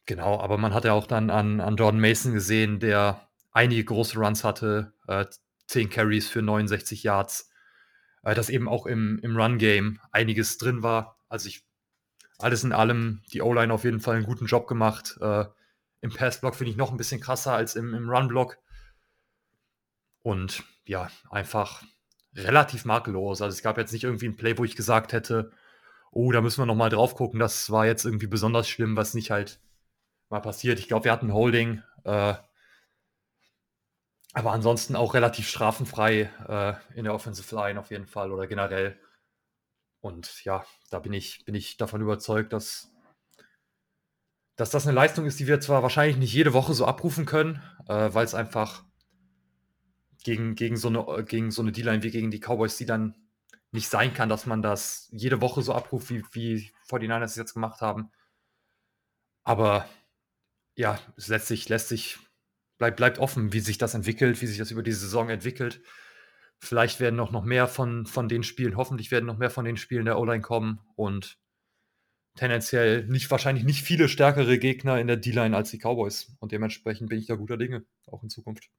Genau, 0.05 0.39
aber 0.39 0.57
man 0.57 0.73
hat 0.73 0.85
ja 0.85 0.93
auch 0.93 1.07
dann 1.07 1.29
an, 1.29 1.61
an 1.61 1.75
Jordan 1.75 2.01
Mason 2.01 2.33
gesehen, 2.33 2.79
der 2.79 3.29
einige 3.51 3.83
große 3.83 4.17
Runs 4.17 4.43
hatte, 4.43 4.93
äh, 5.07 5.25
10 5.67 5.89
Carries 5.89 6.27
für 6.27 6.41
69 6.41 7.03
Yards, 7.03 7.49
äh, 8.23 8.33
dass 8.35 8.49
eben 8.49 8.67
auch 8.67 8.85
im, 8.85 9.19
im 9.21 9.37
Run-Game 9.37 9.99
einiges 10.11 10.57
drin 10.57 10.83
war. 10.83 11.17
Also 11.29 11.47
ich, 11.47 11.65
alles 12.39 12.63
in 12.63 12.73
allem, 12.73 13.21
die 13.31 13.41
O-Line 13.41 13.73
auf 13.73 13.83
jeden 13.83 14.01
Fall 14.01 14.15
einen 14.15 14.25
guten 14.25 14.47
Job 14.47 14.67
gemacht. 14.67 15.17
Äh, 15.21 15.45
Im 16.01 16.11
Pass-Block 16.11 16.55
finde 16.55 16.71
ich 16.71 16.77
noch 16.77 16.91
ein 16.91 16.97
bisschen 16.97 17.21
krasser 17.21 17.53
als 17.53 17.75
im, 17.75 17.93
im 17.93 18.09
Run-Block. 18.09 18.57
Und 20.23 20.63
ja, 20.85 21.09
einfach 21.29 21.83
relativ 22.35 22.85
makellos. 22.85 23.41
Also 23.41 23.55
es 23.55 23.63
gab 23.63 23.77
jetzt 23.77 23.91
nicht 23.93 24.03
irgendwie 24.03 24.27
ein 24.27 24.35
Play, 24.35 24.57
wo 24.57 24.63
ich 24.63 24.75
gesagt 24.75 25.13
hätte, 25.13 25.51
oh, 26.11 26.31
da 26.31 26.41
müssen 26.41 26.61
wir 26.61 26.65
nochmal 26.65 26.89
drauf 26.89 27.15
gucken, 27.15 27.39
das 27.39 27.69
war 27.69 27.85
jetzt 27.85 28.05
irgendwie 28.05 28.27
besonders 28.27 28.67
schlimm, 28.67 28.95
was 28.95 29.13
nicht 29.13 29.31
halt 29.31 29.59
mal 30.29 30.41
passiert. 30.41 30.79
Ich 30.79 30.87
glaube, 30.87 31.05
wir 31.05 31.11
hatten 31.11 31.33
Holding, 31.33 31.81
äh, 32.03 32.35
aber 34.33 34.51
ansonsten 34.51 34.95
auch 34.95 35.13
relativ 35.13 35.47
strafenfrei 35.47 36.29
äh, 36.47 36.97
in 36.97 37.03
der 37.03 37.13
Offensive 37.13 37.53
Line 37.53 37.79
auf 37.79 37.91
jeden 37.91 38.07
Fall 38.07 38.31
oder 38.31 38.47
generell. 38.47 38.97
Und 39.99 40.43
ja, 40.45 40.65
da 40.89 40.99
bin 40.99 41.13
ich, 41.13 41.43
bin 41.45 41.53
ich 41.53 41.77
davon 41.77 42.01
überzeugt, 42.01 42.53
dass, 42.53 42.91
dass 44.55 44.71
das 44.71 44.87
eine 44.87 44.95
Leistung 44.95 45.25
ist, 45.25 45.39
die 45.39 45.47
wir 45.47 45.59
zwar 45.59 45.83
wahrscheinlich 45.83 46.17
nicht 46.17 46.33
jede 46.33 46.53
Woche 46.53 46.73
so 46.73 46.85
abrufen 46.85 47.25
können, 47.25 47.61
äh, 47.87 48.13
weil 48.13 48.25
es 48.25 48.33
einfach 48.33 48.85
gegen, 50.23 50.55
gegen 50.55 50.77
so 50.77 50.87
eine, 50.87 51.23
gegen 51.25 51.51
so 51.51 51.61
eine 51.61 51.71
D-Line 51.71 52.03
wie 52.03 52.11
gegen 52.11 52.31
die 52.31 52.39
Cowboys, 52.39 52.77
die 52.77 52.85
dann 52.85 53.15
nicht 53.71 53.87
sein 53.89 54.13
kann, 54.13 54.29
dass 54.29 54.45
man 54.45 54.61
das 54.61 55.07
jede 55.11 55.41
Woche 55.41 55.61
so 55.61 55.73
abruft, 55.73 56.09
wie, 56.09 56.23
wie 56.31 56.71
49ers 56.89 57.23
es 57.23 57.35
jetzt 57.35 57.53
gemacht 57.53 57.81
haben. 57.81 58.11
Aber 59.43 59.87
ja, 60.75 60.99
es 61.15 61.27
lässt 61.27 61.47
sich, 61.47 61.69
lässt 61.69 61.87
sich, 61.89 62.19
bleibt, 62.77 62.97
bleibt 62.97 63.19
offen, 63.19 63.53
wie 63.53 63.59
sich 63.59 63.77
das 63.77 63.93
entwickelt, 63.93 64.41
wie 64.41 64.47
sich 64.47 64.57
das 64.57 64.71
über 64.71 64.83
die 64.83 64.91
Saison 64.91 65.29
entwickelt. 65.29 65.81
Vielleicht 66.59 66.99
werden 66.99 67.15
noch, 67.15 67.31
noch 67.31 67.43
mehr 67.43 67.67
von, 67.67 68.05
von 68.05 68.29
den 68.29 68.43
Spielen, 68.43 68.77
hoffentlich 68.77 69.09
werden 69.09 69.25
noch 69.25 69.37
mehr 69.37 69.49
von 69.49 69.65
den 69.65 69.77
Spielen 69.77 70.05
der 70.05 70.19
O-Line 70.19 70.41
kommen. 70.41 70.79
Und 70.95 71.39
tendenziell 72.35 73.05
nicht, 73.07 73.31
wahrscheinlich 73.31 73.63
nicht 73.63 73.83
viele 73.83 74.07
stärkere 74.07 74.59
Gegner 74.59 74.99
in 74.99 75.07
der 75.07 75.17
D-Line 75.17 75.55
als 75.55 75.71
die 75.71 75.79
Cowboys. 75.79 76.35
Und 76.39 76.51
dementsprechend 76.51 77.09
bin 77.09 77.19
ich 77.19 77.25
da 77.27 77.35
guter 77.35 77.57
Dinge, 77.57 77.85
auch 78.05 78.21
in 78.21 78.29
Zukunft. 78.29 78.69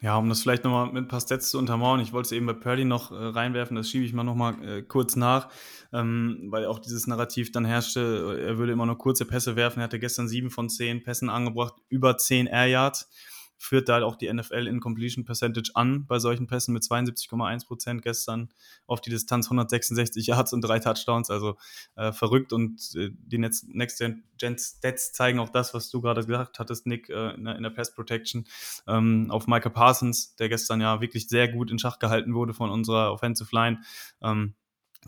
Ja, 0.00 0.16
um 0.16 0.28
das 0.28 0.42
vielleicht 0.42 0.62
nochmal 0.62 0.86
mit 0.86 1.04
ein 1.04 1.08
paar 1.08 1.20
Stats 1.20 1.50
zu 1.50 1.58
untermauern, 1.58 1.98
ich 1.98 2.12
wollte 2.12 2.26
es 2.26 2.32
eben 2.32 2.46
bei 2.46 2.52
Purdy 2.52 2.84
noch 2.84 3.10
äh, 3.10 3.16
reinwerfen, 3.16 3.76
das 3.76 3.90
schiebe 3.90 4.04
ich 4.04 4.12
mal 4.12 4.22
nochmal 4.22 4.54
äh, 4.62 4.82
kurz 4.82 5.16
nach, 5.16 5.48
ähm, 5.92 6.46
weil 6.50 6.66
auch 6.66 6.78
dieses 6.78 7.08
Narrativ 7.08 7.50
dann 7.50 7.64
herrschte, 7.64 8.38
er 8.40 8.58
würde 8.58 8.72
immer 8.72 8.86
nur 8.86 8.96
kurze 8.96 9.24
Pässe 9.24 9.56
werfen. 9.56 9.80
Er 9.80 9.84
hatte 9.84 9.98
gestern 9.98 10.28
sieben 10.28 10.50
von 10.50 10.68
zehn 10.68 11.02
Pässen 11.02 11.28
angebracht, 11.28 11.74
über 11.88 12.16
zehn 12.16 12.46
Air 12.46 12.66
Yards 12.66 13.10
führt 13.58 13.88
da 13.88 13.94
halt 13.94 14.04
auch 14.04 14.16
die 14.16 14.32
NFL 14.32 14.66
in 14.66 14.80
Completion 14.80 15.24
Percentage 15.24 15.72
an 15.74 16.06
bei 16.06 16.18
solchen 16.18 16.46
Pässen 16.46 16.72
mit 16.72 16.84
72,1 16.84 17.66
Prozent 17.66 18.02
gestern 18.02 18.48
auf 18.86 19.00
die 19.00 19.10
Distanz 19.10 19.46
166 19.46 20.28
Yards 20.28 20.52
und 20.52 20.62
drei 20.62 20.78
Touchdowns, 20.78 21.28
also 21.28 21.56
äh, 21.96 22.12
verrückt 22.12 22.52
und 22.52 22.80
äh, 22.94 23.10
die 23.12 23.38
Next, 23.38 23.68
Next 23.68 23.98
Gen 23.98 24.56
Stats 24.56 25.12
zeigen 25.12 25.40
auch 25.40 25.48
das, 25.48 25.74
was 25.74 25.90
du 25.90 26.00
gerade 26.00 26.24
gesagt 26.24 26.58
hattest, 26.60 26.86
Nick, 26.86 27.08
äh, 27.10 27.34
in, 27.34 27.44
der, 27.44 27.56
in 27.56 27.64
der 27.64 27.70
Pass 27.70 27.92
Protection 27.92 28.46
ähm, 28.86 29.30
auf 29.30 29.48
Michael 29.48 29.72
Parsons, 29.72 30.36
der 30.36 30.48
gestern 30.48 30.80
ja 30.80 31.00
wirklich 31.00 31.28
sehr 31.28 31.48
gut 31.48 31.70
in 31.70 31.78
Schach 31.78 31.98
gehalten 31.98 32.34
wurde 32.34 32.54
von 32.54 32.70
unserer 32.70 33.12
Offensive 33.12 33.54
Line. 33.54 33.80
Ähm, 34.22 34.54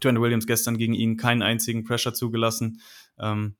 Trent 0.00 0.20
Williams 0.20 0.46
gestern 0.46 0.78
gegen 0.78 0.94
ihn 0.94 1.16
keinen 1.16 1.42
einzigen 1.42 1.84
Pressure 1.84 2.14
zugelassen. 2.14 2.80
Ähm, 3.18 3.54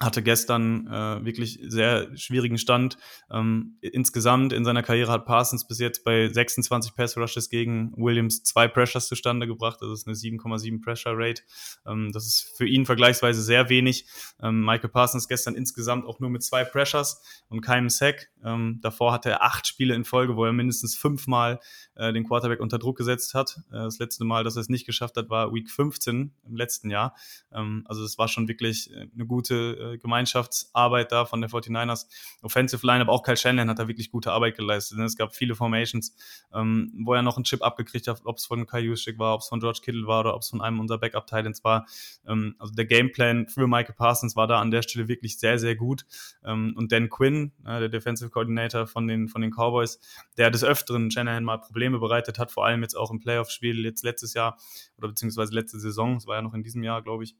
hatte 0.00 0.22
gestern 0.22 0.86
äh, 0.86 1.24
wirklich 1.24 1.58
sehr 1.62 2.16
schwierigen 2.16 2.58
Stand. 2.58 2.98
Ähm, 3.30 3.78
insgesamt 3.80 4.52
in 4.52 4.64
seiner 4.64 4.82
Karriere 4.82 5.10
hat 5.10 5.26
Parsons 5.26 5.66
bis 5.66 5.78
jetzt 5.78 6.04
bei 6.04 6.28
26 6.28 6.94
Pass 6.94 7.16
Rushes 7.16 7.50
gegen 7.50 7.92
Williams 7.96 8.42
zwei 8.44 8.68
Pressures 8.68 9.08
zustande 9.08 9.46
gebracht. 9.46 9.78
Das 9.80 9.90
ist 9.90 10.06
eine 10.06 10.14
7,7 10.14 10.82
Pressure 10.82 11.14
Rate. 11.16 11.42
Ähm, 11.86 12.10
das 12.12 12.26
ist 12.26 12.52
für 12.56 12.66
ihn 12.66 12.86
vergleichsweise 12.86 13.42
sehr 13.42 13.68
wenig. 13.68 14.06
Ähm, 14.40 14.64
Michael 14.64 14.90
Parsons 14.90 15.26
gestern 15.26 15.54
insgesamt 15.54 16.06
auch 16.06 16.20
nur 16.20 16.30
mit 16.30 16.42
zwei 16.42 16.64
Pressures 16.64 17.20
und 17.48 17.60
keinem 17.60 17.88
Sack. 17.88 18.30
Ähm, 18.44 18.78
davor 18.82 19.12
hatte 19.12 19.30
er 19.30 19.42
acht 19.42 19.66
Spiele 19.66 19.94
in 19.94 20.04
Folge, 20.04 20.36
wo 20.36 20.44
er 20.44 20.52
mindestens 20.52 20.94
fünfmal 20.96 21.58
äh, 21.96 22.12
den 22.12 22.24
Quarterback 22.24 22.60
unter 22.60 22.78
Druck 22.78 22.98
gesetzt 22.98 23.34
hat. 23.34 23.56
Äh, 23.70 23.84
das 23.84 23.98
letzte 23.98 24.24
Mal, 24.24 24.44
dass 24.44 24.56
er 24.56 24.60
es 24.60 24.68
nicht 24.68 24.86
geschafft 24.86 25.16
hat, 25.16 25.28
war 25.28 25.52
Week 25.52 25.68
15 25.68 26.32
im 26.46 26.56
letzten 26.56 26.90
Jahr. 26.90 27.16
Ähm, 27.52 27.84
also 27.86 28.04
es 28.04 28.16
war 28.18 28.28
schon 28.28 28.46
wirklich 28.46 28.92
äh, 28.92 29.08
eine 29.12 29.26
gute 29.26 29.87
Gemeinschaftsarbeit 29.96 31.12
da 31.12 31.24
von 31.24 31.40
der 31.40 31.48
49ers 31.48 32.06
Offensive 32.42 32.86
Line, 32.86 33.00
aber 33.00 33.12
auch 33.12 33.22
Kyle 33.22 33.36
Shannon 33.36 33.70
hat 33.70 33.78
da 33.78 33.88
wirklich 33.88 34.10
gute 34.10 34.32
Arbeit 34.32 34.56
geleistet. 34.56 34.98
Es 34.98 35.16
gab 35.16 35.34
viele 35.34 35.54
Formations, 35.54 36.14
ähm, 36.52 36.92
wo 37.04 37.14
er 37.14 37.22
noch 37.22 37.36
einen 37.36 37.44
Chip 37.44 37.62
abgekriegt 37.62 38.08
hat, 38.08 38.20
ob 38.24 38.36
es 38.36 38.46
von 38.46 38.66
Kyle 38.66 38.82
Juszczyk 38.82 39.18
war, 39.18 39.34
ob 39.34 39.40
es 39.40 39.48
von 39.48 39.60
George 39.60 39.80
Kittle 39.82 40.06
war 40.06 40.20
oder 40.20 40.34
ob 40.34 40.42
es 40.42 40.50
von 40.50 40.60
einem 40.60 40.80
unserer 40.80 40.98
Backup-Titans 40.98 41.64
war. 41.64 41.86
Ähm, 42.26 42.56
also 42.58 42.74
der 42.74 42.86
Gameplan 42.86 43.46
für 43.48 43.66
Michael 43.66 43.94
Parsons 43.94 44.36
war 44.36 44.46
da 44.46 44.60
an 44.60 44.70
der 44.70 44.82
Stelle 44.82 45.08
wirklich 45.08 45.38
sehr, 45.38 45.58
sehr 45.58 45.76
gut. 45.76 46.04
Ähm, 46.44 46.74
und 46.76 46.92
Dan 46.92 47.08
Quinn, 47.08 47.52
äh, 47.64 47.80
der 47.80 47.88
Defensive 47.88 48.30
Coordinator 48.30 48.86
von 48.86 49.06
den, 49.06 49.28
von 49.28 49.40
den 49.40 49.52
Cowboys, 49.52 50.00
der 50.36 50.50
des 50.50 50.64
Öfteren 50.64 51.10
Shanahan 51.10 51.44
mal 51.44 51.58
Probleme 51.58 51.98
bereitet 51.98 52.38
hat, 52.38 52.50
vor 52.50 52.66
allem 52.66 52.82
jetzt 52.82 52.96
auch 52.96 53.10
im 53.10 53.20
Playoff-Spiel 53.20 53.84
jetzt 53.84 54.02
letztes 54.02 54.34
Jahr 54.34 54.58
oder 54.96 55.08
beziehungsweise 55.08 55.54
letzte 55.54 55.78
Saison, 55.78 56.16
es 56.16 56.26
war 56.26 56.36
ja 56.36 56.42
noch 56.42 56.54
in 56.54 56.62
diesem 56.62 56.82
Jahr, 56.82 57.02
glaube 57.02 57.24
ich, 57.24 57.36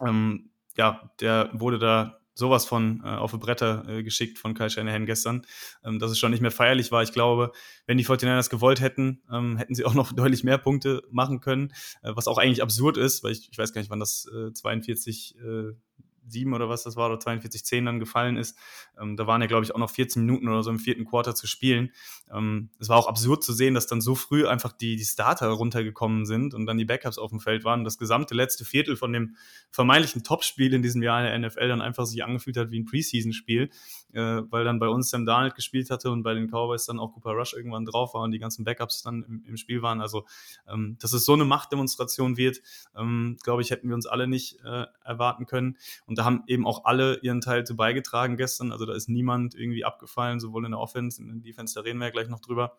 ähm, 0.00 0.51
ja, 0.76 1.10
der 1.20 1.50
wurde 1.52 1.78
da 1.78 2.18
sowas 2.34 2.64
von 2.64 3.02
äh, 3.04 3.08
auf 3.08 3.32
die 3.32 3.38
Bretter 3.38 3.84
äh, 3.88 4.02
geschickt 4.02 4.38
von 4.38 4.54
Kyle 4.54 4.70
Shanahan 4.70 5.06
gestern, 5.06 5.46
ähm, 5.84 5.98
dass 5.98 6.10
es 6.10 6.18
schon 6.18 6.30
nicht 6.30 6.40
mehr 6.40 6.50
feierlich 6.50 6.90
war. 6.90 7.02
Ich 7.02 7.12
glaube, 7.12 7.52
wenn 7.86 7.98
die 7.98 8.06
49ers 8.06 8.48
gewollt 8.48 8.80
hätten, 8.80 9.22
ähm, 9.30 9.56
hätten 9.56 9.74
sie 9.74 9.84
auch 9.84 9.94
noch 9.94 10.12
deutlich 10.16 10.44
mehr 10.44 10.58
Punkte 10.58 11.02
machen 11.10 11.40
können, 11.40 11.72
äh, 12.02 12.12
was 12.14 12.28
auch 12.28 12.38
eigentlich 12.38 12.62
absurd 12.62 12.96
ist, 12.96 13.22
weil 13.22 13.32
ich, 13.32 13.48
ich 13.50 13.58
weiß 13.58 13.72
gar 13.72 13.80
nicht, 13.80 13.90
wann 13.90 14.00
das 14.00 14.26
äh, 14.34 14.52
42 14.52 15.36
äh, 15.38 15.72
7 16.32 16.52
oder 16.54 16.68
was 16.68 16.82
das 16.82 16.96
war, 16.96 17.10
oder 17.10 17.20
42-10 17.20 17.84
dann 17.84 17.98
gefallen 17.98 18.36
ist. 18.36 18.56
Ähm, 19.00 19.16
da 19.16 19.26
waren 19.26 19.40
ja, 19.40 19.46
glaube 19.46 19.64
ich, 19.64 19.74
auch 19.74 19.78
noch 19.78 19.90
14 19.90 20.24
Minuten 20.24 20.48
oder 20.48 20.62
so 20.62 20.70
im 20.70 20.78
vierten 20.78 21.04
Quarter 21.04 21.34
zu 21.34 21.46
spielen. 21.46 21.92
Ähm, 22.32 22.70
es 22.78 22.88
war 22.88 22.96
auch 22.96 23.08
absurd 23.08 23.44
zu 23.44 23.52
sehen, 23.52 23.74
dass 23.74 23.86
dann 23.86 24.00
so 24.00 24.14
früh 24.14 24.46
einfach 24.46 24.72
die, 24.72 24.96
die 24.96 25.04
Starter 25.04 25.48
runtergekommen 25.48 26.26
sind 26.26 26.54
und 26.54 26.66
dann 26.66 26.78
die 26.78 26.84
Backups 26.84 27.18
auf 27.18 27.30
dem 27.30 27.40
Feld 27.40 27.64
waren. 27.64 27.84
Das 27.84 27.98
gesamte 27.98 28.34
letzte 28.34 28.64
Viertel 28.64 28.96
von 28.96 29.12
dem 29.12 29.36
vermeintlichen 29.70 30.22
Topspiel 30.22 30.74
in 30.74 30.82
diesem 30.82 31.02
Jahr 31.02 31.20
in 31.20 31.42
der 31.42 31.48
NFL 31.48 31.68
dann 31.68 31.80
einfach 31.80 32.06
sich 32.06 32.24
angefühlt 32.24 32.56
hat 32.56 32.70
wie 32.70 32.80
ein 32.80 32.84
Preseason-Spiel, 32.84 33.70
äh, 34.12 34.20
weil 34.20 34.64
dann 34.64 34.78
bei 34.78 34.88
uns 34.88 35.10
Sam 35.10 35.26
Darnold 35.26 35.54
gespielt 35.54 35.90
hatte 35.90 36.10
und 36.10 36.22
bei 36.22 36.34
den 36.34 36.48
Cowboys 36.48 36.86
dann 36.86 36.98
auch 36.98 37.12
Cooper 37.12 37.32
Rush 37.32 37.54
irgendwann 37.54 37.84
drauf 37.84 38.14
war 38.14 38.22
und 38.22 38.32
die 38.32 38.38
ganzen 38.38 38.64
Backups 38.64 39.02
dann 39.02 39.22
im, 39.22 39.44
im 39.46 39.56
Spiel 39.56 39.82
waren. 39.82 40.00
Also, 40.00 40.24
ähm, 40.68 40.96
dass 41.00 41.12
es 41.12 41.24
so 41.24 41.34
eine 41.34 41.44
Machtdemonstration 41.44 42.36
wird, 42.36 42.60
ähm, 42.96 43.36
glaube 43.42 43.62
ich, 43.62 43.70
hätten 43.70 43.88
wir 43.88 43.94
uns 43.94 44.06
alle 44.06 44.26
nicht 44.26 44.60
äh, 44.64 44.86
erwarten 45.04 45.46
können. 45.46 45.76
Und 46.06 46.18
da 46.22 46.26
haben 46.26 46.44
eben 46.46 46.66
auch 46.68 46.84
alle 46.84 47.18
ihren 47.22 47.40
Teil 47.40 47.64
zu 47.64 47.74
beigetragen 47.74 48.36
gestern. 48.36 48.70
Also 48.70 48.86
da 48.86 48.94
ist 48.94 49.08
niemand 49.08 49.56
irgendwie 49.56 49.84
abgefallen, 49.84 50.38
sowohl 50.38 50.64
in 50.64 50.70
der 50.70 50.78
Offense, 50.78 51.20
in 51.20 51.26
der 51.26 51.36
Defense, 51.38 51.74
da 51.74 51.80
reden 51.80 51.98
wir 51.98 52.06
ja 52.06 52.12
gleich 52.12 52.28
noch 52.28 52.38
drüber. 52.38 52.78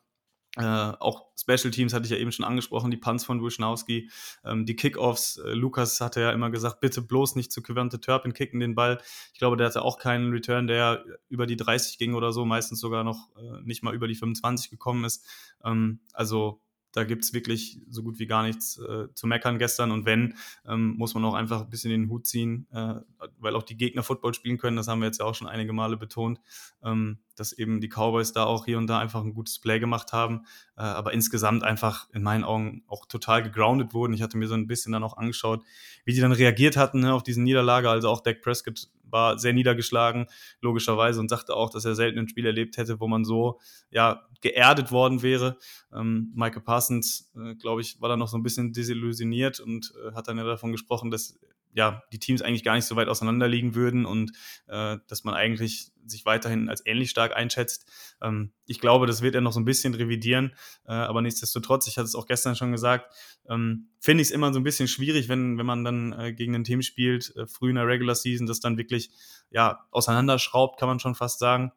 Äh, 0.55 0.61
auch 0.61 1.25
Special 1.35 1.71
Teams 1.71 1.93
hatte 1.93 2.05
ich 2.05 2.11
ja 2.11 2.17
eben 2.17 2.31
schon 2.31 2.45
angesprochen, 2.45 2.89
die 2.89 2.97
Punts 2.97 3.25
von 3.25 3.43
Wisnowski, 3.43 4.09
ähm, 4.45 4.65
die 4.65 4.77
Kickoffs. 4.77 5.39
Äh, 5.39 5.55
Lukas 5.55 5.99
hatte 5.99 6.21
ja 6.21 6.31
immer 6.31 6.51
gesagt, 6.51 6.79
bitte 6.79 7.01
bloß 7.01 7.35
nicht 7.35 7.51
zu 7.51 7.61
Quivante 7.61 7.99
Turpin 7.99 8.33
kicken 8.33 8.61
den 8.61 8.75
Ball. 8.75 9.01
Ich 9.33 9.39
glaube, 9.39 9.57
der 9.57 9.67
hatte 9.67 9.81
auch 9.81 9.97
keinen 9.97 10.31
Return, 10.31 10.67
der 10.67 11.03
über 11.27 11.45
die 11.45 11.57
30 11.57 11.97
ging 11.97 12.13
oder 12.13 12.31
so, 12.31 12.45
meistens 12.45 12.79
sogar 12.79 13.03
noch 13.03 13.35
äh, 13.35 13.61
nicht 13.63 13.83
mal 13.83 13.93
über 13.93 14.07
die 14.07 14.15
25 14.15 14.69
gekommen 14.69 15.03
ist. 15.03 15.25
Ähm, 15.65 15.99
also 16.13 16.61
da 16.93 17.03
gibt 17.03 17.23
es 17.23 17.33
wirklich 17.33 17.81
so 17.89 18.03
gut 18.03 18.19
wie 18.19 18.27
gar 18.27 18.43
nichts 18.43 18.77
äh, 18.77 19.07
zu 19.13 19.27
meckern 19.27 19.57
gestern. 19.57 19.91
Und 19.91 20.05
wenn, 20.05 20.35
ähm, 20.65 20.95
muss 20.95 21.15
man 21.15 21.25
auch 21.25 21.33
einfach 21.33 21.61
ein 21.61 21.69
bisschen 21.69 21.89
den 21.89 22.09
Hut 22.09 22.27
ziehen, 22.27 22.67
äh, 22.71 22.95
weil 23.39 23.55
auch 23.55 23.63
die 23.63 23.75
Gegner 23.75 24.03
Football 24.03 24.33
spielen 24.35 24.59
können. 24.59 24.77
Das 24.77 24.87
haben 24.87 24.99
wir 24.99 25.07
jetzt 25.07 25.19
ja 25.19 25.25
auch 25.25 25.33
schon 25.33 25.47
einige 25.47 25.73
Male 25.73 25.97
betont, 25.97 26.39
ähm, 26.83 27.17
dass 27.35 27.51
eben 27.51 27.81
die 27.81 27.89
Cowboys 27.89 28.31
da 28.31 28.45
auch 28.45 28.65
hier 28.65 28.77
und 28.77 28.87
da 28.87 28.99
einfach 28.99 29.23
ein 29.23 29.33
gutes 29.33 29.59
Play 29.59 29.79
gemacht 29.79 30.13
haben. 30.13 30.45
Äh, 30.77 30.81
aber 30.81 31.13
insgesamt 31.13 31.63
einfach 31.63 32.09
in 32.11 32.21
meinen 32.21 32.43
Augen 32.43 32.83
auch 32.87 33.07
total 33.07 33.41
gegroundet 33.41 33.93
wurden. 33.93 34.13
Ich 34.13 34.21
hatte 34.21 34.37
mir 34.37 34.47
so 34.47 34.53
ein 34.53 34.67
bisschen 34.67 34.91
dann 34.91 35.03
auch 35.03 35.17
angeschaut, 35.17 35.63
wie 36.05 36.13
die 36.13 36.21
dann 36.21 36.31
reagiert 36.31 36.77
hatten 36.77 36.99
ne, 36.99 37.13
auf 37.13 37.23
diese 37.23 37.41
Niederlage. 37.41 37.89
Also 37.89 38.07
auch 38.09 38.21
Dak 38.21 38.41
Prescott 38.41 38.87
war 39.13 39.39
sehr 39.39 39.53
niedergeschlagen, 39.53 40.27
logischerweise, 40.59 41.21
und 41.21 41.29
sagte 41.29 41.55
auch, 41.55 41.69
dass 41.69 41.85
er 41.85 41.95
selten 41.95 42.19
ein 42.19 42.27
Spiel 42.27 42.45
erlebt 42.45 42.75
hätte, 42.75 42.99
wo 42.99 43.07
man 43.07 43.23
so 43.23 43.61
ja, 43.89 44.27
geerdet 44.41 44.91
worden 44.91 45.21
wäre. 45.21 45.57
Ähm, 45.93 46.33
Michael 46.35 46.63
Parsons, 46.63 47.31
äh, 47.37 47.55
glaube 47.55 47.79
ich, 47.79 48.01
war 48.01 48.09
da 48.09 48.17
noch 48.17 48.27
so 48.27 48.37
ein 48.37 48.43
bisschen 48.43 48.73
desillusioniert 48.73 49.61
und 49.61 49.93
äh, 50.03 50.13
hat 50.13 50.27
dann 50.27 50.37
ja 50.37 50.43
davon 50.43 50.73
gesprochen, 50.73 51.11
dass 51.11 51.39
ja, 51.73 52.03
die 52.11 52.19
Teams 52.19 52.41
eigentlich 52.41 52.63
gar 52.63 52.75
nicht 52.75 52.85
so 52.85 52.95
weit 52.95 53.07
auseinander 53.07 53.47
liegen 53.47 53.75
würden 53.75 54.05
und 54.05 54.31
äh, 54.67 54.97
dass 55.07 55.23
man 55.23 55.33
eigentlich 55.33 55.91
sich 56.05 56.25
weiterhin 56.25 56.69
als 56.69 56.85
ähnlich 56.85 57.09
stark 57.09 57.35
einschätzt. 57.35 57.89
Ähm, 58.21 58.51
ich 58.65 58.79
glaube, 58.79 59.07
das 59.07 59.21
wird 59.21 59.35
er 59.35 59.41
noch 59.41 59.53
so 59.53 59.59
ein 59.59 59.65
bisschen 59.65 59.93
revidieren, 59.93 60.53
äh, 60.85 60.91
aber 60.91 61.21
nichtsdestotrotz, 61.21 61.87
ich 61.87 61.97
hatte 61.97 62.05
es 62.05 62.15
auch 62.15 62.27
gestern 62.27 62.55
schon 62.55 62.71
gesagt, 62.71 63.13
ähm, 63.49 63.89
finde 63.99 64.21
ich 64.21 64.29
es 64.29 64.33
immer 64.33 64.53
so 64.53 64.59
ein 64.59 64.63
bisschen 64.63 64.87
schwierig, 64.87 65.29
wenn, 65.29 65.57
wenn 65.57 65.65
man 65.65 65.83
dann 65.83 66.13
äh, 66.13 66.33
gegen 66.33 66.55
ein 66.55 66.63
Team 66.63 66.81
spielt, 66.81 67.35
äh, 67.35 67.47
früh 67.47 67.69
in 67.69 67.75
der 67.75 67.87
Regular 67.87 68.15
Season, 68.15 68.47
das 68.47 68.59
dann 68.59 68.77
wirklich 68.77 69.11
ja, 69.49 69.85
auseinanderschraubt, 69.91 70.79
kann 70.79 70.89
man 70.89 70.99
schon 70.99 71.15
fast 71.15 71.39
sagen 71.39 71.71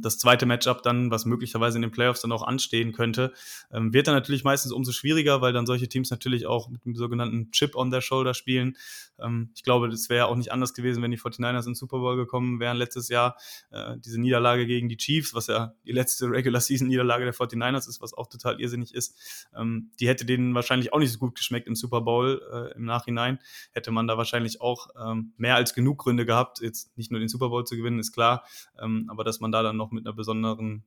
das 0.00 0.18
zweite 0.18 0.46
Matchup 0.46 0.82
dann, 0.82 1.10
was 1.10 1.24
möglicherweise 1.24 1.76
in 1.76 1.82
den 1.82 1.90
Playoffs 1.90 2.20
dann 2.20 2.32
auch 2.32 2.42
anstehen 2.42 2.92
könnte, 2.92 3.32
ähm, 3.72 3.92
wird 3.92 4.06
dann 4.06 4.14
natürlich 4.14 4.44
meistens 4.44 4.72
umso 4.72 4.92
schwieriger, 4.92 5.40
weil 5.40 5.52
dann 5.52 5.66
solche 5.66 5.88
Teams 5.88 6.10
natürlich 6.10 6.46
auch 6.46 6.68
mit 6.68 6.84
dem 6.84 6.94
sogenannten 6.94 7.50
Chip 7.50 7.74
on 7.74 7.90
their 7.90 8.00
Shoulder 8.00 8.34
spielen. 8.34 8.76
Ähm, 9.18 9.50
ich 9.54 9.64
glaube, 9.64 9.88
das 9.88 10.08
wäre 10.08 10.26
auch 10.26 10.36
nicht 10.36 10.52
anders 10.52 10.74
gewesen, 10.74 11.02
wenn 11.02 11.10
die 11.10 11.18
49ers 11.18 11.66
ins 11.66 11.78
Super 11.78 11.98
Bowl 11.98 12.16
gekommen 12.16 12.60
wären 12.60 12.76
letztes 12.76 13.08
Jahr. 13.08 13.36
Äh, 13.70 13.96
diese 13.98 14.20
Niederlage 14.20 14.66
gegen 14.66 14.88
die 14.88 14.96
Chiefs, 14.96 15.34
was 15.34 15.46
ja 15.48 15.74
die 15.84 15.92
letzte 15.92 16.26
Regular 16.30 16.60
Season 16.60 16.88
Niederlage 16.88 17.24
der 17.24 17.34
49ers 17.34 17.88
ist, 17.88 18.00
was 18.00 18.14
auch 18.14 18.28
total 18.28 18.60
irrsinnig 18.60 18.94
ist, 18.94 19.46
ähm, 19.56 19.90
die 20.00 20.08
hätte 20.08 20.24
denen 20.24 20.54
wahrscheinlich 20.54 20.92
auch 20.92 20.98
nicht 20.98 21.12
so 21.12 21.18
gut 21.18 21.34
geschmeckt 21.34 21.66
im 21.66 21.74
Super 21.74 22.00
Bowl 22.00 22.40
äh, 22.52 22.76
im 22.76 22.84
Nachhinein. 22.84 23.38
Hätte 23.72 23.90
man 23.90 24.06
da 24.06 24.16
wahrscheinlich 24.16 24.60
auch 24.60 24.88
ähm, 25.00 25.32
mehr 25.36 25.56
als 25.56 25.74
genug 25.74 25.98
Gründe 25.98 26.26
gehabt, 26.26 26.60
jetzt 26.60 26.96
nicht 26.96 27.10
nur 27.10 27.20
den 27.20 27.28
Super 27.28 27.48
Bowl 27.48 27.64
zu 27.64 27.76
gewinnen, 27.76 27.98
ist 27.98 28.12
klar, 28.12 28.44
ähm, 28.80 29.06
aber 29.10 29.24
dass 29.24 29.40
man 29.40 29.52
da 29.52 29.55
dann 29.62 29.76
noch 29.76 29.90
mit 29.90 30.06
einer 30.06 30.14
besonderen 30.14 30.84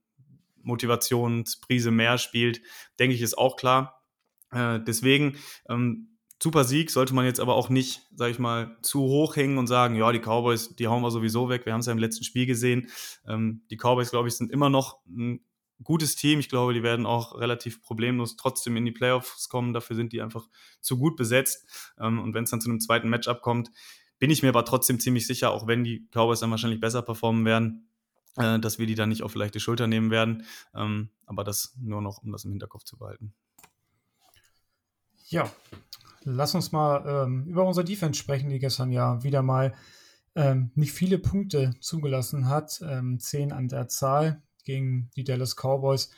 Motivationsprise 0.62 1.92
mehr 1.92 2.18
spielt, 2.18 2.62
denke 3.00 3.16
ich, 3.16 3.22
ist 3.22 3.38
auch 3.38 3.56
klar. 3.56 4.04
Äh, 4.52 4.80
deswegen, 4.80 5.38
ähm, 5.68 6.18
super 6.42 6.64
Sieg 6.64 6.90
sollte 6.90 7.14
man 7.14 7.26
jetzt 7.26 7.40
aber 7.40 7.56
auch 7.56 7.70
nicht, 7.70 8.02
sag 8.16 8.32
ich 8.32 8.40
mal, 8.40 8.78
zu 8.82 9.02
hoch 9.02 9.36
hängen 9.36 9.58
und 9.58 9.68
sagen, 9.68 9.96
ja, 9.96 10.12
die 10.12 10.20
Cowboys, 10.20 10.76
die 10.76 10.88
hauen 10.88 11.02
wir 11.02 11.12
sowieso 11.12 11.50
weg. 11.50 11.66
Wir 11.66 11.74
haben 11.74 11.82
es 11.82 11.86
ja 11.86 11.92
im 11.92 12.00
letzten 12.00 12.24
Spiel 12.24 12.46
gesehen. 12.46 12.90
Ähm, 13.28 13.64
die 13.70 13.78
Cowboys, 13.78 14.12
glaube 14.12 14.28
ich, 14.28 14.36
sind 14.36 14.52
immer 14.52 14.70
noch 14.70 15.00
ein 15.08 15.42
gutes 15.84 16.16
Team. 16.16 16.40
Ich 16.40 16.50
glaube, 16.50 16.74
die 16.74 16.84
werden 16.84 17.06
auch 17.06 17.40
relativ 17.40 17.82
problemlos 17.82 18.36
trotzdem 18.36 18.78
in 18.78 18.86
die 18.86 18.92
Playoffs 18.92 19.50
kommen. 19.50 19.74
Dafür 19.74 19.96
sind 19.96 20.14
die 20.14 20.22
einfach 20.22 20.48
zu 20.82 20.98
gut 20.98 21.16
besetzt. 21.16 21.94
Ähm, 22.00 22.20
und 22.20 22.34
wenn 22.34 22.46
es 22.46 22.52
dann 22.52 22.62
zu 22.62 22.70
einem 22.70 22.80
zweiten 22.80 23.10
Matchup 23.10 23.42
kommt, 23.42 23.72
bin 24.18 24.32
ich 24.32 24.44
mir 24.44 24.50
aber 24.50 24.66
trotzdem 24.66 25.00
ziemlich 25.00 25.28
sicher, 25.28 25.52
auch 25.52 25.68
wenn 25.68 25.84
die 25.84 26.08
Cowboys 26.12 26.42
dann 26.42 26.52
wahrscheinlich 26.52 26.82
besser 26.82 27.02
performen 27.02 27.46
werden, 27.46 27.89
äh, 28.38 28.60
dass 28.60 28.80
wir 28.80 28.86
die 28.86 28.96
dann 28.96 29.10
nicht 29.10 29.24
auf 29.24 29.36
leichte 29.36 29.60
Schulter 29.60 29.88
nehmen 29.88 30.12
werden. 30.12 30.46
Ähm, 30.74 31.10
aber 31.26 31.44
das 31.44 31.76
nur 31.80 32.02
noch, 32.02 32.24
um 32.24 32.32
das 32.32 32.46
im 32.46 32.52
Hinterkopf 32.52 32.84
zu 32.84 32.98
behalten. 32.98 33.34
Ja, 35.28 35.52
lass 36.24 36.56
uns 36.56 36.72
mal 36.72 37.26
ähm, 37.26 37.46
über 37.46 37.66
unsere 37.66 37.86
Defense 37.86 38.20
sprechen, 38.20 38.50
die 38.50 38.60
gestern 38.60 38.92
ja 38.92 39.24
wieder 39.24 39.44
mal 39.44 39.74
ähm, 40.36 40.72
nicht 40.76 40.94
viele 40.94 41.20
Punkte 41.20 41.76
zugelassen 41.82 42.48
hat. 42.50 42.82
Ähm, 42.82 43.20
zehn 43.20 43.52
an 43.52 43.68
der 43.68 43.88
Zahl 43.88 44.42
gegen 44.64 45.10
die 45.16 45.24
Dallas 45.24 45.56
Cowboys, 45.56 46.12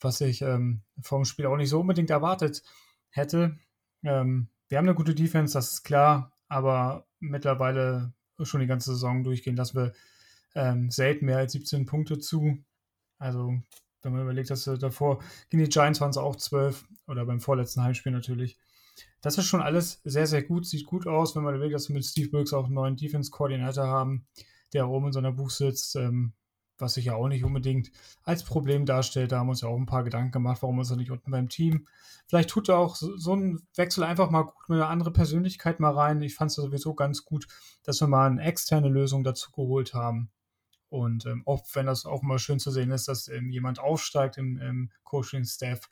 was 0.00 0.20
ich 0.20 0.42
ähm, 0.42 0.82
vom 1.00 1.24
Spiel 1.24 1.46
auch 1.46 1.56
nicht 1.56 1.70
so 1.70 1.80
unbedingt 1.80 2.10
erwartet 2.10 2.62
hätte. 3.10 3.58
Ähm, 4.02 4.48
wir 4.68 4.78
haben 4.78 4.86
eine 4.86 4.94
gute 4.94 5.14
Defense, 5.14 5.54
das 5.54 5.72
ist 5.72 5.82
klar, 5.84 6.32
aber 6.48 7.06
mittlerweile 7.20 8.12
schon 8.42 8.60
die 8.60 8.66
ganze 8.66 8.92
Saison 8.92 9.24
durchgehen 9.24 9.56
lassen 9.56 9.76
wir 9.76 9.92
ähm, 10.54 10.90
selten 10.90 11.26
mehr 11.26 11.38
als 11.38 11.52
17 11.52 11.86
Punkte 11.86 12.18
zu. 12.18 12.58
Also, 13.18 13.54
wenn 14.02 14.12
man 14.12 14.22
überlegt, 14.22 14.50
dass 14.50 14.66
wir 14.66 14.76
davor 14.76 15.22
gegen 15.50 15.64
die 15.64 15.68
Giants 15.68 16.00
waren 16.00 16.10
es 16.10 16.16
auch 16.16 16.36
12 16.36 16.84
oder 17.06 17.24
beim 17.24 17.40
vorletzten 17.40 17.82
Heimspiel 17.82 18.12
natürlich. 18.12 18.58
Das 19.20 19.38
ist 19.38 19.46
schon 19.46 19.62
alles 19.62 20.00
sehr, 20.04 20.26
sehr 20.26 20.42
gut, 20.42 20.66
sieht 20.66 20.86
gut 20.86 21.06
aus, 21.06 21.34
wenn 21.34 21.42
man 21.42 21.54
überlegt, 21.54 21.74
dass 21.74 21.88
wir 21.88 21.94
mit 21.94 22.04
Steve 22.04 22.28
Brooks 22.28 22.52
auch 22.52 22.66
einen 22.66 22.74
neuen 22.74 22.96
Defense-Koordinator 22.96 23.86
haben, 23.86 24.26
der 24.72 24.88
oben 24.88 25.06
in 25.06 25.12
seiner 25.12 25.32
Buch 25.32 25.50
sitzt, 25.50 25.96
ähm, 25.96 26.34
was 26.78 26.94
sich 26.94 27.06
ja 27.06 27.14
auch 27.14 27.28
nicht 27.28 27.44
unbedingt 27.44 27.90
als 28.22 28.44
Problem 28.44 28.84
darstellt. 28.84 29.32
Da 29.32 29.38
haben 29.38 29.46
wir 29.46 29.52
uns 29.52 29.62
ja 29.62 29.68
auch 29.68 29.78
ein 29.78 29.86
paar 29.86 30.04
Gedanken 30.04 30.32
gemacht, 30.32 30.62
warum 30.62 30.80
ist 30.80 30.90
er 30.90 30.96
nicht 30.96 31.10
unten 31.10 31.30
beim 31.30 31.48
Team. 31.48 31.86
Vielleicht 32.26 32.50
tut 32.50 32.68
er 32.68 32.78
auch 32.78 32.96
so, 32.96 33.16
so 33.16 33.32
einen 33.32 33.66
Wechsel 33.76 34.04
einfach 34.04 34.30
mal 34.30 34.42
gut 34.42 34.68
mit 34.68 34.78
einer 34.78 34.88
anderen 34.88 35.12
Persönlichkeit 35.12 35.80
mal 35.80 35.92
rein. 35.92 36.20
Ich 36.22 36.34
fand 36.34 36.50
es 36.50 36.56
sowieso 36.56 36.94
ganz 36.94 37.24
gut, 37.24 37.46
dass 37.82 38.00
wir 38.00 38.08
mal 38.08 38.30
eine 38.30 38.42
externe 38.42 38.88
Lösung 38.88 39.24
dazu 39.24 39.52
geholt 39.52 39.94
haben. 39.94 40.30
Und 40.94 41.26
ähm, 41.26 41.42
auch 41.44 41.64
wenn 41.74 41.86
das 41.86 42.06
auch 42.06 42.22
mal 42.22 42.38
schön 42.38 42.60
zu 42.60 42.70
sehen 42.70 42.92
ist, 42.92 43.08
dass 43.08 43.26
ähm, 43.26 43.50
jemand 43.50 43.80
aufsteigt 43.80 44.38
im, 44.38 44.58
im 44.58 44.90
Coaching-Staff. 45.02 45.90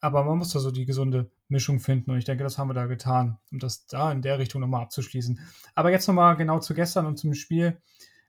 Aber 0.00 0.24
man 0.24 0.38
muss 0.38 0.50
da 0.50 0.58
so 0.58 0.72
die 0.72 0.86
gesunde 0.86 1.30
Mischung 1.48 1.78
finden 1.78 2.10
und 2.10 2.18
ich 2.18 2.24
denke, 2.24 2.42
das 2.42 2.58
haben 2.58 2.68
wir 2.68 2.74
da 2.74 2.86
getan, 2.86 3.38
um 3.52 3.60
das 3.60 3.86
da 3.86 4.10
in 4.10 4.22
der 4.22 4.38
Richtung 4.38 4.60
nochmal 4.60 4.82
abzuschließen. 4.82 5.38
Aber 5.74 5.90
jetzt 5.90 6.08
nochmal 6.08 6.36
genau 6.36 6.58
zu 6.58 6.74
gestern 6.74 7.06
und 7.06 7.16
zum 7.16 7.32
Spiel. 7.34 7.80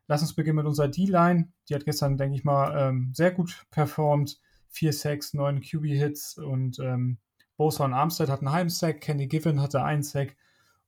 Lass 0.07 0.21
uns 0.21 0.35
beginnen 0.35 0.57
mit 0.57 0.67
unserer 0.67 0.87
D-Line. 0.87 1.51
Die 1.67 1.73
hat 1.73 1.85
gestern, 1.85 2.17
denke 2.17 2.37
ich 2.37 2.43
mal, 2.43 2.71
ähm, 2.77 3.11
sehr 3.13 3.31
gut 3.31 3.65
performt. 3.71 4.39
Vier 4.67 4.93
Sacks, 4.93 5.33
neun 5.33 5.61
QB-Hits 5.61 6.37
und 6.37 6.77
ähm, 6.79 7.17
Bosa 7.57 7.85
und 7.85 7.93
Armstead 7.93 8.29
hatten 8.29 8.47
einen 8.47 8.55
halben 8.55 8.69
Sack, 8.69 9.01
Kenny 9.01 9.27
Given 9.27 9.59
hatte 9.61 9.83
einen 9.83 10.03
Sack 10.03 10.35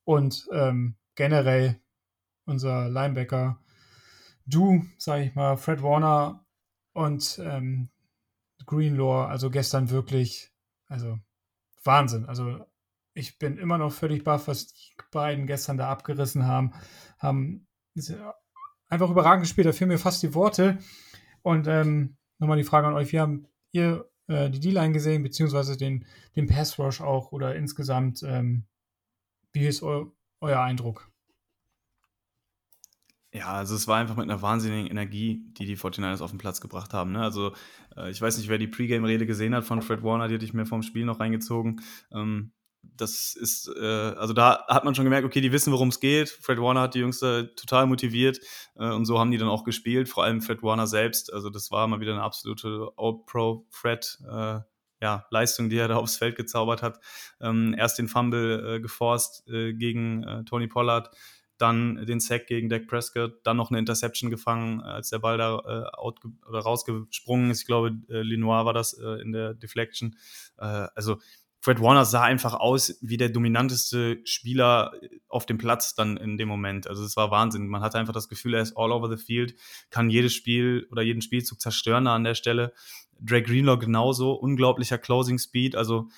und 0.03 0.47
ähm, 0.51 0.95
generell 1.15 1.81
unser 2.45 2.89
Linebacker 2.89 3.59
du, 4.47 4.85
sage 4.97 5.25
ich 5.25 5.35
mal, 5.35 5.57
Fred 5.57 5.83
Warner 5.83 6.45
und 6.93 7.39
ähm, 7.43 7.89
Greenlaw, 8.65 9.27
also 9.27 9.49
gestern 9.49 9.89
wirklich, 9.89 10.51
also 10.87 11.19
Wahnsinn. 11.83 12.25
Also 12.25 12.65
ich 13.13 13.37
bin 13.37 13.57
immer 13.57 13.77
noch 13.77 13.91
völlig 13.91 14.23
baff, 14.23 14.47
was 14.47 14.67
die 14.67 14.93
beiden 15.11 15.47
gestern 15.47 15.77
da 15.77 15.89
abgerissen 15.89 16.45
haben. 16.45 16.73
Haben 17.19 17.67
einfach 18.89 19.09
überragend 19.09 19.43
gespielt, 19.43 19.67
da 19.67 19.73
fehlen 19.73 19.89
mir 19.89 19.99
fast 19.99 20.23
die 20.23 20.33
Worte. 20.33 20.79
Und 21.41 21.67
ähm, 21.67 22.17
nochmal 22.39 22.57
die 22.57 22.63
Frage 22.63 22.87
an 22.87 22.93
euch, 22.93 23.11
wie 23.11 23.19
haben 23.19 23.47
ihr 23.71 24.09
äh, 24.27 24.49
die 24.49 24.59
D-Line 24.59 24.93
gesehen, 24.93 25.23
beziehungsweise 25.23 25.77
den, 25.77 26.05
den 26.35 26.47
Pass 26.47 26.77
Rush 26.77 27.01
auch 27.01 27.31
oder 27.31 27.55
insgesamt, 27.55 28.23
ähm, 28.23 28.65
wie 29.53 29.65
ist 29.65 29.81
eu 29.81 30.11
euer 30.39 30.61
Eindruck? 30.61 31.09
Ja, 33.33 33.53
also 33.53 33.75
es 33.75 33.87
war 33.87 33.97
einfach 33.97 34.15
mit 34.15 34.23
einer 34.23 34.41
wahnsinnigen 34.41 34.89
Energie, 34.89 35.43
die 35.57 35.65
die 35.65 35.77
49ers 35.77 36.21
auf 36.21 36.31
den 36.31 36.39
Platz 36.39 36.61
gebracht 36.61 36.93
haben. 36.93 37.11
Ne? 37.11 37.21
Also 37.21 37.53
äh, 37.95 38.09
ich 38.09 38.21
weiß 38.21 38.37
nicht, 38.37 38.47
wer 38.49 38.57
die 38.57 38.67
Pre-Game-Rede 38.67 39.25
gesehen 39.25 39.53
hat 39.53 39.65
von 39.65 39.81
Fred 39.81 40.01
Warner, 40.01 40.27
die 40.27 40.35
hatte 40.35 40.45
ich 40.45 40.53
mir 40.53 40.65
vom 40.65 40.81
Spiel 40.81 41.05
noch 41.05 41.19
reingezogen. 41.19 41.81
Ähm, 42.11 42.53
das 42.81 43.35
ist, 43.35 43.69
äh, 43.77 43.85
also 43.85 44.33
da 44.33 44.65
hat 44.67 44.85
man 44.85 44.95
schon 44.95 45.03
gemerkt, 45.03 45.25
okay, 45.25 45.41
die 45.41 45.51
wissen, 45.51 45.73
worum 45.73 45.89
es 45.89 45.99
geht. 45.99 46.29
Fred 46.29 46.59
Warner 46.59 46.81
hat 46.81 46.95
die 46.95 46.99
Jungs 46.99 47.19
da 47.19 47.43
total 47.43 47.85
motiviert 47.85 48.39
äh, 48.75 48.91
und 48.91 49.05
so 49.05 49.19
haben 49.19 49.31
die 49.31 49.37
dann 49.37 49.49
auch 49.49 49.65
gespielt, 49.65 50.07
vor 50.07 50.23
allem 50.23 50.41
Fred 50.41 50.63
Warner 50.63 50.87
selbst. 50.87 51.33
Also 51.33 51.49
das 51.49 51.69
war 51.69 51.85
mal 51.87 51.99
wieder 51.99 52.13
eine 52.13 52.23
absolute 52.23 52.89
All-Pro-Fred. 52.95 54.19
Äh, 54.29 54.59
ja, 55.01 55.25
Leistung, 55.29 55.69
die 55.69 55.77
er 55.77 55.87
da 55.87 55.97
aufs 55.97 56.17
Feld 56.17 56.35
gezaubert 56.35 56.81
hat. 56.81 56.99
Ähm, 57.39 57.75
erst 57.77 57.99
den 57.99 58.07
Fumble 58.07 58.77
äh, 58.77 58.79
geforst 58.79 59.47
äh, 59.47 59.73
gegen 59.73 60.23
äh, 60.23 60.43
Tony 60.43 60.67
Pollard, 60.67 61.11
dann 61.57 62.05
den 62.05 62.19
Sack 62.19 62.47
gegen 62.47 62.69
Dak 62.69 62.87
Prescott, 62.87 63.39
dann 63.43 63.57
noch 63.57 63.69
eine 63.69 63.79
Interception 63.79 64.29
gefangen, 64.29 64.81
als 64.81 65.09
der 65.09 65.19
Ball 65.19 65.37
da 65.37 65.57
äh, 65.57 65.97
out 65.97 66.19
oder 66.47 66.59
rausgesprungen 66.59 67.51
ist. 67.51 67.61
Ich 67.61 67.67
glaube, 67.67 67.97
äh, 68.09 68.21
Lenoir 68.21 68.65
war 68.65 68.73
das 68.73 68.93
äh, 68.93 69.21
in 69.21 69.31
der 69.31 69.53
Deflection. 69.53 70.15
Äh, 70.57 70.87
also 70.95 71.17
Fred 71.59 71.81
Warner 71.81 72.05
sah 72.05 72.23
einfach 72.23 72.53
aus 72.53 72.97
wie 73.01 73.17
der 73.17 73.29
dominanteste 73.29 74.21
Spieler 74.23 74.93
auf 75.27 75.45
dem 75.45 75.57
Platz 75.57 75.95
dann 75.95 76.15
in 76.15 76.37
dem 76.37 76.47
Moment. 76.47 76.87
Also 76.87 77.03
es 77.03 77.17
war 77.17 77.31
Wahnsinn. 77.31 77.67
Man 77.67 77.81
hatte 77.81 77.97
einfach 77.97 78.13
das 78.13 78.29
Gefühl, 78.29 78.53
er 78.53 78.61
ist 78.61 78.77
all 78.77 78.91
over 78.91 79.09
the 79.09 79.21
field, 79.21 79.55
kann 79.89 80.09
jedes 80.09 80.33
Spiel 80.33 80.87
oder 80.91 81.01
jeden 81.01 81.21
Spielzug 81.21 81.59
zerstören 81.59 82.07
an 82.07 82.23
der 82.23 82.35
Stelle. 82.35 82.73
Drake 83.19 83.47
Greenlaw 83.47 83.79
genauso, 83.79 84.33
unglaublicher 84.33 84.97
Closing 84.99 85.39
Speed. 85.39 85.75
Also 85.75 86.09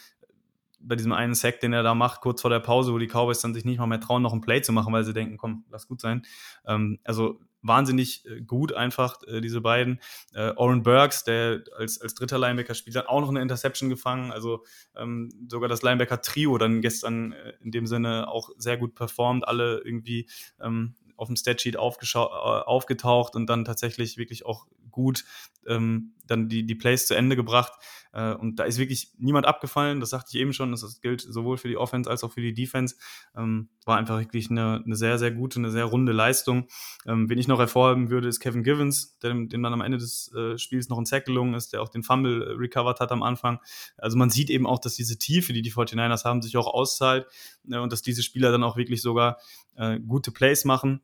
bei 0.79 0.95
diesem 0.95 1.11
einen 1.11 1.33
Sack, 1.33 1.59
den 1.59 1.73
er 1.73 1.83
da 1.83 1.93
macht, 1.93 2.21
kurz 2.21 2.41
vor 2.41 2.49
der 2.49 2.59
Pause, 2.59 2.93
wo 2.93 2.97
die 2.97 3.07
Cowboys 3.07 3.41
dann 3.41 3.53
sich 3.53 3.65
nicht 3.65 3.79
mal 3.79 3.87
mehr 3.87 3.99
trauen, 3.99 4.21
noch 4.21 4.33
ein 4.33 4.41
Play 4.41 4.61
zu 4.61 4.71
machen, 4.71 4.93
weil 4.93 5.03
sie 5.03 5.13
denken, 5.13 5.37
komm, 5.37 5.65
lass 5.69 5.87
gut 5.87 6.01
sein. 6.01 6.25
Ähm, 6.65 6.99
also 7.03 7.39
wahnsinnig 7.61 8.25
äh, 8.25 8.41
gut 8.41 8.73
einfach, 8.73 9.21
äh, 9.27 9.41
diese 9.41 9.61
beiden. 9.61 9.99
Äh, 10.33 10.53
Oren 10.55 10.83
Burks, 10.83 11.23
der 11.23 11.63
als, 11.77 11.99
als 11.99 12.15
dritter 12.15 12.37
Linebacker 12.39 12.73
spielt, 12.73 12.95
hat 12.95 13.07
auch 13.07 13.21
noch 13.21 13.29
eine 13.29 13.41
Interception 13.41 13.89
gefangen. 13.89 14.31
Also 14.31 14.63
ähm, 14.95 15.29
sogar 15.49 15.69
das 15.69 15.81
Linebacker-Trio 15.81 16.57
dann 16.57 16.81
gestern 16.81 17.33
äh, 17.33 17.53
in 17.61 17.71
dem 17.71 17.87
Sinne 17.87 18.27
auch 18.27 18.49
sehr 18.57 18.77
gut 18.77 18.95
performt. 18.95 19.47
Alle 19.47 19.81
irgendwie 19.83 20.29
ähm, 20.61 20.95
auf 21.19 21.27
dem 21.27 21.35
Statsheet 21.35 21.75
äh, 21.75 22.17
aufgetaucht 22.17 23.35
und 23.35 23.47
dann 23.47 23.65
tatsächlich 23.65 24.17
wirklich 24.17 24.45
auch 24.45 24.67
gut 24.89 25.25
ähm, 25.67 26.13
dann 26.27 26.47
die, 26.47 26.65
die 26.65 26.75
Plays 26.75 27.05
zu 27.07 27.15
Ende 27.15 27.35
gebracht. 27.35 27.73
Äh, 28.11 28.33
und 28.33 28.57
da 28.57 28.63
ist 28.63 28.77
wirklich 28.77 29.11
niemand 29.17 29.45
abgefallen. 29.45 29.99
Das 29.99 30.11
sagte 30.11 30.29
ich 30.33 30.41
eben 30.41 30.53
schon. 30.53 30.71
Das 30.71 31.01
gilt 31.01 31.21
sowohl 31.21 31.57
für 31.57 31.67
die 31.67 31.77
Offense 31.77 32.09
als 32.09 32.23
auch 32.23 32.31
für 32.31 32.41
die 32.41 32.53
Defense. 32.53 32.95
Ähm, 33.35 33.69
war 33.85 33.97
einfach 33.97 34.19
wirklich 34.19 34.49
eine, 34.49 34.81
eine 34.83 34.95
sehr, 34.95 35.17
sehr 35.17 35.31
gute, 35.31 35.59
eine 35.59 35.71
sehr 35.71 35.85
runde 35.85 36.11
Leistung. 36.11 36.67
Ähm, 37.05 37.29
wen 37.29 37.37
ich 37.37 37.47
noch 37.47 37.59
hervorheben 37.59 38.09
würde, 38.09 38.27
ist 38.27 38.39
Kevin 38.39 38.63
Givens, 38.63 39.17
dem, 39.19 39.49
dem 39.49 39.63
dann 39.63 39.73
am 39.73 39.81
Ende 39.81 39.97
des 39.97 40.31
äh, 40.33 40.57
Spiels 40.57 40.89
noch 40.89 40.97
ein 40.97 41.05
Sack 41.05 41.25
gelungen 41.25 41.53
ist, 41.53 41.73
der 41.73 41.81
auch 41.81 41.89
den 41.89 42.03
Fumble 42.03 42.43
äh, 42.43 42.51
recovered 42.53 42.99
hat 42.99 43.11
am 43.11 43.23
Anfang. 43.23 43.59
Also 43.97 44.17
man 44.17 44.29
sieht 44.29 44.49
eben 44.49 44.67
auch, 44.67 44.79
dass 44.79 44.95
diese 44.95 45.17
Tiefe, 45.17 45.53
die 45.53 45.61
die 45.61 45.71
49ers 45.71 46.25
haben, 46.25 46.41
sich 46.41 46.57
auch 46.57 46.67
auszahlt 46.67 47.27
äh, 47.69 47.77
und 47.77 47.91
dass 47.91 48.01
diese 48.01 48.23
Spieler 48.23 48.51
dann 48.51 48.63
auch 48.63 48.77
wirklich 48.77 49.01
sogar 49.01 49.37
äh, 49.75 49.99
gute 49.99 50.31
Plays 50.31 50.65
machen. 50.65 51.01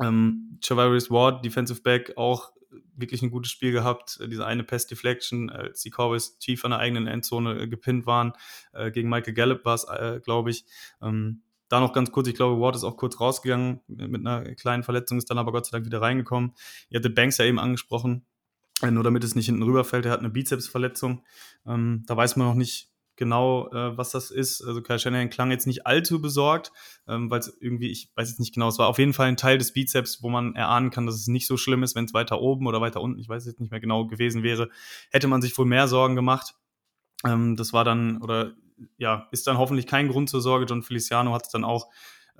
Ähm, 0.00 0.58
Chavarius 0.62 1.10
Ward, 1.10 1.44
Defensive 1.44 1.82
Back, 1.82 2.16
auch 2.16 2.52
wirklich 2.94 3.22
ein 3.22 3.30
gutes 3.30 3.50
Spiel 3.50 3.72
gehabt. 3.72 4.18
Äh, 4.20 4.28
diese 4.28 4.46
eine 4.46 4.64
Pass 4.64 4.86
Deflection, 4.86 5.50
als 5.50 5.82
die 5.82 5.90
Cowboys 5.90 6.38
tief 6.38 6.64
an 6.64 6.70
der 6.70 6.80
eigenen 6.80 7.06
Endzone 7.06 7.60
äh, 7.60 7.68
gepinnt 7.68 8.06
waren. 8.06 8.32
Äh, 8.72 8.90
gegen 8.90 9.08
Michael 9.08 9.34
Gallup 9.34 9.64
war 9.64 9.74
es, 9.74 9.84
äh, 9.84 10.20
glaube 10.22 10.50
ich. 10.50 10.64
Ähm, 11.00 11.42
da 11.68 11.80
noch 11.80 11.94
ganz 11.94 12.12
kurz, 12.12 12.28
ich 12.28 12.34
glaube, 12.34 12.60
Ward 12.60 12.76
ist 12.76 12.84
auch 12.84 12.98
kurz 12.98 13.18
rausgegangen 13.18 13.80
mit 13.86 14.20
einer 14.20 14.54
kleinen 14.56 14.82
Verletzung, 14.82 15.16
ist 15.16 15.30
dann 15.30 15.38
aber 15.38 15.52
Gott 15.52 15.64
sei 15.64 15.72
Dank 15.72 15.86
wieder 15.86 16.02
reingekommen. 16.02 16.52
Ihr 16.90 16.98
hatte 16.98 17.08
Banks 17.08 17.38
ja 17.38 17.46
eben 17.46 17.58
angesprochen, 17.58 18.26
äh, 18.82 18.90
nur 18.90 19.04
damit 19.04 19.24
es 19.24 19.34
nicht 19.34 19.46
hinten 19.46 19.62
rüberfällt. 19.62 20.04
Er 20.04 20.12
hat 20.12 20.20
eine 20.20 20.28
Bizepsverletzung. 20.28 21.24
Ähm, 21.66 22.04
da 22.06 22.16
weiß 22.16 22.36
man 22.36 22.46
noch 22.46 22.54
nicht, 22.54 22.91
genau, 23.22 23.68
äh, 23.70 23.96
was 23.96 24.10
das 24.10 24.32
ist. 24.32 24.62
Also 24.62 24.82
Kai 24.82 24.98
Shanahan 24.98 25.30
klang 25.30 25.52
jetzt 25.52 25.68
nicht 25.68 25.86
allzu 25.86 26.20
besorgt, 26.20 26.72
ähm, 27.06 27.30
weil 27.30 27.38
es 27.38 27.56
irgendwie, 27.60 27.88
ich 27.88 28.10
weiß 28.16 28.28
jetzt 28.30 28.40
nicht 28.40 28.52
genau, 28.52 28.66
es 28.66 28.80
war 28.80 28.88
auf 28.88 28.98
jeden 28.98 29.12
Fall 29.12 29.28
ein 29.28 29.36
Teil 29.36 29.58
des 29.58 29.72
Bizeps, 29.72 30.24
wo 30.24 30.28
man 30.28 30.56
erahnen 30.56 30.90
kann, 30.90 31.06
dass 31.06 31.14
es 31.14 31.28
nicht 31.28 31.46
so 31.46 31.56
schlimm 31.56 31.84
ist, 31.84 31.94
wenn 31.94 32.04
es 32.04 32.14
weiter 32.14 32.40
oben 32.40 32.66
oder 32.66 32.80
weiter 32.80 33.00
unten, 33.00 33.20
ich 33.20 33.28
weiß 33.28 33.46
jetzt 33.46 33.60
nicht 33.60 33.70
mehr 33.70 33.78
genau 33.78 34.08
gewesen 34.08 34.42
wäre, 34.42 34.70
hätte 35.12 35.28
man 35.28 35.40
sich 35.40 35.56
wohl 35.56 35.66
mehr 35.66 35.86
Sorgen 35.86 36.16
gemacht. 36.16 36.56
Ähm, 37.24 37.54
das 37.54 37.72
war 37.72 37.84
dann, 37.84 38.20
oder 38.20 38.54
ja, 38.96 39.28
ist 39.30 39.46
dann 39.46 39.56
hoffentlich 39.56 39.86
kein 39.86 40.08
Grund 40.08 40.28
zur 40.28 40.40
Sorge. 40.40 40.66
John 40.68 40.82
Feliciano 40.82 41.32
hat 41.32 41.44
es 41.44 41.50
dann 41.50 41.62
auch 41.62 41.86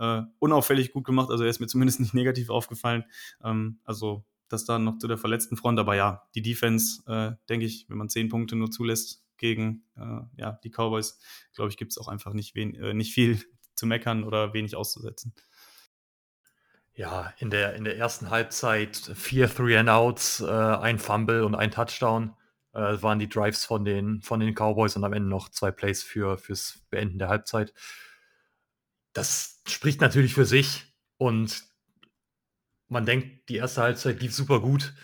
äh, 0.01 0.23
unauffällig 0.41 0.91
gut 0.91 1.05
gemacht, 1.05 1.31
also 1.31 1.45
er 1.45 1.51
ist 1.51 1.61
mir 1.61 1.69
zumindest 1.69 2.01
nicht 2.01 2.13
negativ 2.13 2.51
aufgefallen. 2.51 3.05
Ähm, 3.45 3.79
also 3.85 4.25
das 4.49 4.65
dann 4.65 4.83
noch 4.83 4.99
zu 4.99 5.07
der 5.07 5.17
verletzten 5.17 5.57
Front, 5.57 5.79
aber 5.79 5.95
ja, 5.95 6.25
die 6.35 6.43
Defense, 6.43 7.03
äh, 7.07 7.37
denke 7.49 7.67
ich, 7.67 7.87
wenn 7.89 7.99
man 7.99 8.09
zehn 8.09 8.29
Punkte 8.29 8.57
nur 8.57 8.71
zulässt, 8.71 9.22
gegen 9.43 9.85
äh, 9.97 10.21
ja, 10.37 10.53
die 10.63 10.71
Cowboys, 10.71 11.19
glaube 11.53 11.71
ich, 11.71 11.77
gibt 11.77 11.91
es 11.91 11.99
auch 11.99 12.07
einfach 12.07 12.33
nicht, 12.33 12.55
wen, 12.55 12.75
äh, 12.77 12.95
nicht 12.95 13.13
viel 13.13 13.43
zu 13.75 13.87
meckern 13.87 14.23
oder 14.25 14.55
wenig 14.55 14.77
auszusetzen. 14.77 15.35
Ja, 16.95 17.35
in 17.39 17.51
der, 17.51 17.75
in 17.75 17.85
der 17.85 17.97
ersten 17.97 18.31
Halbzeit 18.31 18.97
vier 18.97 19.53
Three-and-Outs, 19.53 20.41
äh, 20.43 20.47
ein 20.47 20.99
Fumble 20.99 21.45
und 21.45 21.55
ein 21.55 21.71
Touchdown 21.73 22.37
äh, 22.73 23.03
waren 23.03 23.19
die 23.19 23.29
Drives 23.29 23.65
von 23.65 23.85
den, 23.85 24.23
von 24.23 24.39
den 24.39 24.55
Cowboys 24.55 24.95
und 24.95 25.05
am 25.05 25.13
Ende 25.13 25.29
noch 25.29 25.49
zwei 25.49 25.73
Plays 25.73 26.03
für, 26.03 26.39
fürs 26.39 26.85
Beenden 26.91 27.19
der 27.19 27.29
Halbzeit. 27.29 27.75
Das 29.13 29.63
spricht 29.67 30.01
natürlich 30.01 30.35
für 30.35 30.45
sich 30.45 30.95
und 31.17 31.65
man 32.89 33.07
denkt, 33.07 33.49
die 33.49 33.57
erste 33.57 33.83
Halbzeit 33.83 34.21
lief 34.21 34.35
super 34.35 34.61
gut 34.61 34.95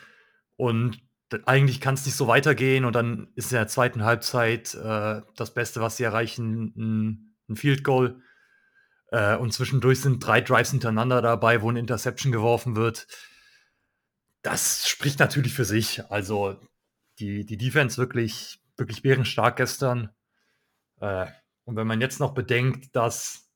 und 0.57 1.01
eigentlich 1.45 1.81
kann 1.81 1.95
es 1.95 2.07
nicht 2.07 2.16
so 2.16 2.26
weitergehen 2.26 2.85
und 2.85 2.95
dann 2.95 3.29
ist 3.35 3.53
in 3.53 3.57
der 3.57 3.68
zweiten 3.68 4.05
Halbzeit 4.05 4.74
äh, 4.74 5.22
das 5.37 5.55
Beste, 5.55 5.81
was 5.81 5.97
sie 5.97 6.05
erreichen, 6.05 6.72
ein 6.76 7.29
ein 7.49 7.57
Field 7.57 7.85
Goal. 7.85 8.22
Äh, 9.11 9.37
und 9.37 9.53
zwischendurch 9.53 10.01
sind 10.01 10.24
drei 10.24 10.41
Drives 10.41 10.70
hintereinander 10.70 11.22
dabei, 11.22 11.62
wo 11.62 11.70
ein 11.70 11.76
Interception 11.76 12.33
geworfen 12.33 12.76
wird. 12.76 13.07
Das 14.43 14.89
spricht 14.89 15.18
natürlich 15.18 15.55
für 15.55 15.64
sich. 15.64 16.05
Also 16.11 16.61
die, 17.18 17.45
die 17.45 17.57
Defense 17.57 17.97
wirklich, 17.97 18.61
wirklich 18.76 19.03
bärenstark 19.03 19.57
gestern. 19.57 20.11
Äh, 21.01 21.26
und 21.64 21.76
wenn 21.76 21.87
man 21.87 22.01
jetzt 22.01 22.20
noch 22.20 22.35
bedenkt, 22.35 22.95
dass 22.95 23.51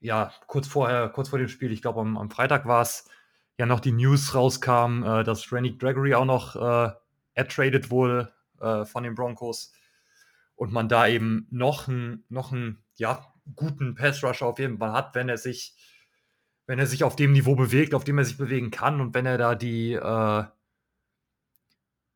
ja 0.00 0.32
kurz 0.46 0.68
vorher, 0.68 1.08
kurz 1.08 1.28
vor 1.28 1.38
dem 1.38 1.48
Spiel, 1.48 1.72
ich 1.72 1.82
glaube 1.82 2.00
am, 2.00 2.16
am 2.16 2.30
Freitag 2.30 2.66
war 2.66 2.82
es, 2.82 3.08
ja 3.56 3.66
noch 3.66 3.80
die 3.80 3.92
News 3.92 4.34
rauskam, 4.34 5.04
äh, 5.04 5.24
dass 5.24 5.52
Randy 5.52 5.76
Gregory 5.76 6.14
auch 6.14 6.24
noch 6.24 6.56
äh, 6.56 6.92
ertradet 7.34 7.90
wurde 7.90 8.32
äh, 8.60 8.84
von 8.84 9.02
den 9.04 9.14
Broncos 9.14 9.72
und 10.56 10.72
man 10.72 10.88
da 10.88 11.06
eben 11.06 11.46
noch 11.50 11.88
einen 11.88 12.24
noch 12.28 12.52
ja, 12.96 13.32
guten 13.56 13.94
Pass-Rusher 13.94 14.46
auf 14.46 14.58
jeden 14.58 14.78
Fall 14.78 14.92
hat, 14.92 15.14
wenn 15.14 15.28
er 15.28 15.38
sich 15.38 15.76
wenn 16.66 16.78
er 16.78 16.86
sich 16.86 17.04
auf 17.04 17.14
dem 17.14 17.32
Niveau 17.32 17.56
bewegt, 17.56 17.92
auf 17.92 18.04
dem 18.04 18.16
er 18.16 18.24
sich 18.24 18.38
bewegen 18.38 18.70
kann 18.70 19.00
und 19.00 19.14
wenn 19.14 19.26
er 19.26 19.36
da 19.36 19.54
die 19.54 19.92
äh, 19.92 20.44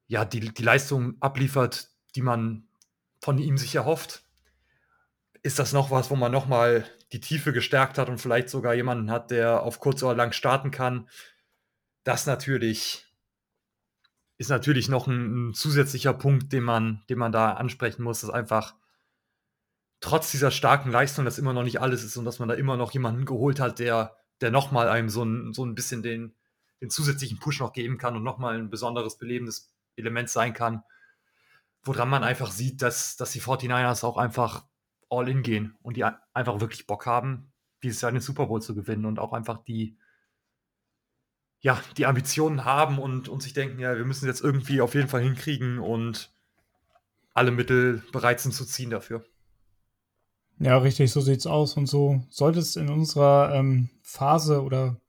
ja, 0.08 0.24
die, 0.24 0.40
die 0.40 0.62
Leistung 0.62 1.20
abliefert, 1.20 1.90
die 2.14 2.22
man 2.22 2.66
von 3.20 3.38
ihm 3.38 3.58
sich 3.58 3.74
erhofft, 3.74 4.24
ist 5.42 5.58
das 5.58 5.72
noch 5.72 5.90
was, 5.90 6.10
wo 6.10 6.16
man 6.16 6.32
nochmal 6.32 6.86
die 7.12 7.20
Tiefe 7.20 7.52
gestärkt 7.52 7.98
hat 7.98 8.08
und 8.08 8.18
vielleicht 8.18 8.48
sogar 8.48 8.74
jemanden 8.74 9.10
hat, 9.10 9.30
der 9.30 9.62
auf 9.62 9.80
kurz 9.80 10.02
oder 10.02 10.14
lang 10.14 10.32
starten 10.32 10.70
kann. 10.70 11.08
Das 12.04 12.26
natürlich 12.26 13.06
ist 14.38 14.48
natürlich 14.50 14.88
noch 14.88 15.08
ein, 15.08 15.48
ein, 15.48 15.54
zusätzlicher 15.54 16.14
Punkt, 16.14 16.52
den 16.52 16.62
man, 16.62 17.02
den 17.10 17.18
man 17.18 17.32
da 17.32 17.52
ansprechen 17.52 18.04
muss, 18.04 18.20
dass 18.20 18.30
einfach 18.30 18.74
trotz 20.00 20.30
dieser 20.30 20.52
starken 20.52 20.90
Leistung 20.90 21.24
das 21.24 21.38
immer 21.38 21.52
noch 21.52 21.64
nicht 21.64 21.80
alles 21.80 22.04
ist 22.04 22.16
und 22.16 22.24
dass 22.24 22.38
man 22.38 22.48
da 22.48 22.54
immer 22.54 22.76
noch 22.76 22.92
jemanden 22.92 23.24
geholt 23.24 23.58
hat, 23.58 23.80
der, 23.80 24.16
der 24.40 24.52
nochmal 24.52 24.88
einem 24.88 25.08
so 25.08 25.24
ein, 25.24 25.52
so 25.52 25.66
ein 25.66 25.74
bisschen 25.74 26.04
den, 26.04 26.36
den 26.80 26.88
zusätzlichen 26.88 27.40
Push 27.40 27.58
noch 27.58 27.72
geben 27.72 27.98
kann 27.98 28.14
und 28.14 28.22
nochmal 28.22 28.56
ein 28.56 28.70
besonderes 28.70 29.18
belebendes 29.18 29.74
Element 29.96 30.30
sein 30.30 30.52
kann, 30.52 30.84
woran 31.82 32.08
man 32.08 32.22
einfach 32.22 32.52
sieht, 32.52 32.80
dass, 32.80 33.16
dass 33.16 33.32
die 33.32 33.40
49ers 33.40 34.04
auch 34.04 34.18
einfach 34.18 34.64
all 35.10 35.28
in 35.28 35.42
gehen 35.42 35.76
und 35.82 35.96
die 35.96 36.04
einfach 36.04 36.60
wirklich 36.60 36.86
Bock 36.86 37.06
haben, 37.06 37.52
dieses 37.82 38.00
Jahr 38.00 38.12
den 38.12 38.20
Super 38.20 38.46
Bowl 38.46 38.62
zu 38.62 38.76
gewinnen 38.76 39.04
und 39.04 39.18
auch 39.18 39.32
einfach 39.32 39.64
die, 39.64 39.98
ja, 41.60 41.82
die 41.96 42.06
Ambitionen 42.06 42.64
haben 42.64 42.98
und, 42.98 43.28
und 43.28 43.42
sich 43.42 43.52
denken, 43.52 43.80
ja, 43.80 43.96
wir 43.96 44.04
müssen 44.04 44.26
jetzt 44.26 44.40
irgendwie 44.40 44.80
auf 44.80 44.94
jeden 44.94 45.08
Fall 45.08 45.22
hinkriegen 45.22 45.78
und 45.78 46.32
alle 47.34 47.50
Mittel 47.50 48.02
bereit 48.12 48.40
sind 48.40 48.52
zu 48.52 48.64
ziehen 48.64 48.90
dafür. 48.90 49.24
Ja, 50.60 50.78
richtig, 50.78 51.12
so 51.12 51.20
sieht's 51.20 51.46
aus. 51.46 51.76
Und 51.76 51.86
so 51.86 52.24
sollte 52.30 52.58
es 52.58 52.76
in 52.76 52.88
unserer 52.88 53.54
ähm, 53.54 53.90
Phase 54.02 54.62
oder 54.62 55.00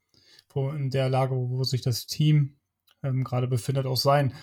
wo, 0.49 0.69
in 0.71 0.89
der 0.91 1.09
Lage, 1.09 1.35
wo 1.35 1.63
sich 1.63 1.81
das 1.81 2.05
Team 2.05 2.57
ähm, 3.03 3.23
gerade 3.23 3.47
befindet, 3.47 3.85
auch 3.85 3.97
sein. 3.97 4.33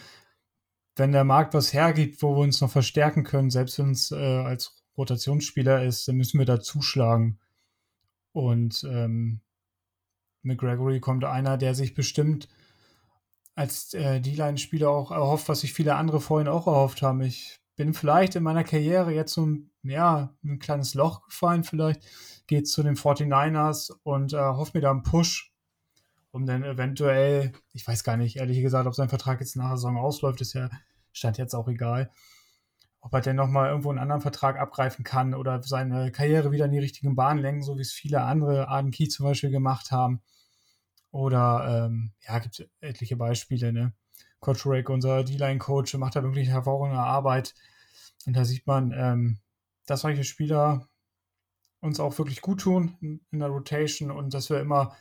Wenn 0.96 1.12
der 1.12 1.24
Markt 1.24 1.54
was 1.54 1.72
hergibt, 1.72 2.22
wo 2.22 2.36
wir 2.36 2.42
uns 2.42 2.61
noch 2.61 2.70
verstärken 2.70 3.22
können, 3.22 3.50
selbst 3.50 3.78
wenn 3.78 3.90
es 3.90 4.11
äh, 4.11 4.16
als 4.16 4.82
Rotationsspieler 4.96 5.84
ist, 5.84 6.09
dann 6.09 6.16
müssen 6.16 6.38
wir 6.38 6.46
da 6.46 6.61
zuschlagen. 6.61 7.38
Und 8.32 8.84
ähm, 8.84 9.40
mit 10.47 10.59
Gregory 10.59 11.01
kommt 11.01 11.24
einer, 11.24 11.59
der 11.59 11.74
sich 11.74 11.94
bestimmt 11.94 12.49
als 13.55 13.94
äh, 13.94 14.20
D-Line-Spieler 14.20 14.88
auch 14.88 15.11
erhofft, 15.11 15.49
was 15.49 15.61
sich 15.61 15.72
viele 15.72 15.97
andere 15.97 16.20
vorhin 16.20 16.49
auch 16.49 16.66
erhofft 16.66 17.03
haben. 17.03 17.20
Ich 17.22 17.59
bin 17.74 17.94
vielleicht 17.94 18.36
in 18.36 18.42
meiner 18.42 18.64
Karriere 18.64 19.12
jetzt 19.12 19.34
so 19.34 19.47
ein, 19.47 19.70
ja, 19.82 20.34
ein 20.44 20.59
kleines 20.59 20.94
Loch 20.94 21.22
gefallen, 21.26 21.64
vielleicht 21.64 22.03
geht 22.47 22.68
zu 22.68 22.82
den 22.82 22.97
49ers 22.97 23.92
und 24.03 24.32
äh, 24.32 24.38
hofft 24.38 24.74
mir 24.74 24.80
da 24.80 24.90
einen 24.90 25.03
Push, 25.03 25.53
um 26.30 26.47
dann 26.47 26.64
eventuell, 26.64 27.53
ich 27.72 27.86
weiß 27.86 28.05
gar 28.05 28.16
nicht, 28.16 28.36
ehrlich 28.36 28.61
gesagt, 28.61 28.86
ob 28.86 28.94
sein 28.94 29.09
Vertrag 29.09 29.40
jetzt 29.40 29.57
nach 29.57 29.68
der 29.68 29.76
Saison 29.76 29.97
ausläuft, 29.97 30.40
ist 30.40 30.53
ja, 30.53 30.70
stand 31.12 31.38
jetzt 31.38 31.55
auch 31.55 31.68
egal 31.68 32.11
ob 33.07 33.14
er 33.14 33.20
denn 33.20 33.36
nochmal 33.36 33.68
irgendwo 33.68 33.90
einen 33.90 34.01
anderen 34.01 34.20
Vertrag 34.20 34.59
abgreifen 34.59 35.05
kann 35.05 35.32
oder 35.32 35.62
seine 35.62 36.11
Karriere 36.11 36.51
wieder 36.51 36.64
in 36.64 36.72
die 36.72 36.80
richtigen 36.80 37.14
Bahnen 37.14 37.40
lenken, 37.40 37.62
so 37.62 37.76
wie 37.76 37.82
es 37.82 37.92
viele 37.92 38.22
andere, 38.22 38.66
Arden 38.66 38.90
Key 38.90 39.07
zum 39.07 39.26
Beispiel, 39.26 39.51
gemacht 39.51 39.92
haben. 39.92 40.22
Oder, 41.11 41.86
ähm, 41.86 42.12
ja, 42.26 42.38
gibt 42.38 42.61
es 42.61 42.68
etliche 42.80 43.16
Beispiele, 43.16 43.72
ne? 43.72 43.92
Coach 44.40 44.66
Rick, 44.66 44.90
unser 44.90 45.24
D-Line-Coach, 45.24 45.94
macht 45.94 46.16
da 46.16 46.22
wirklich 46.22 46.48
hervorragende 46.48 47.00
Arbeit. 47.00 47.54
Und 48.26 48.36
da 48.36 48.44
sieht 48.44 48.66
man, 48.66 48.92
ähm, 48.92 49.38
dass 49.86 50.02
solche 50.02 50.24
Spieler 50.24 50.88
uns 51.80 52.00
auch 52.00 52.18
wirklich 52.18 52.40
gut 52.40 52.61
tun 52.61 52.96
in, 53.00 53.38
der 53.38 53.48
Rotation 53.48 54.11
und 54.11 54.34
dass 54.34 54.50
wir 54.50 54.61
immer 54.61 54.96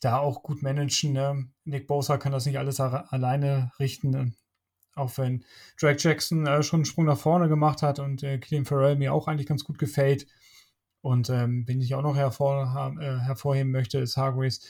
da 0.00 0.18
auch 0.18 0.42
gut 0.42 0.62
managen. 0.62 1.12
Ne? 1.12 1.48
Nick 1.64 1.86
Bosa 1.86 2.18
kann 2.18 2.32
das 2.32 2.46
nicht 2.46 2.58
alles 2.58 2.80
alleine 2.80 3.72
richten. 3.78 4.36
Auch 4.94 5.16
wenn 5.16 5.44
Drake 5.80 5.98
Jackson 6.00 6.46
äh, 6.46 6.62
schon 6.62 6.78
einen 6.78 6.84
Sprung 6.84 7.06
nach 7.06 7.18
vorne 7.18 7.48
gemacht 7.48 7.82
hat 7.82 7.98
und 7.98 8.22
äh, 8.22 8.38
Killian 8.38 8.64
Farrell 8.64 8.96
mir 8.96 9.14
auch 9.14 9.28
eigentlich 9.28 9.46
ganz 9.46 9.64
gut 9.64 9.78
gefällt. 9.78 10.26
Und 11.00 11.30
ähm, 11.30 11.64
wen 11.66 11.80
ich 11.80 11.94
auch 11.94 12.02
noch 12.02 12.16
hervor, 12.16 12.96
äh, 13.00 13.18
hervorheben 13.20 13.70
möchte, 13.70 13.98
ist 13.98 14.16
Hargreaves, 14.16 14.60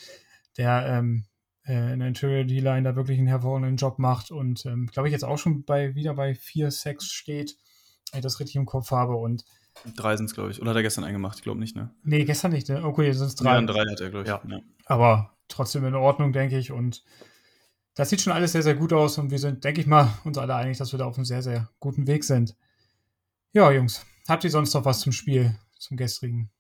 der 0.59 0.87
ähm, 0.87 1.25
äh, 1.67 1.93
in 1.93 2.01
der 2.01 2.09
Interior 2.09 2.45
D-Line 2.45 2.83
da 2.83 2.97
wirklich 2.97 3.19
einen 3.19 3.29
hervorragenden 3.29 3.77
Job 3.77 3.99
macht 3.99 4.31
und 4.31 4.67
ähm, 4.67 4.87
glaube 4.87 5.09
ich 5.09 5.13
jetzt 5.13 5.25
auch 5.25 5.39
schon 5.39 5.65
bei 5.65 5.95
wieder 5.95 6.15
bei 6.15 6.33
4-6 6.33 7.03
steht, 7.03 7.57
wenn 8.11 8.19
ich 8.19 8.25
das 8.25 8.41
richtig 8.41 8.57
im 8.57 8.67
Kopf 8.67 8.91
habe. 8.91 9.17
Und 9.17 9.45
Drei 9.97 10.17
sind 10.17 10.27
es, 10.27 10.35
glaube 10.35 10.51
ich. 10.51 10.61
Oder 10.61 10.71
hat 10.71 10.77
er 10.77 10.83
gestern 10.83 11.05
eingemacht? 11.05 11.39
Ich 11.39 11.45
glaube 11.45 11.61
nicht, 11.61 11.77
ne? 11.77 11.91
Nee, 12.03 12.25
gestern 12.25 12.53
nicht, 12.53 12.69
ne? 12.69 12.85
Okay, 12.85 13.13
sind 13.13 13.29
es 13.29 13.35
drei. 13.37 13.55
Ja, 13.55 13.63
drei 13.63 13.85
hat 13.85 14.01
er, 14.01 14.11
glaube 14.11 14.25
ich. 14.25 14.29
Ja. 14.29 14.43
ja. 14.49 14.61
Aber 14.87 15.37
trotzdem 15.47 15.85
in 15.85 15.95
Ordnung, 15.95 16.33
denke 16.33 16.59
ich. 16.59 16.73
Und 16.73 17.05
das 17.95 18.11
sieht 18.11 18.21
schon 18.21 18.33
alles 18.33 18.53
sehr, 18.53 18.63
sehr 18.63 18.75
gut 18.75 18.93
aus 18.93 19.19
und 19.19 19.31
wir 19.31 19.39
sind, 19.39 19.65
denke 19.65 19.81
ich 19.81 19.87
mal, 19.87 20.13
uns 20.25 20.39
alle 20.39 20.55
einig, 20.55 20.79
dass 20.79 20.93
wir 20.93 20.99
da 20.99 21.07
auf 21.07 21.17
einem 21.17 21.25
sehr, 21.25 21.43
sehr 21.43 21.69
guten 21.81 22.07
Weg 22.07 22.25
sind. 22.25 22.57
Ja, 23.53 23.71
Jungs, 23.71 24.05
habt 24.29 24.45
ihr 24.45 24.51
sonst 24.51 24.75
noch 24.75 24.85
was 24.85 25.01
zum 25.01 25.13
Spiel, 25.13 25.57
zum 25.79 25.97
gestrigen? 25.97 26.51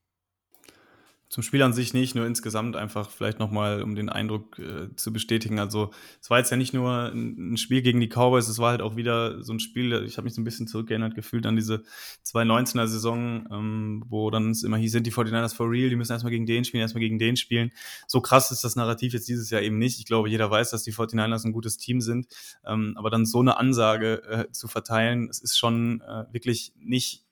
Zum 1.28 1.42
Spiel 1.42 1.62
an 1.62 1.74
sich 1.74 1.92
nicht, 1.92 2.14
nur 2.14 2.26
insgesamt 2.26 2.74
einfach 2.74 3.10
vielleicht 3.10 3.38
nochmal, 3.38 3.82
um 3.82 3.94
den 3.94 4.08
Eindruck 4.08 4.58
äh, 4.58 4.94
zu 4.96 5.12
bestätigen. 5.12 5.58
Also, 5.58 5.90
es 6.22 6.30
war 6.30 6.38
jetzt 6.38 6.50
ja 6.50 6.56
nicht 6.56 6.72
nur 6.72 7.12
ein, 7.12 7.58
Spiel 7.58 7.82
gegen 7.82 8.00
die 8.00 8.08
Cowboys, 8.08 8.48
es 8.48 8.58
war 8.58 8.70
halt 8.70 8.80
auch 8.80 8.96
wieder 8.96 9.42
so 9.42 9.52
ein 9.52 9.60
Spiel, 9.60 9.92
ich 10.06 10.16
habe 10.16 10.24
mich 10.24 10.34
so 10.34 10.40
ein 10.40 10.44
bisschen 10.44 10.66
zurückgeerinnert 10.66 11.14
gefühlt 11.14 11.44
an 11.44 11.54
diese 11.54 11.82
2019er 12.24 12.86
Saison, 12.86 13.46
ähm, 13.52 14.04
wo 14.08 14.30
dann 14.30 14.52
es 14.52 14.62
immer 14.62 14.78
hieß, 14.78 14.92
sind 14.92 15.06
die 15.06 15.12
49ers 15.12 15.54
for 15.54 15.70
real, 15.70 15.90
die 15.90 15.96
müssen 15.96 16.12
erstmal 16.12 16.30
gegen 16.32 16.46
den 16.46 16.64
spielen, 16.64 16.80
erstmal 16.80 17.02
gegen 17.02 17.18
den 17.18 17.36
spielen. 17.36 17.72
So 18.06 18.22
krass 18.22 18.50
ist 18.50 18.64
das 18.64 18.74
Narrativ 18.76 19.12
jetzt 19.12 19.28
dieses 19.28 19.50
Jahr 19.50 19.60
eben 19.60 19.76
nicht. 19.76 19.98
Ich 19.98 20.06
glaube, 20.06 20.30
jeder 20.30 20.50
weiß, 20.50 20.70
dass 20.70 20.82
die 20.82 20.94
49ers 20.94 21.44
ein 21.44 21.52
gutes 21.52 21.76
Team 21.76 22.00
sind, 22.00 22.26
ähm, 22.64 22.94
aber 22.96 23.10
dann 23.10 23.26
so 23.26 23.40
eine 23.40 23.58
Ansage 23.58 24.22
äh, 24.24 24.50
zu 24.52 24.66
verteilen, 24.66 25.28
es 25.28 25.40
ist 25.40 25.58
schon 25.58 26.00
äh, 26.00 26.24
wirklich 26.32 26.72
nicht 26.78 27.27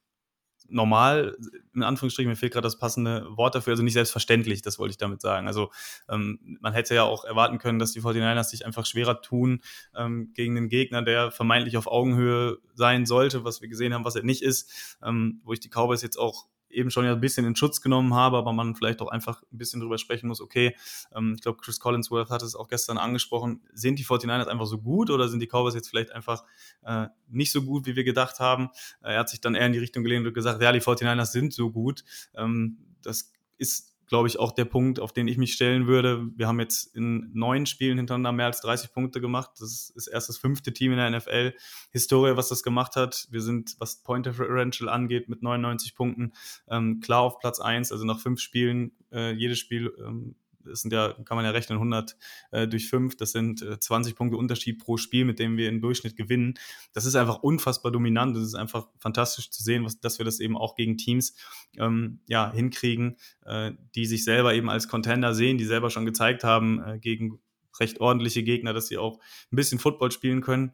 normal, 0.68 1.36
in 1.74 1.82
Anführungsstrichen, 1.82 2.28
mir 2.28 2.36
fehlt 2.36 2.52
gerade 2.52 2.66
das 2.66 2.78
passende 2.78 3.26
Wort 3.36 3.54
dafür, 3.54 3.72
also 3.72 3.82
nicht 3.82 3.92
selbstverständlich, 3.94 4.62
das 4.62 4.78
wollte 4.78 4.92
ich 4.92 4.98
damit 4.98 5.20
sagen. 5.20 5.46
Also 5.46 5.70
ähm, 6.08 6.58
man 6.60 6.72
hätte 6.72 6.94
ja 6.94 7.04
auch 7.04 7.24
erwarten 7.24 7.58
können, 7.58 7.78
dass 7.78 7.92
die 7.92 8.00
49ers 8.00 8.44
sich 8.44 8.66
einfach 8.66 8.86
schwerer 8.86 9.20
tun 9.20 9.60
ähm, 9.94 10.32
gegen 10.34 10.56
einen 10.56 10.68
Gegner, 10.68 11.02
der 11.02 11.30
vermeintlich 11.30 11.76
auf 11.76 11.86
Augenhöhe 11.86 12.58
sein 12.74 13.06
sollte, 13.06 13.44
was 13.44 13.60
wir 13.60 13.68
gesehen 13.68 13.94
haben, 13.94 14.04
was 14.04 14.16
er 14.16 14.22
nicht 14.22 14.42
ist, 14.42 14.98
ähm, 15.02 15.40
wo 15.44 15.52
ich 15.52 15.60
die 15.60 15.68
Cowboys 15.68 16.02
jetzt 16.02 16.18
auch 16.18 16.46
eben 16.76 16.90
schon 16.90 17.04
ja 17.04 17.12
ein 17.12 17.20
bisschen 17.20 17.46
in 17.46 17.56
Schutz 17.56 17.80
genommen 17.80 18.14
habe, 18.14 18.36
aber 18.36 18.52
man 18.52 18.76
vielleicht 18.76 19.00
auch 19.00 19.08
einfach 19.08 19.42
ein 19.52 19.58
bisschen 19.58 19.80
drüber 19.80 19.98
sprechen 19.98 20.28
muss, 20.28 20.40
okay, 20.40 20.76
ähm, 21.14 21.34
ich 21.36 21.42
glaube, 21.42 21.58
Chris 21.60 21.80
Collinsworth 21.80 22.30
hat 22.30 22.42
es 22.42 22.54
auch 22.54 22.68
gestern 22.68 22.98
angesprochen, 22.98 23.62
sind 23.72 23.98
die 23.98 24.04
49ers 24.04 24.46
einfach 24.46 24.66
so 24.66 24.78
gut 24.78 25.10
oder 25.10 25.28
sind 25.28 25.40
die 25.40 25.46
Cowboys 25.46 25.74
jetzt 25.74 25.88
vielleicht 25.88 26.12
einfach 26.12 26.44
äh, 26.84 27.06
nicht 27.28 27.50
so 27.50 27.62
gut, 27.62 27.86
wie 27.86 27.96
wir 27.96 28.04
gedacht 28.04 28.40
haben? 28.40 28.68
Äh, 29.02 29.14
er 29.14 29.20
hat 29.20 29.28
sich 29.30 29.40
dann 29.40 29.54
eher 29.54 29.66
in 29.66 29.72
die 29.72 29.78
Richtung 29.78 30.02
gelehnt 30.04 30.26
und 30.26 30.34
gesagt, 30.34 30.62
ja, 30.62 30.70
die 30.72 30.80
49ers 30.80 31.32
sind 31.32 31.52
so 31.52 31.70
gut. 31.70 32.04
Ähm, 32.34 32.78
das 33.02 33.32
ist 33.58 33.95
glaube 34.06 34.28
ich, 34.28 34.38
auch 34.38 34.52
der 34.52 34.64
Punkt, 34.64 35.00
auf 35.00 35.12
den 35.12 35.28
ich 35.28 35.36
mich 35.36 35.52
stellen 35.52 35.86
würde. 35.86 36.28
Wir 36.36 36.46
haben 36.46 36.60
jetzt 36.60 36.94
in 36.94 37.30
neun 37.32 37.66
Spielen 37.66 37.98
hintereinander 37.98 38.32
mehr 38.32 38.46
als 38.46 38.60
30 38.60 38.92
Punkte 38.92 39.20
gemacht. 39.20 39.50
Das 39.58 39.90
ist 39.90 40.06
erst 40.06 40.28
das 40.28 40.38
fünfte 40.38 40.72
Team 40.72 40.92
in 40.92 40.98
der 40.98 41.10
NFL. 41.10 41.54
Historie, 41.90 42.36
was 42.36 42.48
das 42.48 42.62
gemacht 42.62 42.96
hat. 42.96 43.26
Wir 43.30 43.42
sind, 43.42 43.76
was 43.78 44.02
Point 44.02 44.26
Differential 44.26 44.88
angeht, 44.88 45.28
mit 45.28 45.42
99 45.42 45.94
Punkten 45.94 46.32
ähm, 46.68 47.00
klar 47.00 47.22
auf 47.22 47.38
Platz 47.38 47.58
eins. 47.58 47.90
Also 47.90 48.04
nach 48.04 48.20
fünf 48.20 48.40
Spielen, 48.40 48.92
äh, 49.12 49.32
jedes 49.32 49.58
Spiel 49.58 49.92
ähm, 49.98 50.36
das 50.66 50.82
sind 50.82 50.92
ja, 50.92 51.12
kann 51.24 51.36
man 51.36 51.44
ja 51.44 51.50
rechnen, 51.50 51.78
100 51.78 52.16
äh, 52.50 52.68
durch 52.68 52.88
5, 52.88 53.16
das 53.16 53.32
sind 53.32 53.62
äh, 53.62 53.78
20 53.78 54.14
Punkte 54.14 54.36
Unterschied 54.36 54.78
pro 54.78 54.96
Spiel, 54.96 55.24
mit 55.24 55.38
dem 55.38 55.56
wir 55.56 55.68
im 55.68 55.80
Durchschnitt 55.80 56.16
gewinnen. 56.16 56.54
Das 56.92 57.04
ist 57.04 57.14
einfach 57.14 57.42
unfassbar 57.42 57.92
dominant. 57.92 58.36
Das 58.36 58.42
ist 58.42 58.54
einfach 58.54 58.88
fantastisch 58.98 59.50
zu 59.50 59.62
sehen, 59.62 59.84
was, 59.84 60.00
dass 60.00 60.18
wir 60.18 60.24
das 60.24 60.40
eben 60.40 60.56
auch 60.56 60.74
gegen 60.74 60.96
Teams 60.96 61.34
ähm, 61.78 62.20
ja, 62.26 62.52
hinkriegen, 62.52 63.16
äh, 63.44 63.72
die 63.94 64.06
sich 64.06 64.24
selber 64.24 64.54
eben 64.54 64.70
als 64.70 64.88
Contender 64.88 65.34
sehen, 65.34 65.58
die 65.58 65.64
selber 65.64 65.90
schon 65.90 66.06
gezeigt 66.06 66.44
haben, 66.44 66.82
äh, 66.82 66.98
gegen 66.98 67.40
recht 67.80 68.00
ordentliche 68.00 68.42
Gegner, 68.42 68.72
dass 68.72 68.88
sie 68.88 68.98
auch 68.98 69.18
ein 69.52 69.56
bisschen 69.56 69.78
Football 69.78 70.10
spielen 70.10 70.40
können. 70.40 70.72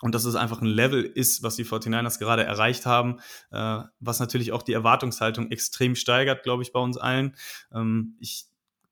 und 0.00 0.14
dass 0.14 0.24
es 0.24 0.36
einfach 0.36 0.60
ein 0.60 0.66
Level 0.68 1.02
ist, 1.02 1.42
was 1.42 1.56
die 1.56 1.64
49ers 1.64 2.20
gerade 2.20 2.44
erreicht 2.44 2.86
haben, 2.86 3.18
äh, 3.50 3.80
was 3.98 4.20
natürlich 4.20 4.52
auch 4.52 4.62
die 4.62 4.72
Erwartungshaltung 4.72 5.50
extrem 5.50 5.96
steigert, 5.96 6.44
glaube 6.44 6.62
ich, 6.62 6.72
bei 6.72 6.78
uns 6.78 6.96
allen. 6.96 7.34
Ähm, 7.74 8.16
ich 8.20 8.46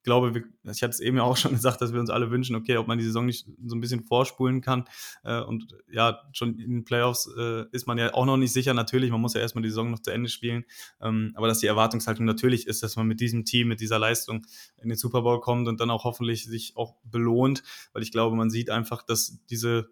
glaube, 0.07 0.33
wir, 0.33 0.43
ich 0.63 0.81
hatte 0.81 0.91
es 0.91 0.99
eben 1.01 1.17
ja 1.17 1.23
auch 1.23 1.37
schon 1.37 1.51
gesagt, 1.53 1.81
dass 1.81 1.93
wir 1.93 1.99
uns 1.99 2.09
alle 2.09 2.31
wünschen, 2.31 2.55
okay, 2.55 2.77
ob 2.77 2.87
man 2.87 2.97
die 2.97 3.03
Saison 3.03 3.25
nicht 3.25 3.45
so 3.65 3.75
ein 3.75 3.81
bisschen 3.81 4.03
vorspulen 4.03 4.61
kann. 4.61 4.85
Äh, 5.23 5.41
und 5.41 5.75
ja, 5.91 6.21
schon 6.31 6.57
in 6.57 6.71
den 6.71 6.83
Playoffs 6.85 7.29
äh, 7.37 7.65
ist 7.71 7.87
man 7.87 7.97
ja 7.97 8.13
auch 8.13 8.25
noch 8.25 8.37
nicht 8.37 8.53
sicher. 8.53 8.73
Natürlich, 8.73 9.11
man 9.11 9.21
muss 9.21 9.33
ja 9.33 9.41
erstmal 9.41 9.61
die 9.61 9.69
Saison 9.69 9.91
noch 9.91 9.99
zu 9.99 10.11
Ende 10.11 10.29
spielen. 10.29 10.63
Ähm, 11.01 11.33
aber 11.35 11.47
dass 11.47 11.59
die 11.59 11.67
Erwartungshaltung 11.67 12.25
natürlich 12.25 12.67
ist, 12.67 12.81
dass 12.81 12.95
man 12.95 13.05
mit 13.05 13.19
diesem 13.19 13.43
Team, 13.43 13.67
mit 13.67 13.81
dieser 13.81 13.99
Leistung 13.99 14.47
in 14.81 14.89
den 14.89 14.97
Super 14.97 15.21
Bowl 15.21 15.41
kommt 15.41 15.67
und 15.67 15.79
dann 15.79 15.91
auch 15.91 16.05
hoffentlich 16.05 16.45
sich 16.45 16.77
auch 16.77 16.95
belohnt, 17.03 17.61
weil 17.91 18.01
ich 18.01 18.11
glaube, 18.11 18.35
man 18.35 18.49
sieht 18.49 18.69
einfach, 18.69 19.03
dass 19.03 19.43
diese 19.49 19.89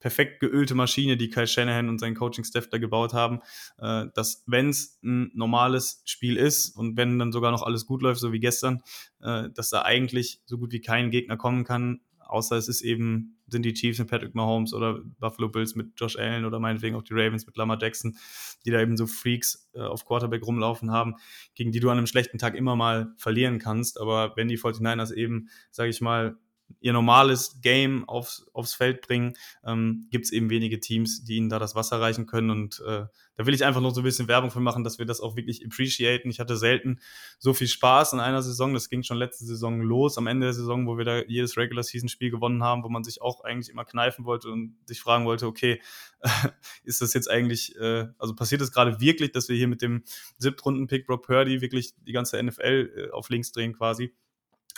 perfekt 0.00 0.40
geölte 0.40 0.74
Maschine, 0.74 1.16
die 1.16 1.30
Kyle 1.30 1.46
Shanahan 1.46 1.88
und 1.88 1.98
sein 1.98 2.14
Coaching-Staff 2.14 2.68
da 2.68 2.78
gebaut 2.78 3.12
haben, 3.12 3.40
äh, 3.78 4.06
dass 4.14 4.44
wenn 4.46 4.70
es 4.70 4.98
ein 5.02 5.30
normales 5.34 6.02
Spiel 6.04 6.36
ist 6.36 6.76
und 6.76 6.96
wenn 6.96 7.18
dann 7.18 7.32
sogar 7.32 7.50
noch 7.50 7.62
alles 7.62 7.86
gut 7.86 8.02
läuft, 8.02 8.20
so 8.20 8.32
wie 8.32 8.40
gestern, 8.40 8.82
äh, 9.20 9.50
dass 9.50 9.70
da 9.70 9.82
eigentlich 9.82 10.40
so 10.46 10.58
gut 10.58 10.72
wie 10.72 10.80
kein 10.80 11.10
Gegner 11.10 11.36
kommen 11.36 11.64
kann, 11.64 12.00
außer 12.28 12.56
es 12.56 12.68
ist 12.68 12.82
eben, 12.82 13.38
sind 13.48 13.62
die 13.62 13.72
Chiefs 13.72 13.98
mit 13.98 14.08
Patrick 14.08 14.34
Mahomes 14.34 14.74
oder 14.74 15.00
Buffalo 15.18 15.48
Bills 15.48 15.74
mit 15.74 15.92
Josh 15.96 16.16
Allen 16.16 16.44
oder 16.44 16.60
meinetwegen 16.60 16.94
auch 16.94 17.02
die 17.02 17.14
Ravens 17.14 17.46
mit 17.46 17.56
Lamar 17.56 17.78
Jackson, 17.80 18.16
die 18.64 18.70
da 18.70 18.80
eben 18.80 18.96
so 18.96 19.06
Freaks 19.06 19.68
äh, 19.74 19.80
auf 19.80 20.04
Quarterback 20.04 20.46
rumlaufen 20.46 20.90
haben, 20.90 21.14
gegen 21.54 21.72
die 21.72 21.80
du 21.80 21.88
an 21.90 21.98
einem 21.98 22.06
schlechten 22.06 22.38
Tag 22.38 22.54
immer 22.54 22.76
mal 22.76 23.14
verlieren 23.16 23.58
kannst. 23.58 23.98
Aber 23.98 24.34
wenn 24.36 24.48
die 24.48 24.58
49ers 24.58 25.12
eben, 25.14 25.48
sage 25.70 25.90
ich 25.90 26.00
mal, 26.00 26.36
ihr 26.80 26.92
normales 26.92 27.60
Game 27.60 28.08
aufs, 28.08 28.46
aufs 28.52 28.74
Feld 28.74 29.00
bringen, 29.00 29.34
ähm, 29.64 30.06
gibt 30.10 30.26
es 30.26 30.32
eben 30.32 30.50
wenige 30.50 30.80
Teams, 30.80 31.24
die 31.24 31.36
ihnen 31.36 31.48
da 31.48 31.58
das 31.58 31.74
Wasser 31.74 32.00
reichen 32.00 32.26
können. 32.26 32.50
Und 32.50 32.80
äh, 32.86 33.06
da 33.36 33.46
will 33.46 33.54
ich 33.54 33.64
einfach 33.64 33.80
noch 33.80 33.94
so 33.94 34.00
ein 34.00 34.04
bisschen 34.04 34.28
Werbung 34.28 34.50
für 34.50 34.60
machen, 34.60 34.84
dass 34.84 34.98
wir 34.98 35.06
das 35.06 35.20
auch 35.20 35.36
wirklich 35.36 35.64
appreciaten. 35.64 36.30
Ich 36.30 36.40
hatte 36.40 36.56
selten 36.56 37.00
so 37.38 37.54
viel 37.54 37.68
Spaß 37.68 38.12
in 38.12 38.20
einer 38.20 38.42
Saison. 38.42 38.74
Das 38.74 38.88
ging 38.88 39.02
schon 39.02 39.16
letzte 39.16 39.44
Saison 39.44 39.80
los, 39.80 40.18
am 40.18 40.26
Ende 40.26 40.46
der 40.46 40.54
Saison, 40.54 40.86
wo 40.86 40.98
wir 40.98 41.04
da 41.04 41.22
jedes 41.26 41.56
Regular 41.56 41.82
Season 41.82 42.08
Spiel 42.08 42.30
gewonnen 42.30 42.62
haben, 42.62 42.84
wo 42.84 42.88
man 42.88 43.04
sich 43.04 43.22
auch 43.22 43.42
eigentlich 43.42 43.70
immer 43.70 43.84
kneifen 43.84 44.24
wollte 44.24 44.48
und 44.48 44.76
sich 44.86 45.00
fragen 45.00 45.24
wollte, 45.24 45.46
okay, 45.46 45.80
ist 46.84 47.00
das 47.00 47.14
jetzt 47.14 47.30
eigentlich, 47.30 47.76
äh, 47.76 48.06
also 48.18 48.34
passiert 48.34 48.60
es 48.60 48.72
gerade 48.72 49.00
wirklich, 49.00 49.32
dass 49.32 49.48
wir 49.48 49.56
hier 49.56 49.68
mit 49.68 49.82
dem 49.82 50.04
Siebtrunden-Pick 50.38 51.06
Brock 51.06 51.26
Purdy 51.26 51.60
wirklich 51.60 51.94
die 52.04 52.12
ganze 52.12 52.42
NFL 52.42 52.92
äh, 52.96 53.10
auf 53.10 53.28
links 53.30 53.52
drehen 53.52 53.72
quasi? 53.72 54.14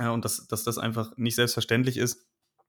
Und 0.09 0.25
dass, 0.25 0.47
dass 0.47 0.65
das 0.65 0.79
einfach 0.79 1.17
nicht 1.17 1.35
selbstverständlich 1.35 1.97
ist 1.97 2.27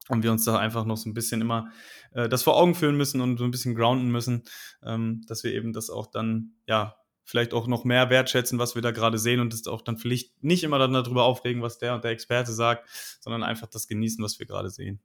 und 0.08 0.22
wir 0.22 0.32
uns 0.32 0.44
da 0.44 0.58
einfach 0.58 0.84
noch 0.84 0.96
so 0.96 1.08
ein 1.08 1.14
bisschen 1.14 1.40
immer 1.40 1.70
äh, 2.12 2.28
das 2.28 2.42
vor 2.42 2.56
Augen 2.56 2.74
führen 2.74 2.96
müssen 2.96 3.20
und 3.20 3.38
so 3.38 3.44
ein 3.44 3.50
bisschen 3.50 3.74
grounden 3.74 4.10
müssen, 4.10 4.44
ähm, 4.84 5.22
dass 5.26 5.44
wir 5.44 5.52
eben 5.52 5.72
das 5.72 5.90
auch 5.90 6.06
dann, 6.08 6.54
ja, 6.66 6.96
vielleicht 7.24 7.54
auch 7.54 7.66
noch 7.66 7.84
mehr 7.84 8.10
wertschätzen, 8.10 8.58
was 8.58 8.74
wir 8.74 8.82
da 8.82 8.90
gerade 8.90 9.18
sehen 9.18 9.40
und 9.40 9.52
das 9.52 9.66
auch 9.66 9.82
dann 9.82 9.96
vielleicht 9.96 10.42
nicht 10.42 10.64
immer 10.64 10.78
dann 10.78 10.92
darüber 10.92 11.24
aufregen, 11.24 11.62
was 11.62 11.78
der 11.78 11.94
und 11.94 12.04
der 12.04 12.10
Experte 12.10 12.52
sagt, 12.52 12.88
sondern 13.20 13.42
einfach 13.42 13.68
das 13.68 13.86
genießen, 13.86 14.22
was 14.22 14.38
wir 14.38 14.46
gerade 14.46 14.70
sehen. 14.70 15.00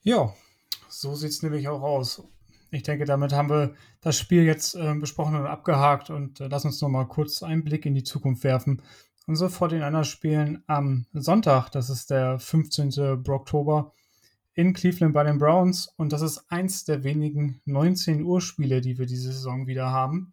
Ja, 0.00 0.34
so 0.88 1.14
sieht 1.14 1.30
es 1.30 1.42
nämlich 1.42 1.68
auch 1.68 1.82
aus. 1.82 2.22
Ich 2.70 2.82
denke, 2.82 3.04
damit 3.04 3.32
haben 3.32 3.50
wir 3.50 3.74
das 4.00 4.18
Spiel 4.18 4.44
jetzt 4.44 4.74
äh, 4.74 4.94
besprochen 4.94 5.36
und 5.36 5.46
abgehakt 5.46 6.10
und 6.10 6.40
äh, 6.40 6.48
lass 6.48 6.64
uns 6.64 6.80
noch 6.80 6.88
mal 6.88 7.06
kurz 7.06 7.42
einen 7.42 7.64
Blick 7.64 7.86
in 7.86 7.94
die 7.94 8.04
Zukunft 8.04 8.44
werfen. 8.44 8.82
Unsere 9.28 9.50
49ers 9.50 10.04
spielen 10.04 10.64
am 10.68 11.04
Sonntag, 11.12 11.68
das 11.68 11.90
ist 11.90 12.08
der 12.08 12.38
15. 12.38 13.22
Oktober, 13.28 13.92
in 14.54 14.72
Cleveland 14.72 15.12
bei 15.12 15.22
den 15.22 15.36
Browns. 15.36 15.92
Und 15.98 16.14
das 16.14 16.22
ist 16.22 16.50
eins 16.50 16.86
der 16.86 17.04
wenigen 17.04 17.60
19 17.66 18.22
Uhr 18.22 18.40
Spiele, 18.40 18.80
die 18.80 18.96
wir 18.98 19.04
diese 19.04 19.30
Saison 19.30 19.66
wieder 19.66 19.90
haben. 19.90 20.32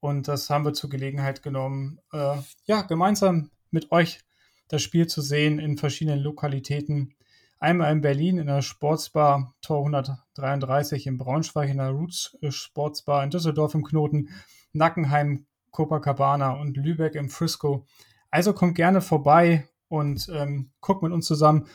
Und 0.00 0.28
das 0.28 0.48
haben 0.48 0.64
wir 0.64 0.72
zur 0.72 0.88
Gelegenheit 0.88 1.42
genommen, 1.42 2.00
äh, 2.10 2.38
ja, 2.64 2.80
gemeinsam 2.80 3.50
mit 3.70 3.92
euch 3.92 4.20
das 4.68 4.80
Spiel 4.80 5.06
zu 5.06 5.20
sehen 5.20 5.58
in 5.58 5.76
verschiedenen 5.76 6.20
Lokalitäten. 6.20 7.12
Einmal 7.58 7.92
in 7.92 8.00
Berlin 8.00 8.38
in 8.38 8.46
der 8.46 8.62
Sportsbar 8.62 9.54
Tor 9.60 9.80
133, 9.80 11.06
in 11.06 11.18
Braunschweig 11.18 11.68
in 11.68 11.76
der 11.76 11.90
Roots 11.90 12.34
Sportsbar, 12.48 13.24
in 13.24 13.28
Düsseldorf 13.28 13.74
im 13.74 13.84
Knoten, 13.84 14.30
Nackenheim, 14.72 15.44
Copacabana 15.76 16.52
und 16.52 16.78
Lübeck 16.78 17.14
im 17.16 17.28
Frisco. 17.28 17.84
Also 18.30 18.54
kommt 18.54 18.74
gerne 18.76 19.02
vorbei 19.02 19.68
und 19.88 20.28
ähm, 20.32 20.70
guckt 20.80 21.02
mit 21.02 21.12
uns 21.12 21.26
zusammen 21.26 21.66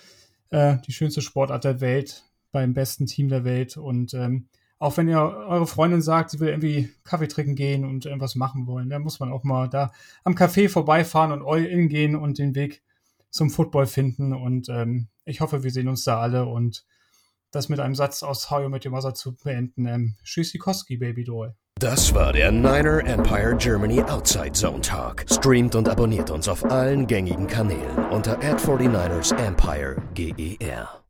äh, 0.49 0.77
die 0.87 0.91
schönste 0.91 1.21
Sportart 1.21 1.63
der 1.63 1.81
Welt 1.81 2.25
beim 2.51 2.73
besten 2.73 3.05
Team 3.05 3.29
der 3.29 3.43
Welt. 3.43 3.77
Und 3.77 4.15
ähm, 4.15 4.49
auch 4.79 4.97
wenn 4.97 5.07
ihr 5.07 5.19
eure 5.19 5.67
Freundin 5.67 6.01
sagt, 6.01 6.31
sie 6.31 6.39
will 6.39 6.49
irgendwie 6.49 6.89
Kaffee 7.03 7.27
trinken 7.27 7.55
gehen 7.55 7.85
und 7.85 8.05
irgendwas 8.05 8.35
machen 8.35 8.65
wollen, 8.65 8.89
dann 8.89 9.03
muss 9.03 9.19
man 9.19 9.31
auch 9.31 9.43
mal 9.43 9.69
da 9.69 9.91
am 10.23 10.33
Café 10.33 10.67
vorbeifahren 10.67 11.31
und 11.31 11.45
all 11.45 11.63
in 11.63 11.87
gehen 11.87 12.15
und 12.15 12.39
den 12.39 12.55
Weg 12.55 12.81
zum 13.29 13.51
Football 13.51 13.85
finden. 13.85 14.33
Und 14.33 14.67
ähm, 14.69 15.09
ich 15.25 15.41
hoffe, 15.41 15.61
wir 15.61 15.71
sehen 15.71 15.87
uns 15.87 16.03
da 16.03 16.19
alle 16.19 16.47
und 16.47 16.85
das 17.51 17.69
mit 17.69 17.79
einem 17.79 17.95
Satz 17.95 18.23
aus 18.23 18.49
How 18.49 18.63
You 18.63 18.69
Met 18.69 18.83
Your 18.83 18.93
Mother 18.93 19.13
zu 19.13 19.35
beenden. 19.35 19.85
Ähm, 19.85 20.15
Tschüssikowski, 20.23 20.97
Baby 20.97 21.23
Doll. 21.23 21.55
Das 21.81 22.13
war 22.13 22.31
der 22.31 22.51
Niner 22.51 23.03
Empire 23.07 23.55
Germany 23.57 24.03
Outside 24.03 24.51
Zone 24.51 24.81
Talk. 24.81 25.25
Streamt 25.27 25.73
und 25.73 25.89
abonniert 25.89 26.29
uns 26.29 26.47
auf 26.47 26.63
allen 26.65 27.07
gängigen 27.07 27.47
Kanälen 27.47 27.97
unter 28.11 28.33
ad 28.33 28.63
49 28.63 29.31
ersempire 29.31 29.95
GER. 30.13 31.00